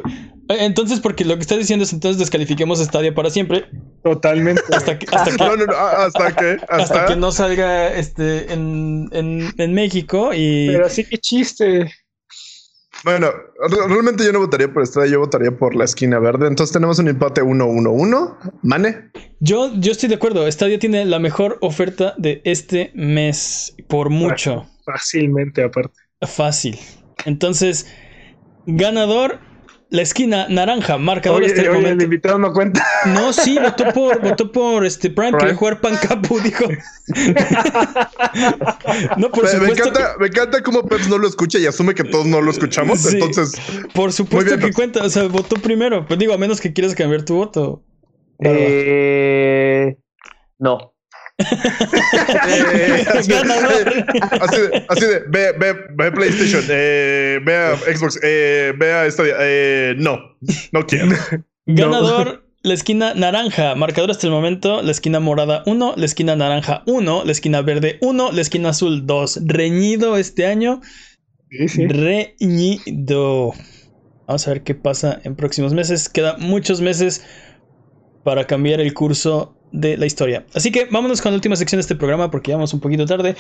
[0.60, 3.66] Entonces, porque lo que estás diciendo es entonces descalifiquemos Stadia para siempre.
[4.04, 4.62] Totalmente.
[4.72, 6.58] Hasta que, hasta que, No, no, no, ¿hasta qué?
[6.70, 10.68] hasta Hasta, que no salga este en, en, en México y.
[10.68, 11.92] Pero así que chiste.
[13.04, 13.28] Bueno,
[13.70, 16.48] re- realmente yo no votaría por esta, yo votaría por la esquina verde.
[16.48, 18.38] Entonces tenemos un empate 1-1-1.
[18.64, 19.12] Mane.
[19.40, 20.50] Yo, yo estoy de acuerdo.
[20.52, 23.76] Stadia tiene la mejor oferta de este mes.
[23.88, 24.66] Por mucho.
[24.86, 26.00] Fácilmente, aparte.
[26.22, 26.80] Fácil.
[27.26, 27.88] Entonces,
[28.66, 29.40] ganador.
[29.92, 32.04] La esquina naranja, marcador Oye, hasta el oye, el momento.
[32.06, 32.84] invitado no cuenta.
[33.06, 35.40] No, sí, votó por, votó por este Prime, Prime.
[35.44, 36.66] quería jugar Pancapu, dijo.
[39.18, 39.84] no, por Me, me supuesto.
[39.84, 42.50] que- encanta, me encanta cómo Peps no lo escucha y asume que todos no lo
[42.52, 43.00] escuchamos.
[43.00, 43.20] Sí.
[43.22, 43.62] Entonces,
[43.94, 46.06] Por supuesto bien, que cuenta, o sea, votó primero.
[46.08, 47.84] Pues digo, a menos que quieras cambiar tu voto.
[48.40, 49.96] Eh,
[50.58, 50.95] no.
[51.38, 58.94] Eh, así, de, así de, ve, ve, ve PlayStation, eh, ve a Xbox, eh, ve
[58.94, 59.36] a Stadia.
[59.40, 60.18] Eh, no,
[60.72, 61.16] no quiero.
[61.66, 63.76] Ganador, la esquina naranja.
[63.76, 64.82] Marcador hasta el momento.
[64.82, 69.06] La esquina morada 1, la esquina naranja 1, la esquina verde 1, la esquina azul
[69.06, 69.42] 2.
[69.46, 70.82] Reñido este año.
[71.50, 71.88] Sí, sí.
[71.88, 73.54] Reñido.
[74.28, 76.08] Vamos a ver qué pasa en próximos meses.
[76.08, 77.26] Quedan muchos meses
[78.24, 80.46] para cambiar el curso de la historia.
[80.54, 83.06] Así que vámonos con la última sección de este programa porque ya vamos un poquito
[83.06, 83.36] tarde.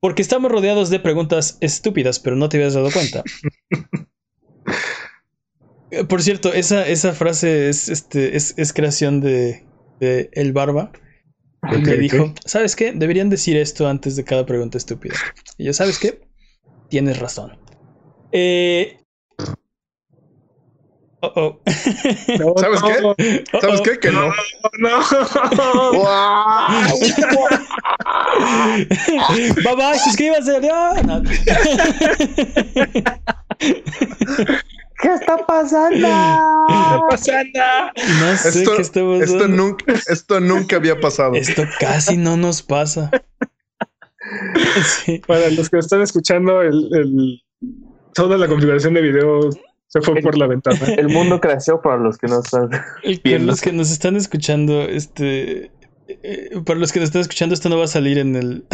[0.00, 3.22] Porque estamos rodeados de preguntas estúpidas, pero no te habías dado cuenta.
[5.90, 9.64] Eh, Por cierto, esa, esa frase es, este, es, es creación de,
[9.98, 10.92] de El Barba.
[11.68, 11.98] Él me Ok, ok.
[11.98, 12.92] dijo, ¿sabes qué?
[12.92, 15.14] Deberían decir esto antes de cada pregunta estúpida.
[15.58, 16.20] Y yo, ¿sabes qué?
[16.88, 17.58] Tienes razón.
[18.32, 18.96] Eh...
[21.22, 21.60] Oh, oh.
[22.38, 22.94] No, ¿Sabes no, qué?
[23.52, 23.82] Oh, ¿Sabes oh.
[23.82, 23.98] qué?
[23.98, 24.32] Que no.
[24.78, 25.00] No.
[29.64, 30.56] bye bye, suscríbase.
[30.56, 31.02] adiós.
[31.04, 31.22] No.
[35.02, 36.08] ¿Qué está pasando?
[36.08, 37.92] No pasa nada.
[38.20, 39.24] No sé Esto, qué está pasando.
[39.24, 41.34] esto, nunca, esto nunca había pasado.
[41.34, 43.10] Esto casi no nos pasa.
[45.04, 45.20] Sí.
[45.26, 47.42] Para los que están escuchando, el, el-
[48.14, 49.50] toda la configuración de video
[49.90, 50.78] se fue por la ventana.
[50.96, 52.70] El mundo creció para los que no están.
[52.70, 55.72] Para los que nos están escuchando, este.
[56.06, 58.64] eh, para los que nos están escuchando, esto no va a salir en el.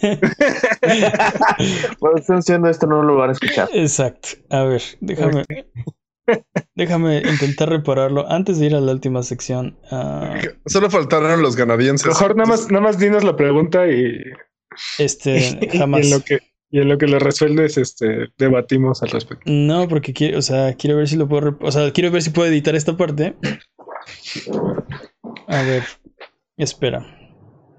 [1.98, 3.68] Cuando estén haciendo esto, no lo van a escuchar.
[3.74, 4.28] Exacto.
[4.48, 5.44] A ver, déjame.
[6.76, 9.76] Déjame intentar repararlo antes de ir a la última sección.
[9.90, 12.06] Ah, Solo faltaron los canadienses.
[12.06, 14.22] Mejor nada más, nada más dinos la pregunta y,
[14.98, 16.04] este, y jamás.
[16.04, 16.38] en lo que
[16.72, 19.44] y en lo que lo resuelves, este, debatimos al respecto.
[19.46, 22.30] No, porque quiero, o sea, quiero ver si lo puedo, o sea, quiero ver si
[22.30, 23.36] puedo editar esta parte.
[25.48, 25.84] A ver,
[26.56, 27.04] espera.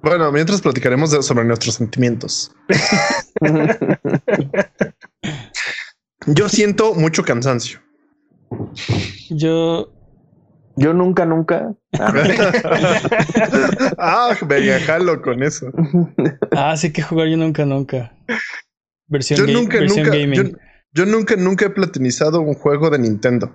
[0.03, 2.51] Bueno, mientras platicaremos de- sobre nuestros sentimientos.
[6.27, 7.79] Yo siento mucho cansancio.
[9.31, 9.91] Yo,
[10.75, 11.73] Yo nunca, nunca.
[13.97, 14.35] ah,
[14.85, 15.71] jalo con eso.
[16.51, 18.15] ah, sí que jugar yo nunca, nunca.
[19.07, 20.17] Versión, Yo nunca, versión nunca.
[20.17, 20.51] gaming.
[20.53, 20.57] Yo,
[20.93, 23.53] Yo nunca, nunca he platinizado un juego de Nintendo.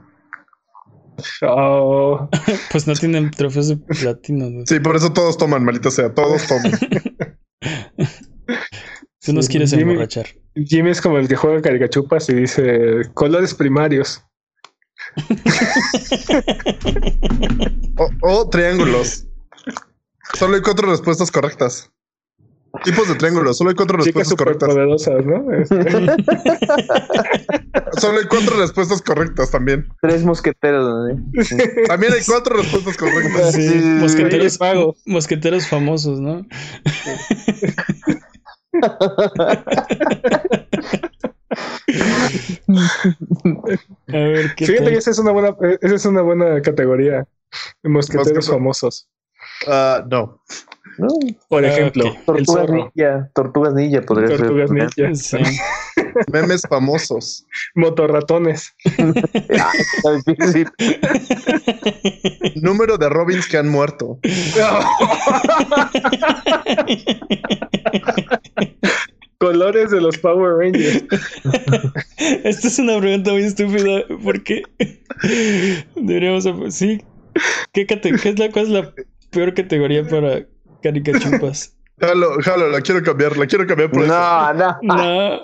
[1.42, 2.28] Oh,
[2.70, 4.50] Pues no tienen trofeos de platino.
[4.50, 4.64] ¿no?
[4.66, 6.72] Sí, por eso todos toman, maldita sea, todos toman.
[9.20, 10.26] Tú nos Sí, quieres Jimmy- emborrachar.
[10.54, 14.22] Jimmy es como el que juega caricachupas y dice colores primarios.
[17.96, 19.26] O, o triángulos.
[20.34, 21.90] Solo hay cuatro respuestas correctas.
[22.84, 24.68] Tipos de triángulos, solo hay cuatro Chicas respuestas correctas.
[24.68, 25.52] poderosas, ¿no?
[25.52, 25.76] Este,
[28.00, 29.88] Solo hay cuatro respuestas correctas también.
[30.02, 31.08] Tres mosqueteros, ¿no?
[31.86, 33.52] También hay cuatro respuestas correctas.
[33.52, 34.96] Sí, sí, sí, mosqueteros, Magos.
[35.06, 36.46] mosqueteros famosos, ¿no?
[44.08, 47.26] A ver, ¿qué Fíjate que esa es una buena, esa es una buena categoría.
[47.82, 48.42] Mosqueteros Mosquetero.
[48.58, 49.08] famosos.
[49.66, 50.42] Ah, no.
[50.98, 51.08] ¿No?
[51.48, 52.16] Por Ah, ejemplo, ok.
[52.16, 53.30] el Tortugas zorro, ninja.
[53.34, 55.08] Tortugas ninja podría tortugas ser.
[55.10, 55.36] ninja, Sí.
[56.32, 57.46] Memes famosos.
[57.74, 58.74] motorratones.
[59.58, 59.72] Ah.
[62.56, 64.18] Número de Robins que han muerto.
[69.38, 71.04] Colores de los Power Rangers.
[72.44, 74.02] Esta es una pregunta muy estúpida.
[74.22, 74.62] ¿Por qué?
[75.94, 76.44] Deberíamos.
[76.70, 77.00] Sí.
[77.72, 78.92] ¿Qué, cate- qué es la, ¿Cuál es la
[79.30, 80.44] peor categoría para
[80.82, 81.74] caricachupas?
[82.00, 84.12] Jalo, jalo, la quiero cambiar, la quiero cambiar por eso.
[84.14, 84.78] No, no.
[84.82, 85.40] No,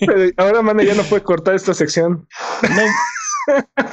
[0.00, 2.26] Pero ahora, mano, ya no puede cortar esta sección.
[2.62, 2.82] no.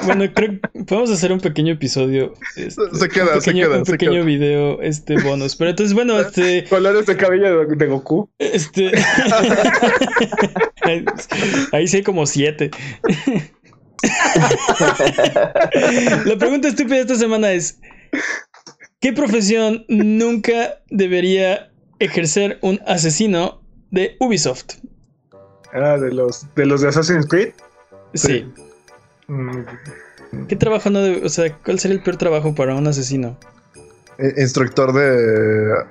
[0.05, 2.33] Bueno, creo que podemos hacer un pequeño episodio.
[2.55, 4.23] este, Se queda, se queda, Un pequeño queda.
[4.23, 5.55] video, este bonus.
[5.55, 6.63] Pero entonces, bueno, este.
[6.69, 8.31] Colores de cabello de, de Goku.
[8.39, 8.91] Este.
[10.81, 11.05] ahí,
[11.73, 12.71] ahí sí hay como siete.
[16.25, 17.79] La pregunta estúpida de esta semana es:
[19.03, 21.69] ¿Qué profesión nunca debería
[21.99, 23.61] ejercer un asesino
[23.91, 24.75] de Ubisoft?
[25.73, 27.49] Ah, de los de los de Assassin's Creed.
[28.13, 28.49] Sí.
[29.27, 33.37] Mm, ¿Qué trabajo no debe, o sea, cuál sería el peor trabajo para un asesino?
[34.19, 35.83] Eh, Instructor de.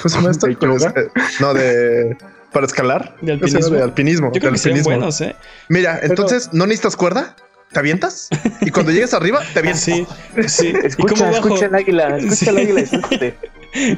[0.00, 0.46] ¿Cómo se llama esto?
[0.46, 0.94] ¿De yoga?
[0.96, 1.08] Eh,
[1.40, 2.16] No, de.
[2.52, 3.16] Para escalar.
[3.22, 3.74] ¿De alpinismo?
[3.74, 4.26] De alpinismo.
[4.32, 4.84] Yo creo de que alpinismo.
[4.84, 5.34] buenos, ¿eh?
[5.68, 7.34] Mira, entonces, ¿no necesitas cuerda?
[7.72, 8.28] ¿Te avientas?
[8.60, 9.82] Y cuando llegues arriba, te avientas.
[9.82, 10.06] Sí,
[10.46, 10.72] sí.
[10.82, 11.46] ¿Y Escucha, cómo bajo?
[11.48, 12.16] escucha el águila.
[12.18, 12.48] Escucha Sí.
[12.50, 13.34] el águila y suéltate.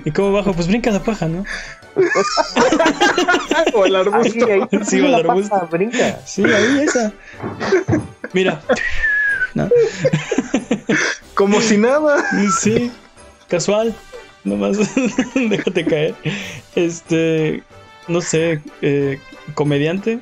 [0.04, 0.52] ¿Y cómo bajo?
[0.54, 1.44] Pues brinca la paja, ¿no?
[3.74, 4.46] o el arbusto.
[4.46, 4.60] ahí.
[4.84, 5.50] Sí, la el arbusto.
[5.50, 6.20] paja, brinca.
[6.24, 7.12] Sí, ahí esa.
[8.32, 8.60] Mira.
[9.54, 9.68] ¿No?
[11.34, 12.24] Como si nada.
[12.60, 12.90] Sí,
[13.48, 13.94] casual.
[14.44, 14.76] Nomás
[15.34, 16.14] déjate caer.
[16.76, 17.62] Este,
[18.08, 19.18] no sé, eh,
[19.54, 20.18] comediante,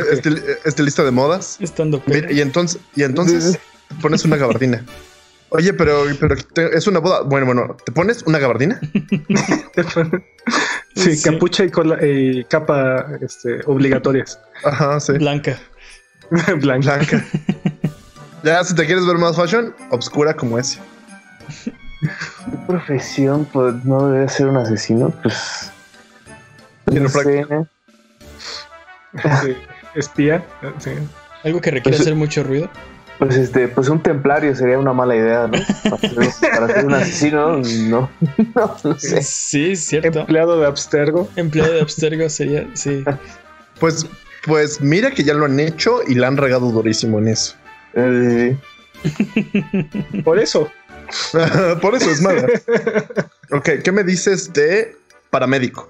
[0.00, 1.56] estil- eh, estilista de modas.
[1.60, 3.58] estando Mira, y entonces, y entonces
[3.88, 4.84] te pones una gabardina.
[5.50, 7.22] Oye, pero, pero te- es una boda.
[7.22, 8.80] Bueno, bueno, ¿te pones una gabardina?
[10.96, 11.30] Sí, Sí.
[11.30, 14.38] capucha y, cola- y capa este, obligatorias.
[14.64, 15.12] Ajá, sí.
[15.14, 15.58] blanca.
[16.30, 16.54] Blanca.
[16.98, 17.24] Blanca.
[18.44, 20.78] Ya, si te quieres ver más fashion, obscura como ese.
[21.62, 25.10] ¿Qué profesión pues, no debe ser un asesino?
[25.22, 25.70] Pues.
[26.86, 27.46] No sé.
[29.42, 29.56] Sí,
[29.94, 30.44] Espía.
[30.78, 30.90] Sí.
[31.44, 32.70] Algo que requiere Pues- hacer mucho ruido.
[33.18, 35.52] Pues este, pues un templario sería una mala idea, ¿no?
[35.88, 35.98] Para
[36.32, 37.58] ser, para ser un asesino,
[37.88, 38.10] no.
[38.56, 39.22] No, no sé.
[39.22, 40.20] Sí, cierto.
[40.20, 41.28] Empleado de Abstergo.
[41.36, 43.04] Empleado de Abstergo sería, sí.
[43.78, 44.04] Pues,
[44.44, 47.54] pues mira que ya lo han hecho y la han regado durísimo en eso.
[47.94, 48.56] Eh,
[50.24, 50.70] Por eso.
[51.80, 52.46] Por eso es mala.
[53.52, 54.96] Ok, ¿qué me dices de
[55.30, 55.88] paramédico?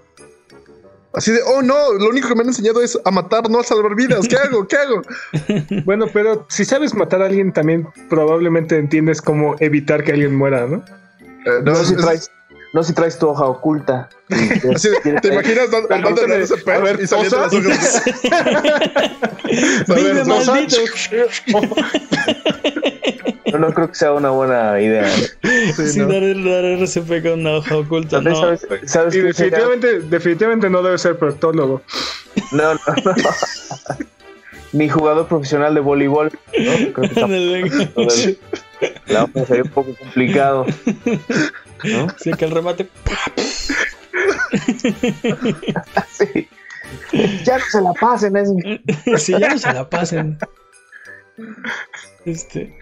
[1.16, 3.64] Así de, oh no, lo único que me han enseñado es a matar, no a
[3.64, 4.26] salvar vidas.
[4.28, 4.66] ¿Qué hago?
[4.66, 5.02] ¿Qué hago?
[5.84, 10.66] Bueno, pero si sabes matar a alguien, también probablemente entiendes cómo evitar que alguien muera,
[10.66, 10.76] ¿no?
[11.46, 12.30] Eh, no, no, es- si es- traes,
[12.74, 14.08] no si traes tu hoja oculta.
[14.74, 14.88] así
[15.22, 16.54] ¿Te imaginas dando- Permíteme, dándole ese
[17.02, 18.02] y saliendo las hojas?
[19.88, 20.52] A ver, ¡Vive posa.
[20.52, 20.76] maldito!
[23.52, 25.08] No, no creo que sea una buena idea.
[25.76, 26.08] Sí, Sí, ¿no?
[26.08, 28.20] dar, dar RCP con una hoja oculta.
[28.20, 29.28] No, sabes, sabes Y sería?
[29.28, 31.80] definitivamente, definitivamente no debe ser proctólogo.
[32.50, 33.14] No, no, no.
[34.72, 36.32] Ni jugador profesional de voleibol.
[36.58, 36.92] ¿no?
[36.92, 38.38] Creo que.
[39.06, 40.66] la hoja sería un poco complicado.
[41.84, 42.06] ¿no?
[42.18, 42.88] Sí, que el remate.
[46.10, 46.48] Sí.
[47.44, 48.36] Ya no se la pasen.
[48.36, 48.48] Es...
[49.22, 50.38] Sí, ya no se la pasen.
[52.24, 52.76] Este.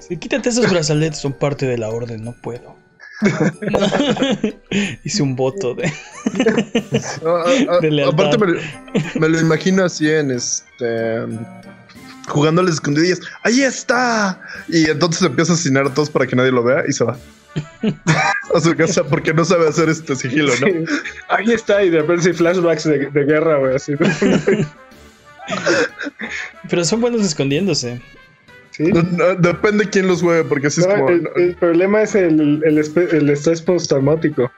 [0.00, 2.76] Sí, quítate esos brazaletes, son parte de la orden, no puedo.
[5.04, 5.92] Hice un voto de.
[7.24, 8.26] Ah, ah, De lealtad.
[8.26, 8.38] aparte
[9.18, 11.24] me lo imagino así en este
[12.26, 13.20] jugando a las escondidillas.
[13.42, 14.40] ¡Ahí está!
[14.68, 17.18] Y entonces empieza a asesinar a todos para que nadie lo vea y se va.
[18.54, 20.66] a su casa porque no sabe hacer este sigilo, ¿no?
[20.66, 20.84] Sí.
[21.28, 23.94] Ahí está, y de repente sí, flashbacks de, de guerra, güey, así.
[26.68, 28.02] Pero son buenos escondiéndose.
[28.70, 28.84] Sí.
[28.84, 31.08] No, no, depende quién los juegue, porque así es como.
[31.08, 32.78] el, el problema es el, el,
[33.12, 34.52] el estrés postraumático.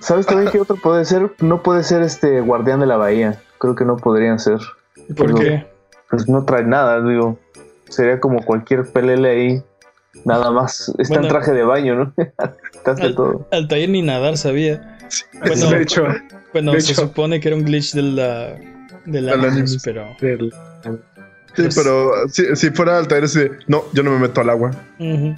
[0.00, 1.30] ¿Sabes también qué otro puede ser?
[1.40, 3.40] No puede ser este guardián de la bahía.
[3.58, 4.58] Creo que no podrían ser.
[5.16, 5.66] ¿Por Digo, qué?
[6.08, 7.38] Pues no trae nada, digo.
[7.88, 9.62] Sería como cualquier pelele ahí.
[10.24, 10.92] Nada más.
[10.98, 11.22] Está Bueno.
[11.24, 12.14] en traje de baño, ¿no?
[12.84, 13.46] Al- todo.
[13.52, 14.98] Altair ni nadar sabía.
[15.46, 16.04] Bueno, de hecho,
[16.52, 17.02] bueno de se hecho.
[17.02, 18.46] supone que era un glitch de la,
[19.06, 19.82] del Del Animus, Animus.
[19.84, 20.06] pero...
[20.20, 20.52] del-
[21.56, 24.70] Sí, pero si, si fuera Altair, así de, no, yo no me meto al agua.
[24.98, 25.34] Sí.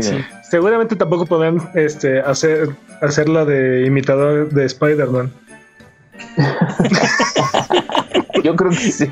[0.00, 0.16] Sí.
[0.50, 2.70] Seguramente tampoco podrán este, hacer,
[3.00, 5.32] hacer la de imitador de Spider-Man.
[8.44, 9.06] Yo creo que sí.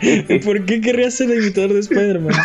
[0.44, 2.34] ¿Por qué querría ser el imitador de Spider-Man?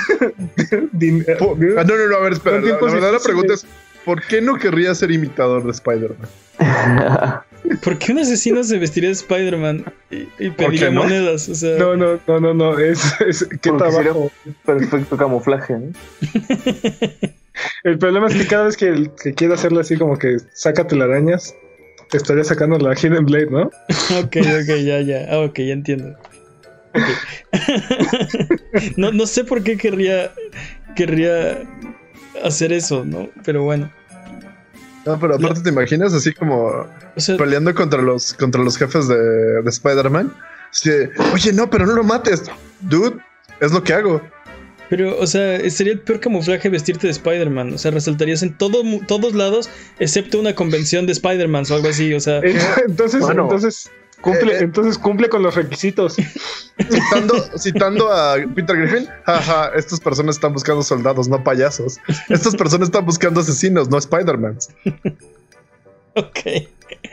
[1.02, 1.38] Eh,
[1.78, 2.60] Ah, no, no, no, a ver, espera.
[2.60, 3.24] La, la verdadera difíciles.
[3.24, 3.66] pregunta es:
[4.06, 6.28] ¿por qué no querría ser imitador de Spider-Man?
[7.84, 11.04] ¿Por qué un asesino se vestiría de Spider-Man y, y ¿Por pediría no?
[11.04, 11.48] monedas?
[11.50, 12.78] O sea, No, no, no, no, no.
[12.80, 14.32] Es, es qué trabajo.
[14.66, 15.92] Perfecto camuflaje, ¿no?
[17.84, 21.56] El problema es que cada vez que, que quiere hacerlo así como que saca telarañas,
[22.10, 23.62] te estaría sacando la Hidden Blade, ¿no?
[24.24, 25.28] Ok, ok, ya, ya.
[25.30, 26.18] Ah, ok, ya entiendo.
[26.94, 27.04] Ok.
[28.98, 30.32] no, no sé por qué querría,
[30.96, 31.64] querría
[32.44, 33.30] hacer eso, ¿no?
[33.46, 33.92] Pero bueno.
[35.06, 39.08] No, pero aparte, ¿te imaginas así como O sea, peleando contra los, contra los jefes
[39.08, 39.18] de,
[39.62, 40.34] de Spider-Man?
[41.34, 42.44] Oye, no, pero no lo mates.
[42.82, 43.18] Dude,
[43.60, 44.22] es lo que hago.
[44.96, 47.74] Pero, o sea, sería el peor camuflaje vestirte de Spider-Man.
[47.74, 49.68] O sea, resaltarías en todo, mu- todos lados,
[49.98, 52.14] excepto una convención de Spider-Man o algo así.
[52.14, 52.42] O sea,
[52.88, 53.42] Entonces, Bueno.
[53.46, 53.90] entonces
[54.22, 54.64] cumple, Eh, eh.
[54.66, 56.16] entonces cumple con los requisitos.
[56.92, 61.98] Citando, citando a Peter Griffin, jaja, estas personas están buscando soldados, no payasos.
[62.30, 64.60] Estas personas están buscando asesinos, no Spider-Man.
[66.16, 66.40] ok.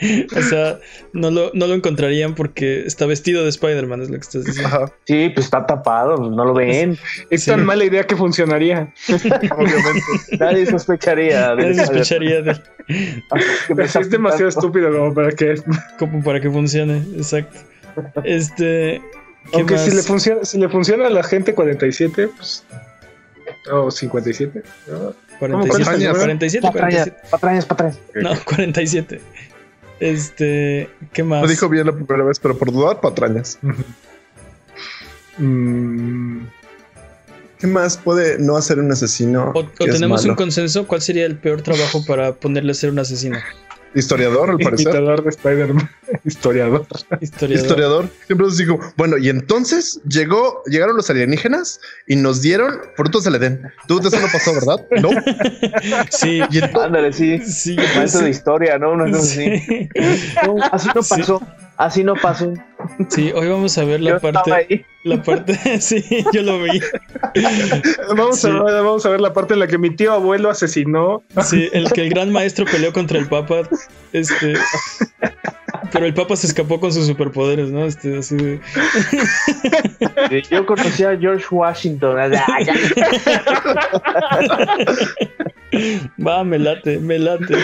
[0.36, 0.78] O sea,
[1.12, 4.68] no lo, no lo encontrarían porque está vestido de Spider-Man, es lo que estás diciendo.
[4.74, 6.98] Ajá, Sí, pues está tapado, pues no lo ven.
[7.30, 7.50] Es Sí.
[7.50, 8.92] tan mala idea que funcionaría.
[9.08, 10.02] obviamente.
[10.38, 11.54] Nadie sospecharía.
[11.54, 12.60] de Nadie sospecharía de,
[13.78, 15.54] Es demasiado estúpido como para que.
[15.98, 17.58] como para que funcione, exacto.
[18.24, 19.02] Este.
[19.52, 22.64] ¿qué Aunque si le, funciona, si le funciona a la gente 47, pues.
[23.70, 24.62] O 57.
[24.88, 25.14] ¿no?
[25.38, 26.18] 47, Patrañas.
[26.18, 27.28] 47, Patrañas, 47.
[27.30, 27.98] patrañas, patrañas.
[28.14, 29.20] No, 47.
[30.00, 31.42] Este, ¿qué más?
[31.42, 33.58] Lo dijo bien la primera vez, pero por dudar, patrañas.
[35.38, 36.40] Mm,
[37.58, 39.52] ¿Qué más puede no hacer un asesino?
[39.54, 42.98] O, o tenemos un consenso, ¿cuál sería el peor trabajo para ponerle a ser un
[42.98, 43.38] asesino?
[43.94, 44.88] Historiador, al parecer.
[44.88, 45.90] imitador de Spider-Man.
[46.24, 46.86] Historiador.
[47.20, 47.58] Historiador.
[47.64, 48.08] Historiador.
[48.26, 53.36] Siempre nos dijo, bueno, y entonces llegó, llegaron los alienígenas y nos dieron frutos del
[53.36, 53.62] Edén.
[53.86, 54.86] Tú, eso no pasó, ¿verdad?
[55.02, 55.10] No.
[56.10, 57.38] Sí, Y Ándale, sí.
[57.40, 58.92] sí, Maestro de pensé- historia, ¿no?
[58.92, 59.58] Una cosa así.
[59.58, 59.88] sí.
[60.46, 61.14] No, así no Sí.
[61.16, 61.42] pasó.
[61.80, 62.52] Así no pasó.
[63.08, 64.84] Sí, hoy vamos a ver la parte, ahí.
[65.02, 66.78] la parte, sí, yo lo vi.
[68.14, 68.48] Vamos, Sí.
[68.48, 71.22] a ver, vamos a ver la parte en la que mi tío abuelo asesinó.
[71.42, 73.62] Sí, el que el gran maestro peleó contra el Papa,
[74.12, 74.52] este,
[75.90, 77.86] pero el Papa se escapó con sus superpoderes, ¿no?
[77.86, 78.60] Este, así de,
[80.28, 82.18] Sí, Yo conocí a George Washington.
[86.26, 87.56] Va, me late, me late.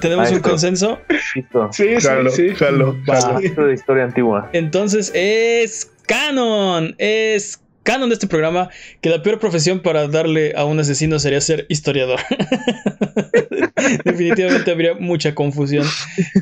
[0.00, 0.98] ¿Tenemos un consenso?
[1.34, 1.68] Listo.
[1.72, 2.54] Sí, sí, Jalo, sí.
[2.54, 3.20] jalo, Va.
[3.20, 3.34] jalo.
[3.34, 4.50] Maestro de historia antigua.
[4.52, 8.70] Entonces es canon, es canon de este programa
[9.00, 12.18] que la peor profesión para darle a un asesino sería ser historiador.
[14.04, 15.86] Definitivamente habría mucha confusión.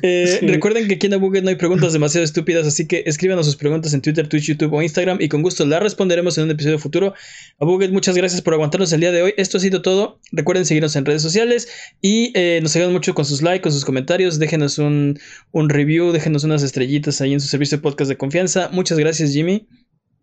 [0.02, 0.47] Eh, Sí.
[0.47, 3.93] Recuerden que aquí en Abuget no hay preguntas demasiado estúpidas, así que escríbanos sus preguntas
[3.93, 7.14] en Twitter, Twitch, YouTube o Instagram y con gusto las responderemos en un episodio futuro.
[7.59, 9.35] Abuget, muchas gracias por aguantarnos el día de hoy.
[9.36, 10.20] Esto ha sido todo.
[10.31, 11.69] Recuerden seguirnos en redes sociales
[12.01, 14.39] y eh, nos ayudan mucho con sus likes, con sus comentarios.
[14.39, 15.19] Déjenos un,
[15.51, 18.69] un review, déjenos unas estrellitas ahí en su servicio de podcast de confianza.
[18.73, 19.66] Muchas gracias, Jimmy.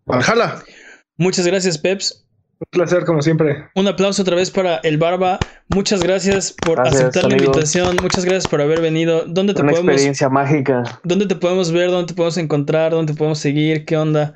[0.06, 0.62] Valhalla.
[1.20, 2.24] Muchas gracias, Peps.
[2.60, 3.66] Un placer, como siempre.
[3.74, 5.38] Un aplauso otra vez para el Barba.
[5.68, 7.96] Muchas gracias por Gracias, aceptar la invitación.
[8.00, 9.24] Muchas gracias por haber venido.
[9.26, 10.82] ¿Dónde te Una podemos experiencia mágica.
[11.04, 11.90] dónde te podemos ver?
[11.90, 12.92] ¿Dónde te podemos encontrar?
[12.92, 13.84] ¿Dónde te podemos seguir?
[13.84, 14.32] ¿Qué onda?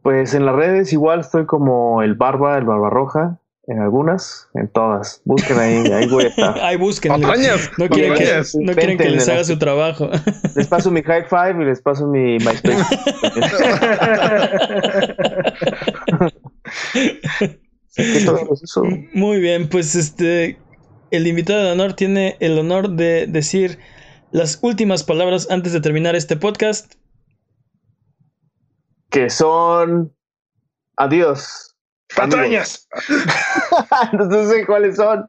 [0.00, 3.36] Pues en las redes igual estoy como el Barba, el Barba Roja.
[3.66, 5.20] En algunas, en todas.
[5.24, 6.58] Busquen ahí, ahí voy a estar.
[6.62, 7.12] Ay, busquen.
[7.12, 10.10] No quieren que, no quieren que les haga su trabajo.
[10.56, 12.74] Les paso mi high five y les paso mi MySpace.
[16.92, 18.82] ¿Qué todo es eso?
[19.12, 20.58] Muy bien, pues este
[21.10, 23.78] el invitado de honor tiene el honor de decir
[24.30, 26.94] las últimas palabras antes de terminar este podcast.
[29.10, 30.14] que son.
[30.96, 31.74] Adiós.
[32.16, 32.88] ¡Patrañas!
[34.12, 35.26] no sé cuáles son.